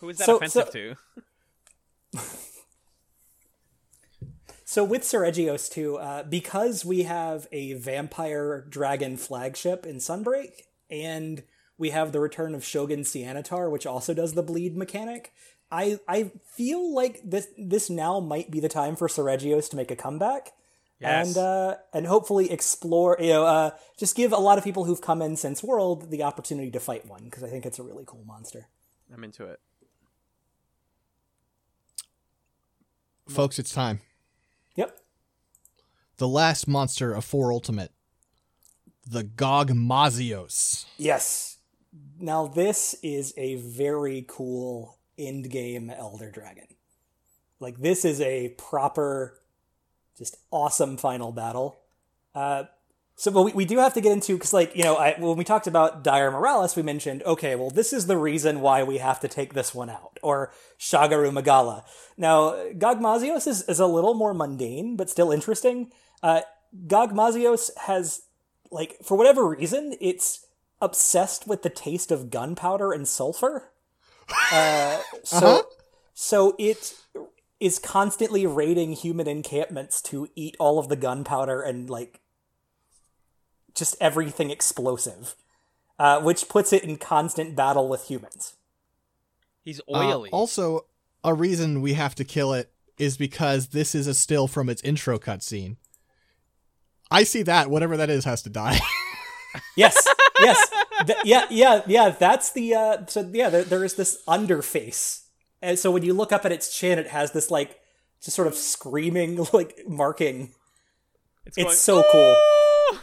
[0.00, 0.96] Who is that So- offensive so- to?
[4.72, 11.42] So with Seregios too, uh, because we have a vampire dragon flagship in Sunbreak, and
[11.76, 15.34] we have the return of Shogun Ceanataur, which also does the bleed mechanic.
[15.70, 19.90] I I feel like this this now might be the time for Seregios to make
[19.90, 20.52] a comeback.
[20.98, 21.26] Yes.
[21.26, 25.02] And uh, and hopefully explore, you know, uh, just give a lot of people who've
[25.02, 28.04] come in since World the opportunity to fight one because I think it's a really
[28.06, 28.68] cool monster.
[29.12, 29.60] I'm into it.
[33.28, 34.00] Folks, it's time.
[36.22, 37.90] The last monster of 4 Ultimate.
[39.04, 40.84] The Gogmazios.
[40.96, 41.58] Yes.
[42.20, 46.68] Now this is a very cool end game Elder Dragon.
[47.58, 49.40] Like this is a proper,
[50.16, 51.80] just awesome final battle.
[52.36, 52.66] Uh,
[53.16, 55.36] so, but we, we do have to get into because, like, you know, I, when
[55.36, 58.98] we talked about Dire Miralis, we mentioned, okay, well, this is the reason why we
[58.98, 61.84] have to take this one out, or Shagaru Magala.
[62.16, 65.90] Now, Gogmazios is, is a little more mundane, but still interesting.
[66.22, 66.42] Uh,
[66.86, 68.22] Gogmazios has,
[68.70, 70.46] like, for whatever reason, it's
[70.80, 73.70] obsessed with the taste of gunpowder and sulfur.
[74.52, 75.62] Uh, so, Uh-huh.
[76.14, 76.94] so it
[77.60, 82.20] is constantly raiding human encampments to eat all of the gunpowder and like
[83.74, 85.34] just everything explosive,
[85.98, 88.54] uh, which puts it in constant battle with humans.
[89.62, 90.30] He's Uh, oily.
[90.30, 90.86] also,
[91.22, 94.82] a reason we have to kill it is because this is a still from its
[94.82, 95.76] intro cutscene.
[97.12, 97.70] I see that.
[97.70, 98.78] Whatever that is has to die.
[99.76, 100.06] Yes,
[100.40, 100.70] yes,
[101.06, 102.08] Th- yeah, yeah, yeah.
[102.08, 103.50] That's the uh, so yeah.
[103.50, 105.26] There, there is this underface,
[105.60, 107.78] and so when you look up at its chin, it has this like
[108.22, 110.54] just sort of screaming like marking.
[111.44, 112.34] it's It's going, so cool.
[112.38, 113.00] "Oh!"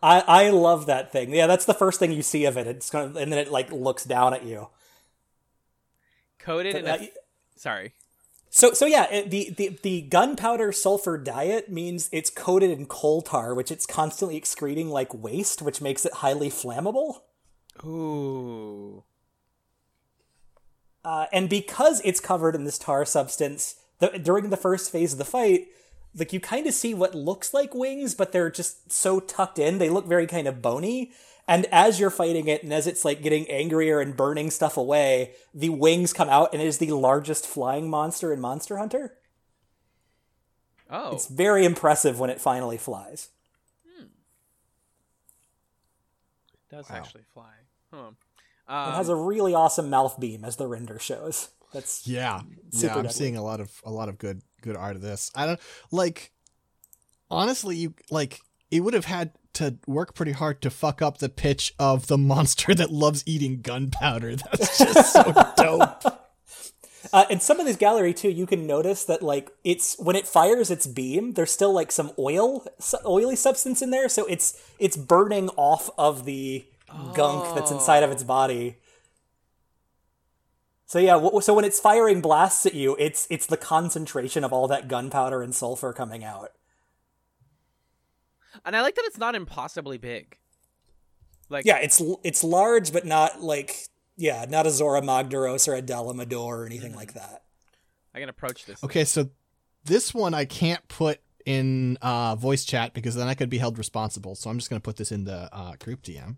[0.00, 1.34] I I love that thing.
[1.34, 2.68] Yeah, that's the first thing you see of it.
[2.68, 4.68] It's kind of, and then it like looks down at you.
[6.38, 7.04] Coated in But, a.
[7.04, 7.06] uh,
[7.56, 7.92] Sorry.
[8.52, 13.54] So so yeah, the the the gunpowder sulfur diet means it's coated in coal tar,
[13.54, 17.20] which it's constantly excreting like waste, which makes it highly flammable.
[17.84, 19.04] Ooh.
[21.04, 25.18] Uh, and because it's covered in this tar substance, the, during the first phase of
[25.18, 25.68] the fight,
[26.14, 29.78] like you kind of see what looks like wings, but they're just so tucked in.
[29.78, 31.12] They look very kind of bony.
[31.48, 35.32] And as you're fighting it, and as it's like getting angrier and burning stuff away,
[35.52, 39.16] the wings come out, and it is the largest flying monster in Monster Hunter.
[40.88, 41.12] Oh.
[41.14, 43.28] It's very impressive when it finally flies.
[43.98, 44.08] It
[46.70, 46.96] does Wow.
[46.96, 47.52] actually fly.
[47.92, 48.10] Huh.
[48.68, 51.48] It Um, has a really awesome mouth beam, as the render shows.
[51.72, 52.40] That's Yeah,
[52.72, 52.90] Super yeah.
[52.90, 53.12] I'm deadly.
[53.12, 55.30] seeing a lot of a lot of good good art of this.
[55.34, 55.60] I don't
[55.90, 56.32] like.
[57.30, 58.40] Honestly, you like
[58.70, 62.18] it would have had to work pretty hard to fuck up the pitch of the
[62.18, 64.36] monster that loves eating gunpowder.
[64.36, 66.04] That's just so dope.
[67.12, 70.28] Uh, in some of this gallery too, you can notice that like it's when it
[70.28, 74.62] fires its beam, there's still like some oil, su- oily substance in there, so it's
[74.78, 76.64] it's burning off of the
[77.14, 78.76] gunk that's inside of its body.
[80.86, 84.52] So yeah, w- so when it's firing blasts at you, it's it's the concentration of
[84.52, 86.52] all that gunpowder and sulfur coming out.
[88.64, 90.38] And I like that it's not impossibly big.
[91.48, 95.82] Like Yeah, it's it's large, but not like yeah, not a Zorah Magdaros or a
[95.82, 97.42] Dalamadur or anything like that.
[98.14, 98.82] I can approach this.
[98.84, 99.30] Okay, so
[99.84, 103.78] this one I can't put in uh, voice chat because then I could be held
[103.78, 104.34] responsible.
[104.34, 106.36] So I'm just gonna put this in the uh, group DM.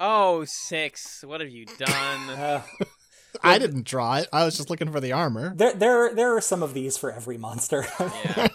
[0.00, 1.22] Oh, six.
[1.24, 2.62] What have you done?
[3.34, 4.28] Uh, I didn't draw it.
[4.32, 5.52] I was just looking for the armor.
[5.56, 7.84] there there there are some of these for every monster.
[8.00, 8.46] yeah.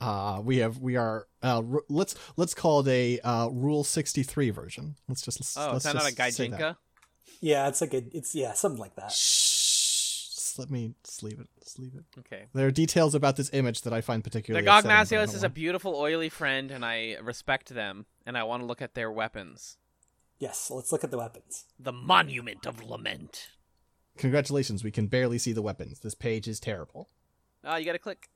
[0.00, 4.50] Uh, we have we are uh, r- let's let's call it a uh, Rule 63
[4.50, 4.96] version.
[5.08, 6.38] Let's just Oh, let's is that not a just.
[6.38, 6.76] Gijinka?
[7.40, 9.12] yeah, it's like a it's yeah, something like that.
[9.12, 10.28] Shh.
[10.50, 11.46] Just let me just leave it.
[11.62, 12.04] Just leave it.
[12.18, 12.46] Okay.
[12.54, 14.66] There are details about this image that I find particularly.
[14.66, 18.36] upsetting, but I Gogmazios don't is a beautiful, oily friend, and I respect them, and
[18.36, 19.76] I want to look at their weapons.
[20.40, 21.66] Yes, let's look at the weapons.
[21.78, 23.50] The Monument of Lament.
[24.16, 26.00] Congratulations, we can barely see the weapons.
[26.00, 27.08] This page is terrible.
[27.62, 28.28] Oh, you gotta click.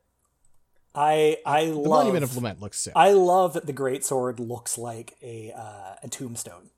[0.94, 2.92] I I The love Monument of Lament looks sick.
[2.94, 6.70] I love that the great sword looks like a uh, a tombstone.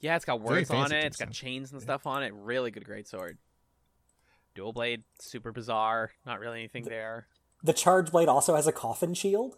[0.00, 1.04] Yeah, it's got words on fancy it.
[1.04, 2.32] It's got chains and stuff on it.
[2.34, 3.36] Really good Great Sword.
[4.54, 6.12] Dual blade, super bizarre.
[6.24, 7.26] Not really anything there.
[7.64, 9.56] The charge blade also has a coffin shield.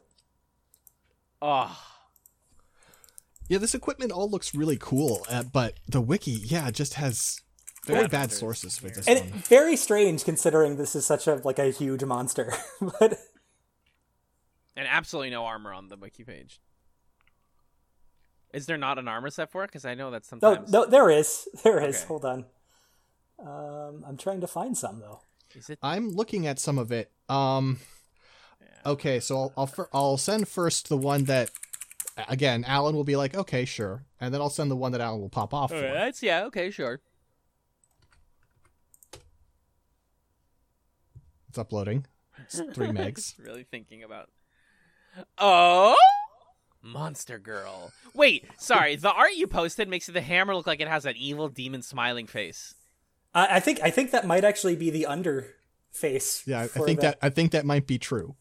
[1.43, 1.79] Oh,
[3.49, 7.41] Yeah, this equipment all looks really cool, uh, but the wiki, yeah, just has
[7.87, 9.29] very Bad bad sources for this And one.
[9.41, 12.53] very strange considering this is such a like a huge monster.
[13.01, 13.19] but
[14.81, 16.59] And absolutely no armor on the wiki page.
[18.55, 19.67] Is there not an armor set for it?
[19.67, 20.73] Because I know that no, sometimes.
[20.73, 21.97] no, there is, there is.
[21.99, 22.07] Okay.
[22.07, 22.45] Hold on.
[23.39, 25.21] Um, I'm trying to find some though.
[25.55, 25.79] Is it?
[25.83, 27.11] I'm looking at some of it.
[27.29, 27.79] Um,
[28.87, 31.51] okay, so I'll I'll, fir- I'll send first the one that,
[32.29, 35.21] again, Alan will be like, okay, sure, and then I'll send the one that Alan
[35.21, 35.93] will pop off Okay, for.
[35.93, 36.45] that's yeah.
[36.47, 37.01] Okay, sure.
[41.51, 42.07] It's uploading.
[42.39, 43.17] It's three megs.
[43.17, 44.31] Just really thinking about.
[45.39, 45.97] Oh,
[46.83, 47.93] Monster Girl.
[48.15, 48.97] Wait, sorry.
[48.97, 52.27] The art you posted makes the hammer look like it has an evil demon smiling
[52.27, 52.75] face.
[53.35, 55.55] I, I think I think that might actually be the under
[55.91, 56.43] face.
[56.47, 58.37] Yeah, I think the- that I think that might be true.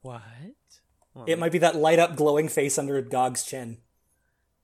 [0.00, 0.22] What?
[1.14, 3.78] Well, it might be that light up glowing face under Gog's chin.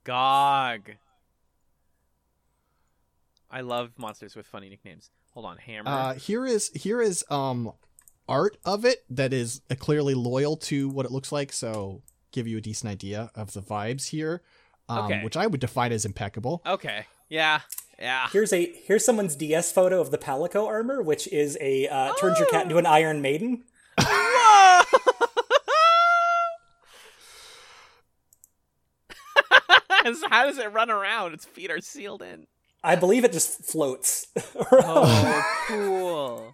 [0.03, 0.91] Gog.
[3.51, 5.09] I love monsters with funny nicknames.
[5.33, 5.89] Hold on, hammer.
[5.89, 7.71] Uh, here is here is um
[8.29, 11.51] art of it that is uh, clearly loyal to what it looks like.
[11.51, 14.41] So give you a decent idea of the vibes here,
[14.87, 15.23] um, Okay.
[15.23, 16.61] which I would define as impeccable.
[16.65, 17.05] okay.
[17.29, 17.61] Yeah.
[17.99, 18.27] Yeah.
[18.31, 22.39] Here's a here's someone's DS photo of the Palico armor, which is a uh, turns
[22.39, 23.63] your cat into an Iron Maiden.
[23.99, 24.83] Whoa!
[30.29, 31.33] How does it run around?
[31.33, 32.47] Its feet are sealed in.
[32.83, 34.27] I believe it just floats.
[34.71, 36.53] Oh, cool.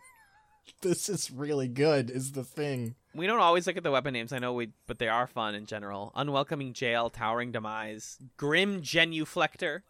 [0.81, 2.09] This is really good.
[2.09, 2.95] Is the thing.
[3.13, 4.33] We don't always look at the weapon names.
[4.33, 6.11] I know we, but they are fun in general.
[6.15, 9.81] Unwelcoming jail, towering demise, grim genuflector,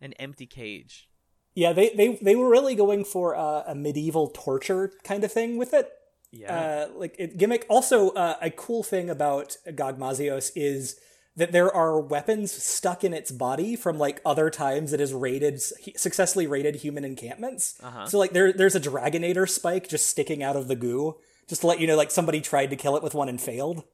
[0.00, 1.08] and empty cage.
[1.54, 5.56] yeah, they, they they were really going for uh, a medieval torture kind of thing
[5.58, 5.90] with it.
[6.30, 6.86] Yeah.
[6.88, 7.66] Uh, like it, gimmick.
[7.68, 10.98] Also, uh, a cool thing about Gogmazios is
[11.36, 15.60] that there are weapons stuck in its body from like other times it has raided
[15.62, 17.78] successfully raided human encampments.
[17.82, 18.06] Uh-huh.
[18.06, 21.16] So like there there's a Dragonator spike just sticking out of the goo,
[21.48, 23.84] just to let you know like somebody tried to kill it with one and failed.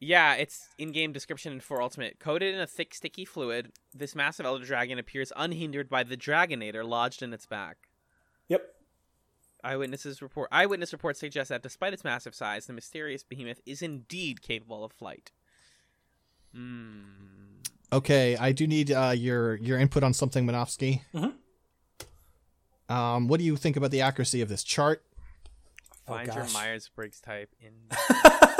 [0.00, 2.18] Yeah, it's in-game description in 4 Ultimate.
[2.18, 6.86] Coated in a thick, sticky fluid, this massive elder dragon appears unhindered by the Dragonator
[6.86, 7.76] lodged in its back.
[8.48, 8.66] Yep.
[9.62, 14.42] Eyewitnesses report eyewitness reports suggest that despite its massive size, the mysterious behemoth is indeed
[14.42, 15.30] capable of flight.
[16.54, 17.00] Hmm.
[17.92, 21.00] Okay, I do need uh, your your input on something, Minovsky.
[21.14, 21.34] Mhm.
[22.88, 25.02] Um, what do you think about the accuracy of this chart?
[26.06, 26.52] Oh, Find your gosh.
[26.52, 27.72] Myers Briggs type in.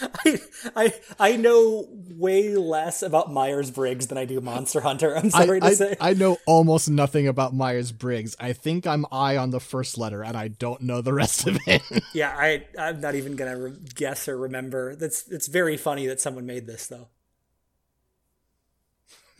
[0.24, 0.40] I,
[0.76, 5.16] I I know way less about Myers Briggs than I do Monster Hunter.
[5.16, 5.96] I'm I, sorry to I, say.
[6.00, 8.36] I know almost nothing about Myers Briggs.
[8.38, 11.58] I think I'm I on the first letter, and I don't know the rest of
[11.66, 11.82] it.
[12.14, 14.96] yeah, I I'm not even gonna re- guess or remember.
[14.96, 17.08] That's it's very funny that someone made this though.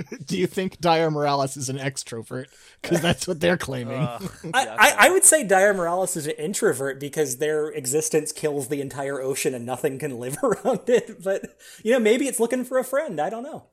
[0.25, 2.47] do you think Dire Miralis is an extrovert?
[2.81, 4.03] Because that's what they're claiming.
[4.03, 4.67] Ugh, I.
[4.67, 9.21] I, I would say Dire Miralis is an introvert because their existence kills the entire
[9.21, 11.23] ocean and nothing can live around it.
[11.23, 13.21] But you know, maybe it's looking for a friend.
[13.21, 13.65] I don't know.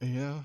[0.00, 0.40] yeah.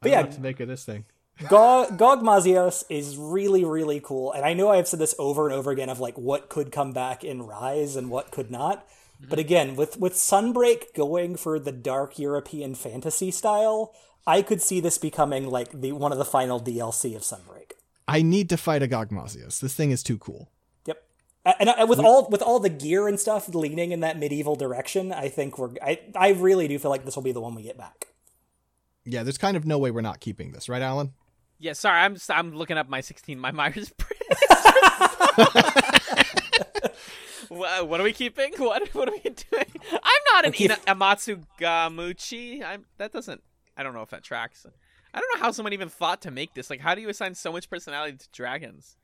[0.00, 1.04] But I yeah, to make of this thing.
[1.48, 4.32] Gog, Gogmazios is really, really cool.
[4.32, 6.92] And I know I've said this over and over again of like what could come
[6.92, 8.86] back in Rise and what could not.
[9.20, 9.40] But mm-hmm.
[9.40, 13.94] again, with, with Sunbreak going for the dark European fantasy style,
[14.26, 17.72] I could see this becoming like the one of the final DLC of Sunbreak.
[18.06, 19.60] I need to fight a Gogmazios.
[19.60, 20.50] This thing is too cool.
[20.86, 21.02] Yep.
[21.44, 24.54] And, uh, and with all with all the gear and stuff leaning in that medieval
[24.54, 27.54] direction, I think we're I, I really do feel like this will be the one
[27.54, 28.08] we get back.
[29.04, 31.14] Yeah, there's kind of no way we're not keeping this, right, Alan?
[31.58, 34.18] Yeah, sorry, I'm just, I'm looking up my 16 my Myers Briggs.
[37.50, 38.52] Wha- what are we keeping?
[38.58, 39.66] What what are we doing?
[39.92, 42.62] I'm not an keep- Ina- Amatsu Gamuchi.
[42.64, 43.42] I'm that doesn't.
[43.76, 44.66] I don't know if that tracks.
[45.14, 46.68] I don't know how someone even thought to make this.
[46.70, 48.96] Like, how do you assign so much personality to dragons?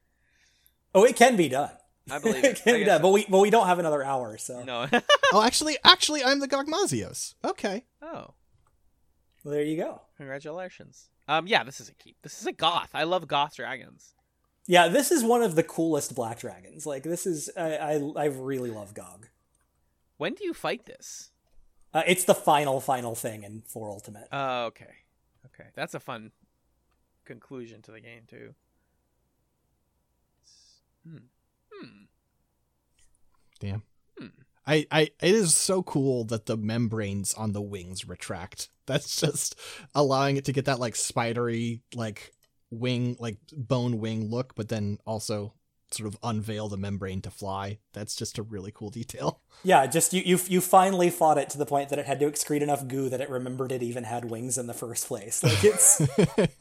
[0.94, 1.70] Oh, it can be done.
[2.10, 2.62] I believe it it.
[2.62, 4.86] can I be guess done, but we but we don't have another hour, so No.
[5.32, 7.34] oh, actually, actually, I'm the Gogmazios.
[7.44, 7.84] Okay.
[8.02, 8.34] oh,
[9.42, 10.02] well, there you go.
[10.16, 11.08] congratulations.
[11.28, 12.16] Um, yeah, this is a keep.
[12.22, 12.90] This is a goth.
[12.94, 14.14] I love goth dragons.
[14.66, 16.86] Yeah, this is one of the coolest black dragons.
[16.86, 19.28] Like this is I I, I really love Gog.
[20.16, 21.30] When do you fight this?
[21.92, 24.28] Uh, it's the final final thing in Four Ultimate.
[24.32, 24.94] Oh, okay.
[25.46, 25.68] Okay.
[25.74, 26.32] That's a fun
[27.24, 28.54] conclusion to the game too.
[31.06, 31.16] Hmm.
[31.72, 32.04] Hmm.
[33.60, 33.82] Damn.
[34.18, 34.26] Hmm.
[34.66, 38.70] I, I, it is so cool that the membranes on the wings retract.
[38.86, 39.58] That's just
[39.94, 42.32] allowing it to get that like spidery, like
[42.70, 45.54] wing, like bone wing look, but then also
[45.90, 47.78] sort of unveil the membrane to fly.
[47.92, 49.40] That's just a really cool detail.
[49.66, 52.30] Yeah, just you, you you finally fought it to the point that it had to
[52.30, 55.42] excrete enough goo that it remembered it even had wings in the first place.
[55.42, 56.00] Like it's
[56.36, 56.52] it,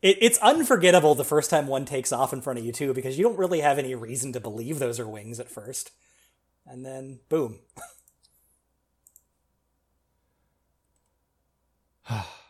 [0.00, 3.24] it's unforgettable the first time one takes off in front of you too, because you
[3.24, 5.90] don't really have any reason to believe those are wings at first,
[6.66, 7.58] and then boom.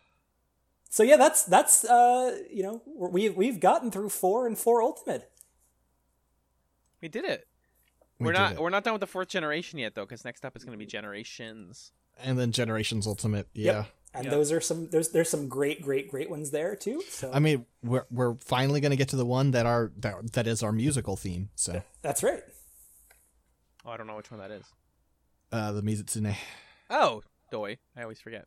[0.99, 5.31] so yeah, that's that's uh you know we we've gotten through four and four ultimate.
[7.01, 7.47] We did it.
[8.19, 8.61] We We are not it.
[8.61, 10.79] we're not done with the fourth generation yet though, because next up is going to
[10.79, 11.93] be generations.
[12.21, 13.47] and then Generations Ultimate.
[13.55, 13.73] Yeah.
[13.73, 13.87] Yep.
[14.15, 14.33] And Yep.
[14.33, 17.01] those are some there's there's some great great great ones there too.
[17.09, 20.33] So I mean, we're we're finally going to get to the one that our that,
[20.33, 21.51] that is our musical theme.
[21.55, 22.43] So, that's right.
[23.85, 24.65] Oh, I don't know which one that is.
[25.53, 26.35] uh the Mizutsune.
[26.91, 27.23] Oh,
[27.53, 27.77] Doi.
[27.97, 28.47] I always forget.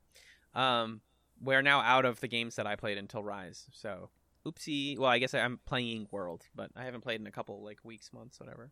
[0.54, 1.00] Um,
[1.44, 3.66] we're now out of the games that I played until Rise.
[3.74, 4.10] So,
[4.46, 4.98] oopsie.
[4.98, 8.12] Well, I guess I'm playing World, but I haven't played in a couple like weeks,
[8.14, 8.72] months, whatever.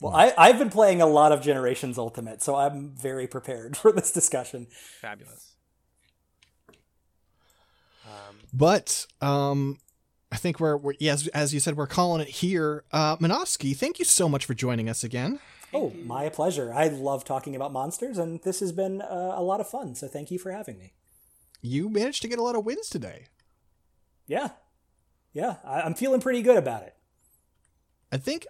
[0.00, 3.92] Well, I, I've been playing a lot of Generations Ultimate, so I'm very prepared for
[3.92, 4.66] this discussion.
[5.00, 5.54] Fabulous.
[8.04, 9.78] Um, But um
[10.32, 12.84] I think we're, we're yes, as you said, we're calling it here.
[12.92, 15.38] Uh Minovsky, thank you so much for joining us again.
[15.74, 16.72] Oh, my pleasure.
[16.74, 20.06] I love talking about monsters, and this has been uh, a lot of fun, so
[20.08, 20.92] thank you for having me.
[21.62, 23.26] You managed to get a lot of wins today.
[24.26, 24.50] Yeah.
[25.32, 26.94] Yeah, I, I'm feeling pretty good about it.
[28.10, 28.46] I think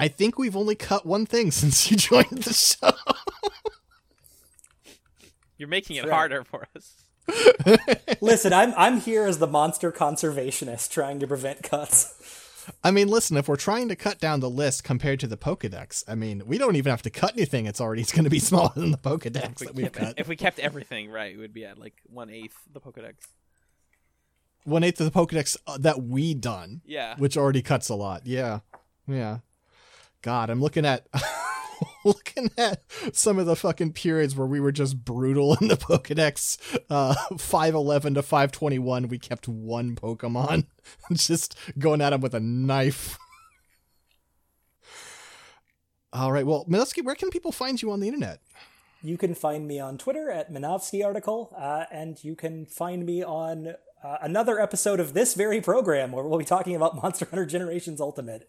[0.00, 2.90] I think we've only cut one thing since you joined the show.
[5.58, 6.12] you're making it Right.
[6.12, 6.94] harder for us.
[8.22, 12.14] Listen, I'm I'm here as the monster conservationist trying to prevent cuts.
[12.82, 16.04] I mean, listen, if we're trying to cut down the list compared to the Pokedex,
[16.08, 17.66] I mean, we don't even have to cut anything.
[17.66, 20.14] It's already going to be smaller than the Pokedex If we, that we've kept, cut.
[20.18, 23.14] if we kept everything right, it would be at like one eighth the Pokedex.
[24.64, 27.16] One eighth of the Pokedex uh, that we done, Yeah.
[27.18, 28.26] which already cuts a lot.
[28.26, 28.60] Yeah,
[29.06, 29.38] yeah.
[30.24, 31.06] God, I'm looking at
[32.04, 32.82] looking at
[33.12, 36.56] some of the fucking periods where we were just brutal in the Pokedex.
[36.88, 40.64] Uh, 511 to 521, we kept one Pokemon,
[41.12, 43.18] just going at him with a knife.
[46.14, 48.40] All right, well, Minovsky, where can people find you on the internet?
[49.02, 53.22] You can find me on Twitter at Minovsky Article, uh, and you can find me
[53.22, 57.44] on uh, another episode of this very program where we'll be talking about Monster Hunter
[57.44, 58.48] Generations Ultimate.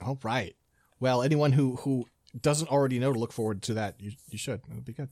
[0.00, 0.54] All right.
[1.00, 2.06] Well, anyone who who
[2.40, 4.60] doesn't already know to look forward to that, you you should.
[4.70, 5.08] It'll be good.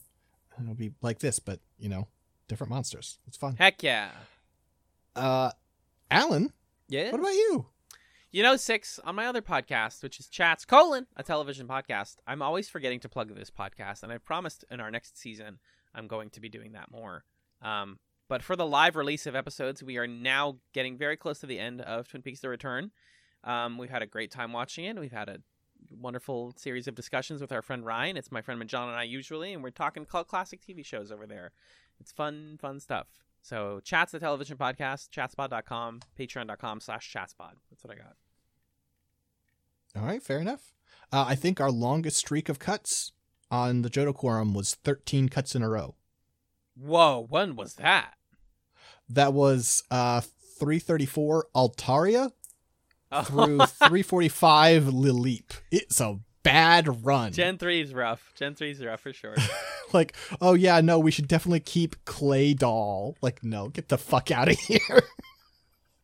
[0.61, 2.09] It'll be like this, but you know,
[2.49, 3.19] different monsters.
[3.27, 3.57] It's fun.
[3.59, 4.11] Heck yeah.
[5.15, 5.51] Uh,
[6.11, 6.53] Alan,
[6.89, 7.11] Yeah.
[7.11, 7.67] what about you?
[8.33, 12.17] You know, six on my other podcast, which is Chats colon a television podcast.
[12.27, 15.59] I'm always forgetting to plug this podcast, and I promised in our next season
[15.95, 17.25] I'm going to be doing that more.
[17.63, 17.99] Um,
[18.29, 21.59] but for the live release of episodes, we are now getting very close to the
[21.59, 22.91] end of Twin Peaks: The Return.
[23.47, 24.99] Um, we've had a great time watching it.
[24.99, 25.39] We've had a
[25.91, 28.17] wonderful series of discussions with our friend Ryan.
[28.17, 31.27] It's my friend John and I usually, and we're talking cl- classic TV shows over
[31.27, 31.53] there.
[32.01, 33.07] It's fun, fun stuff.
[33.41, 37.53] So, Chats the television podcast, chatspod.com, patreon.com slash chatspod.
[37.71, 38.17] That's what I got.
[39.97, 40.75] All right, fair enough.
[41.13, 43.13] Uh, I think our longest streak of cuts
[43.51, 45.95] on the Jodo Quorum was 13 cuts in a row.
[46.75, 48.15] Whoa, when was that?
[49.09, 50.21] That was uh
[50.59, 52.33] 334 Altaria
[53.25, 55.61] through 345 Lileep.
[55.71, 57.33] It's a bad run.
[57.33, 58.33] Gen 3 is rough.
[58.37, 59.35] Gen 3 is rough for sure.
[59.93, 63.15] like, oh yeah, no, we should definitely keep Claydol.
[63.21, 65.03] Like, no, get the fuck out of here.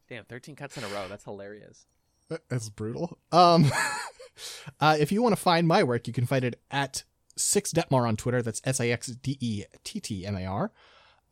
[0.08, 1.06] Damn, 13 cuts in a row.
[1.08, 1.86] That's hilarious.
[2.48, 3.18] That's brutal.
[3.30, 3.70] Um,
[4.80, 7.04] uh, if you want to find my work, you can find it at
[7.36, 8.42] Six Dettmar on Twitter.
[8.42, 10.72] That's S I X D E T T M A R.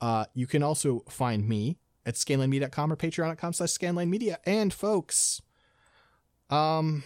[0.00, 4.36] Uh, you can also find me at scanlinemedia.com or patreon.com slash scanlinemedia.
[4.46, 5.42] And folks,
[6.50, 7.02] um,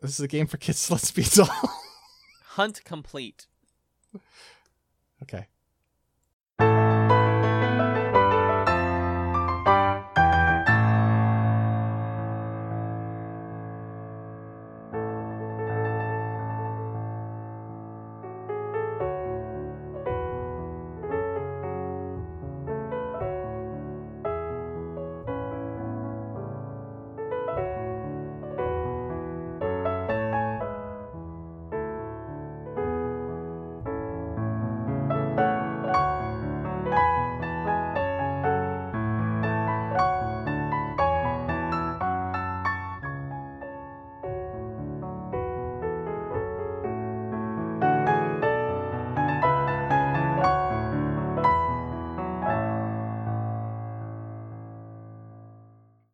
[0.00, 0.90] this is a game for kids.
[0.90, 1.48] Let's be dull.
[2.50, 3.46] Hunt complete.
[5.22, 5.46] okay.